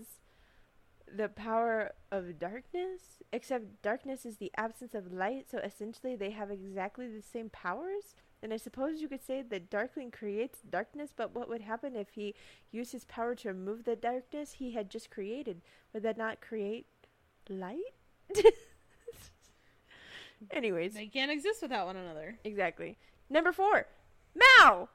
[1.15, 6.51] the power of darkness, except darkness is the absence of light, so essentially they have
[6.51, 8.15] exactly the same powers.
[8.43, 12.11] And I suppose you could say that Darkling creates darkness, but what would happen if
[12.11, 12.35] he
[12.71, 15.63] used his power to remove the darkness he had just created?
[15.93, 16.87] Would that not create
[17.49, 17.95] light?
[20.51, 22.39] Anyways, They can't exist without one another.
[22.45, 22.99] exactly.
[23.29, 23.87] Number four,
[24.35, 24.89] Mal.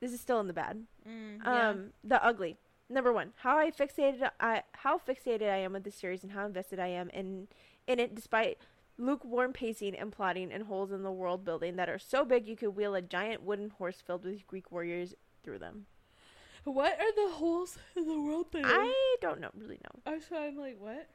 [0.00, 0.84] This is still in the bad.
[1.08, 1.68] Mm, yeah.
[1.70, 2.56] Um, the ugly.
[2.88, 6.44] Number one, how I fixated I how fixated I am with this series and how
[6.44, 7.48] invested I am in
[7.86, 8.58] in it, despite
[8.98, 12.56] lukewarm pacing and plotting and holes in the world building that are so big you
[12.56, 15.86] could wheel a giant wooden horse filled with Greek warriors through them.
[16.64, 18.70] What are the holes in the world building?
[18.70, 20.12] I don't know, really know.
[20.12, 21.08] I so I'm like, what?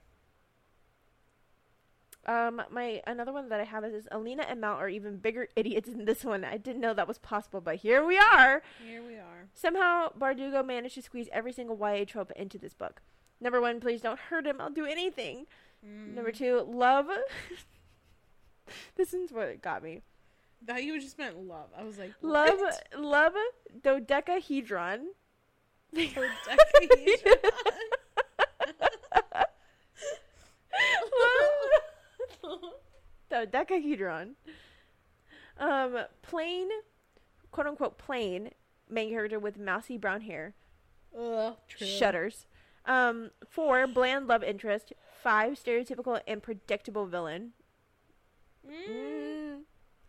[2.27, 5.47] Um, my another one that I have is, is Alina and Mount are even bigger
[5.55, 6.43] idiots than this one.
[6.43, 8.61] I didn't know that was possible, but here we are.
[8.85, 9.47] Here we are.
[9.53, 13.01] Somehow, Bardugo managed to squeeze every single YA trope into this book.
[13.39, 14.59] Number one, please don't hurt him.
[14.59, 15.45] I'll do anything.
[15.83, 16.37] Number Mm.
[16.37, 17.07] two, love.
[18.97, 20.01] this is what got me.
[20.65, 21.69] That you just meant love.
[21.77, 22.59] I was like, Love,
[22.97, 23.33] love,
[23.83, 25.09] dodecahedron.
[25.93, 27.35] Dodecahedron.
[33.29, 34.35] dodecahedron.
[35.59, 36.67] Um, plain,
[37.51, 38.51] quote unquote plain
[38.89, 40.53] main character with mousy brown hair.
[41.17, 41.87] Ugh, true.
[41.87, 42.45] Shudders.
[42.85, 44.93] Um, four, bland love interest.
[45.21, 47.53] Five, stereotypical and predictable villain.
[48.65, 49.61] Mm, Mm,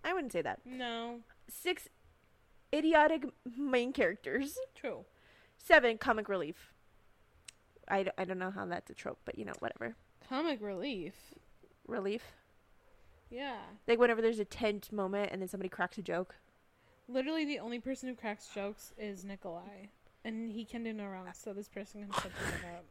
[0.05, 0.61] I wouldn't say that.
[0.65, 1.89] no, Six,
[2.75, 3.25] idiotic
[3.57, 4.59] main characters.
[4.75, 5.05] true.
[5.57, 6.73] Seven, comic relief.
[7.89, 9.95] I, d- I don't know how that's a trope, but you know, whatever.
[10.29, 11.15] Comic relief.
[11.87, 12.23] Relief.
[13.31, 13.59] Yeah.
[13.87, 16.37] Like whenever there's a tense moment and then somebody cracks a joke.
[17.09, 19.87] Literally, the only person who cracks jokes is Nikolai,
[20.25, 21.27] and he can do no wrong.
[21.33, 22.33] So this person can shut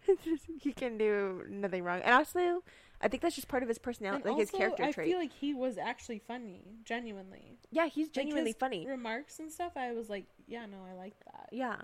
[0.08, 0.40] the up.
[0.60, 2.02] he can do nothing wrong.
[2.02, 2.64] And also,
[3.00, 5.08] I think that's just part of his personality, And like his character I trait.
[5.08, 7.60] I feel like he was actually funny, genuinely.
[7.70, 8.88] yeah, he's Like, genuinely his funny.
[8.88, 9.74] Remarks and stuff.
[9.76, 11.50] I was like, yeah, no, I like that.
[11.52, 11.76] Yeah.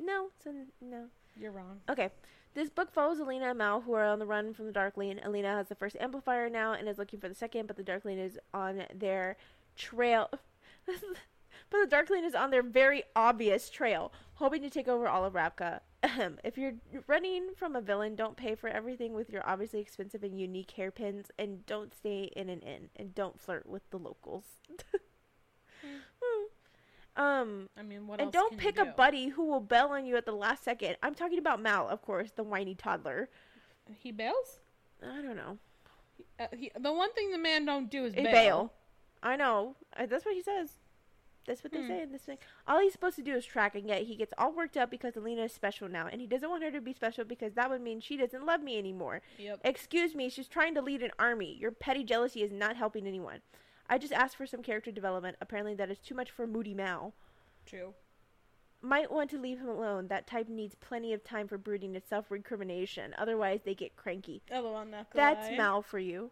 [0.00, 1.04] No, so no.
[1.38, 1.80] You're wrong.
[1.88, 2.10] Okay.
[2.54, 5.18] This book follows Alina and Mal, who are on the run from the Darkling.
[5.24, 8.16] Alina has the first amplifier now and is looking for the second, but the Darkling
[8.18, 9.36] is on their
[9.76, 10.30] trail.
[10.86, 11.00] but
[11.70, 15.80] the Darkling is on their very obvious trail, hoping to take over all of Ravka.
[16.44, 16.74] If you're
[17.08, 21.32] running from a villain, don't pay for everything with your obviously expensive and unique hairpins,
[21.36, 24.44] and don't stay in an inn, and don't flirt with the locals.
[27.16, 30.16] Um, I mean, what and don't pick you a buddy who will bail on you
[30.16, 30.96] at the last second.
[31.02, 33.28] I'm talking about Mal, of course, the whiny toddler.
[34.00, 34.58] He bails.
[35.02, 35.58] I don't know.
[36.40, 38.24] Uh, he, the one thing the man don't do is bail.
[38.24, 38.72] bail.
[39.22, 39.76] I know.
[39.96, 40.70] Uh, that's what he says.
[41.46, 41.88] That's what they Hmm.
[41.88, 42.38] say in this thing.
[42.66, 45.14] All he's supposed to do is track, and yet he gets all worked up because
[45.14, 47.82] Alina is special now, and he doesn't want her to be special because that would
[47.82, 49.20] mean she doesn't love me anymore.
[49.38, 49.60] Yep.
[49.62, 51.54] Excuse me, she's trying to lead an army.
[51.60, 53.40] Your petty jealousy is not helping anyone.
[53.88, 55.36] I just asked for some character development.
[55.40, 57.12] Apparently, that is too much for Moody Mal.
[57.66, 57.94] True.
[58.80, 60.08] Might want to leave him alone.
[60.08, 63.14] That type needs plenty of time for brooding and self recrimination.
[63.16, 64.42] Otherwise, they get cranky.
[64.50, 65.56] LOL, knuckle That's eye.
[65.56, 66.30] Mal for you.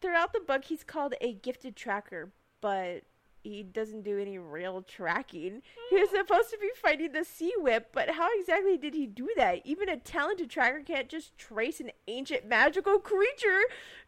[0.00, 3.02] Throughout the book, he's called a gifted tracker, but
[3.44, 5.62] he doesn't do any real tracking.
[5.90, 9.28] He was supposed to be fighting the sea whip, but how exactly did he do
[9.36, 9.64] that?
[9.64, 13.62] Even a talented tracker can't just trace an ancient magical creature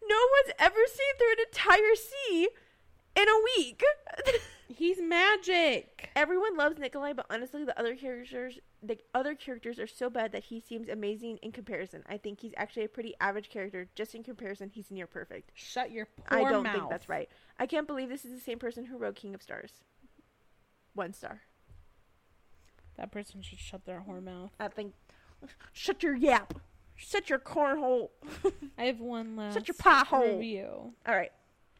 [0.08, 1.44] no one's ever seen through an
[3.18, 3.82] in a week.
[4.68, 6.10] He's magic.
[6.14, 10.44] Everyone loves Nikolai, but honestly, the other characters, the other characters are so bad that
[10.44, 12.04] he seems amazing in comparison.
[12.08, 13.88] I think he's actually a pretty average character.
[13.94, 15.50] Just in comparison, he's near perfect.
[15.54, 16.74] Shut your poor I don't mouth.
[16.76, 17.28] think that's right.
[17.58, 19.72] I can't believe this is the same person who wrote King of Scars.
[20.94, 21.40] One star.
[22.98, 24.50] That person should shut their whore mouth.
[24.60, 24.92] I think.
[25.72, 26.54] Shut your yap.
[26.94, 28.10] Shut your cornhole.
[28.78, 30.36] I have one last Shut your pie hole.
[30.36, 30.92] review.
[31.06, 31.32] All right,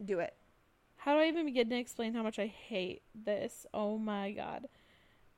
[0.02, 0.34] do it.
[1.08, 3.64] How do I even begin to explain how much I hate this?
[3.72, 4.68] Oh my god.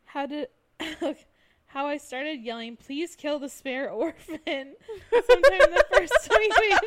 [0.04, 0.48] How did
[1.66, 6.80] how I started yelling, please kill the spare orphan sometime in the first 20 pages.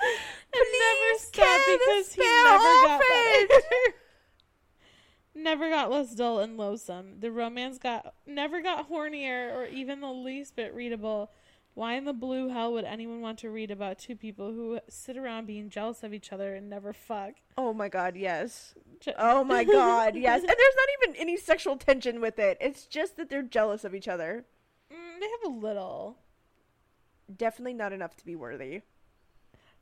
[0.00, 3.94] And never stopped because he never got better.
[5.36, 7.20] never got less dull and loathsome.
[7.20, 11.30] The romance got never got hornier or even the least bit readable.
[11.78, 15.16] Why in the blue hell would anyone want to read about two people who sit
[15.16, 17.34] around being jealous of each other and never fuck?
[17.56, 18.74] Oh my god, yes.
[19.16, 20.40] Oh my god, yes.
[20.40, 22.58] And there's not even any sexual tension with it.
[22.60, 24.44] It's just that they're jealous of each other.
[24.92, 26.18] Mm, they have a little.
[27.36, 28.80] Definitely not enough to be worthy.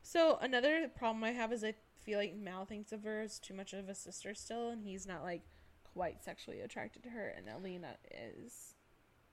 [0.03, 3.55] So another problem I have is I feel like Mal thinks of her as too
[3.55, 5.41] much of a sister still, and he's not like
[5.95, 8.75] quite sexually attracted to her, and Alina is.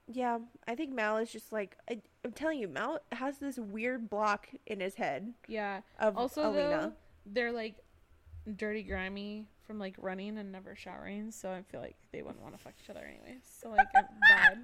[0.06, 4.10] Yeah, I think Mal is just like I, I'm telling you, Mal has this weird
[4.10, 5.80] block in his head Yeah.
[5.98, 6.68] of Also, Alina.
[6.68, 6.92] though,
[7.26, 7.76] they're like
[8.56, 12.54] dirty, grimy from like running and never showering, so I feel like they wouldn't want
[12.54, 13.38] to fuck each other anyway.
[13.60, 14.58] So like, I'm bad.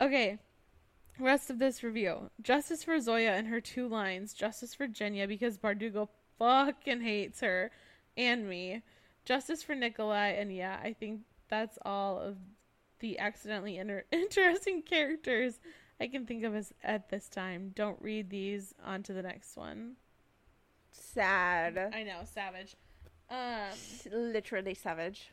[0.00, 0.38] Okay.
[1.18, 2.28] Rest of this review.
[2.42, 4.34] Justice for Zoya and her two lines.
[4.34, 6.08] Justice for Genya because Bardugo
[6.38, 7.70] fucking hates her
[8.16, 8.82] and me.
[9.24, 12.36] Justice for Nikolai, and yeah, I think that's all of
[13.04, 15.60] the accidentally inter- interesting characters
[16.00, 17.72] I can think of as at this time.
[17.76, 18.74] Don't read these.
[18.82, 19.96] On to the next one.
[20.90, 21.76] Sad.
[21.94, 22.76] I know, savage.
[23.30, 23.70] Um,
[24.10, 25.32] Literally savage.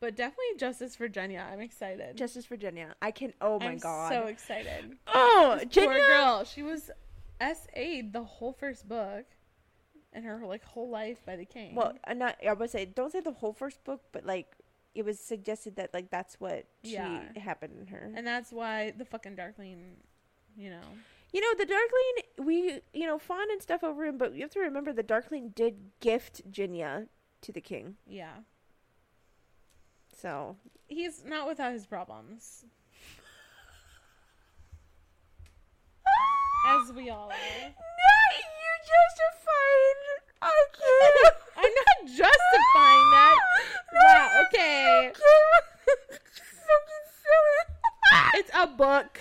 [0.00, 1.44] but definitely Justice for Genya.
[1.52, 2.16] I'm excited.
[2.16, 2.94] Justice Virginia.
[3.02, 3.32] I can.
[3.40, 4.12] Oh my I'm god.
[4.12, 4.96] so excited.
[5.08, 6.44] oh, This poor girl.
[6.44, 6.90] She was
[7.40, 9.24] SA'd the whole first book,
[10.12, 11.74] and her like whole life by the king.
[11.74, 12.36] Well, I'm not.
[12.46, 14.46] I would say don't say the whole first book, but like
[14.96, 17.22] it was suggested that like that's what she Yeah.
[17.38, 18.10] happened in her.
[18.14, 19.96] and that's why the fucking Darkling,
[20.56, 20.80] you know.
[21.32, 24.50] You know, the Darkling, we, you know, fawn and stuff over him, but you have
[24.52, 27.08] to remember the Darkling did gift Genya
[27.42, 27.96] to the king.
[28.06, 28.36] Yeah,
[30.16, 30.56] So,
[30.88, 32.64] he's not without his problems,
[36.68, 37.30] as we all are.
[37.30, 40.00] Not you justifying.
[40.42, 41.34] I can't.
[41.56, 43.36] I'm not justifying that.
[43.96, 45.12] Wow, okay.
[48.34, 49.20] It's a book.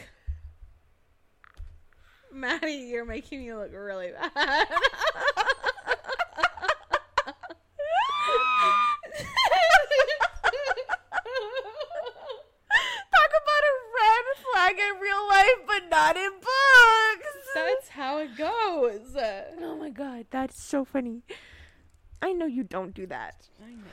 [2.34, 4.68] Maddie, you're making me look really bad.
[13.14, 17.34] Talk about a red flag in real life, but not in books.
[17.56, 19.16] That's how it goes.
[19.62, 21.22] oh my god, that's so funny.
[22.26, 23.48] I know you don't do that.
[23.64, 23.84] I know.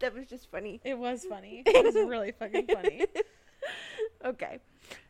[0.00, 0.80] That was just funny.
[0.84, 1.62] It was funny.
[1.66, 3.06] It was really fucking funny.
[4.24, 4.58] okay.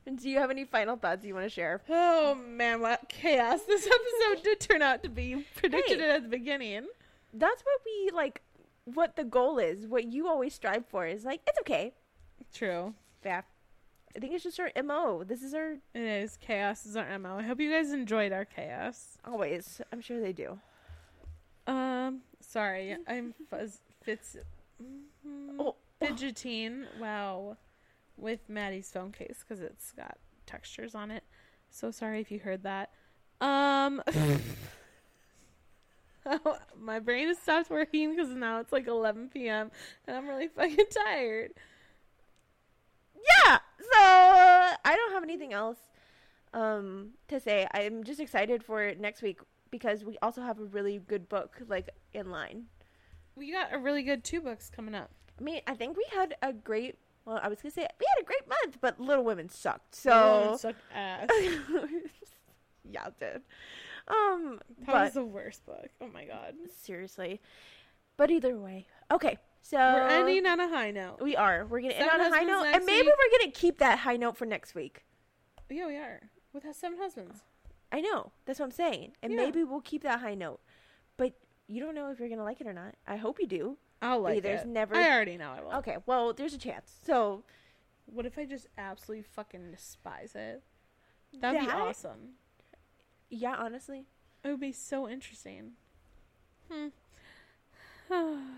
[0.06, 1.80] And do you have any final thoughts you want to share?
[1.88, 5.46] Oh man, what chaos this episode did turn out to be.
[5.56, 6.04] Predicted Hey.
[6.06, 6.86] it at the beginning.
[7.32, 8.42] That's what we like.
[8.84, 11.92] What the goal is, what you always strive for, is like it's okay.
[12.54, 12.94] True.
[13.24, 13.42] Yeah,
[14.16, 15.22] I think it's just our mo.
[15.24, 16.36] This is our It is.
[16.40, 17.36] Chaos is our MO.
[17.38, 19.18] I hope you guys enjoyed our chaos.
[19.24, 19.80] always.
[19.92, 20.58] I'm sure they do.
[21.66, 24.36] Um, sorry, I'm fuzz Fitz
[24.82, 25.56] Mhm.
[25.58, 27.56] Oh, Fidgeting, wow,
[28.16, 30.16] with Maddie's phone case because it's got
[30.46, 31.22] textures on it.
[31.70, 32.90] So sorry if you heard that.
[33.40, 34.02] Um,
[36.80, 39.70] my brain has stopped working because now it's like 11 p.m.
[40.06, 41.52] and I'm really fucking tired.
[43.14, 43.58] yeah.
[43.78, 45.78] So uh, I don't have anything else
[46.54, 47.66] um, to say.
[47.72, 49.40] I'm just excited for next week
[49.70, 52.64] because we also have a really good book like in line.
[53.36, 55.10] We got a really good two books coming up.
[55.38, 56.96] I mean, I think we had a great.
[57.24, 60.04] Well, I was gonna say we had a great month, but Little Women sucked.
[60.04, 61.28] Little So Women suck ass.
[62.84, 63.42] yeah, it did.
[64.08, 65.88] Um, That was the worst book.
[66.00, 66.54] Oh my god.
[66.82, 67.40] seriously,
[68.16, 69.38] but either way, okay.
[69.62, 71.18] So We're ending on a high note.
[71.20, 71.66] We are.
[71.66, 73.14] We're gonna end on a high note, and maybe week.
[73.18, 75.04] we're gonna keep that high note for next week.
[75.68, 76.20] Yeah, we are.
[76.52, 77.42] With seven husbands.
[77.92, 78.32] I know.
[78.44, 79.38] That's what I'm saying, and Yeah.
[79.38, 80.60] maybe we'll keep that high note.
[81.16, 81.32] But
[81.66, 82.94] you don't know if you're gonna like it or not.
[83.06, 83.78] I hope you do.
[84.02, 84.68] I'll like there's it.
[84.68, 85.72] never- I already know I will.
[85.78, 85.98] Okay.
[86.06, 86.98] Well, there's a chance.
[87.04, 87.44] So
[88.06, 90.62] What if I just absolutely fucking despise it?
[91.32, 92.34] That'd be awesome.
[93.28, 94.06] yeah, honestly,
[94.42, 95.72] It would be so interesting.
[96.70, 96.88] Hmm.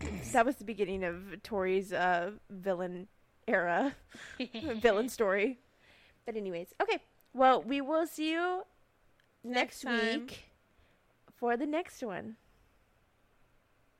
[0.32, 3.08] that was the beginning of Tori's uh, villain
[3.46, 3.94] era,
[4.76, 5.58] villain story.
[6.26, 6.98] But anyways, okay.
[7.34, 8.62] Well, we will see you
[9.44, 10.44] next, Next week
[11.36, 12.36] for the next one.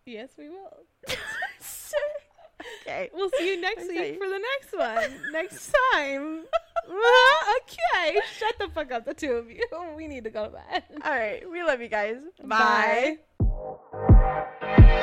[0.06, 0.84] yes, we will.
[2.86, 3.10] okay.
[3.14, 5.32] We'll see you next I'm week for the next one.
[5.32, 6.44] next time.
[7.58, 8.20] okay.
[8.38, 9.64] Shut the fuck up, the two of you.
[9.96, 10.84] We need to go to bed.
[11.04, 11.48] All right.
[11.50, 12.18] We love you guys.
[12.44, 13.18] Bye.
[13.40, 14.98] Bye.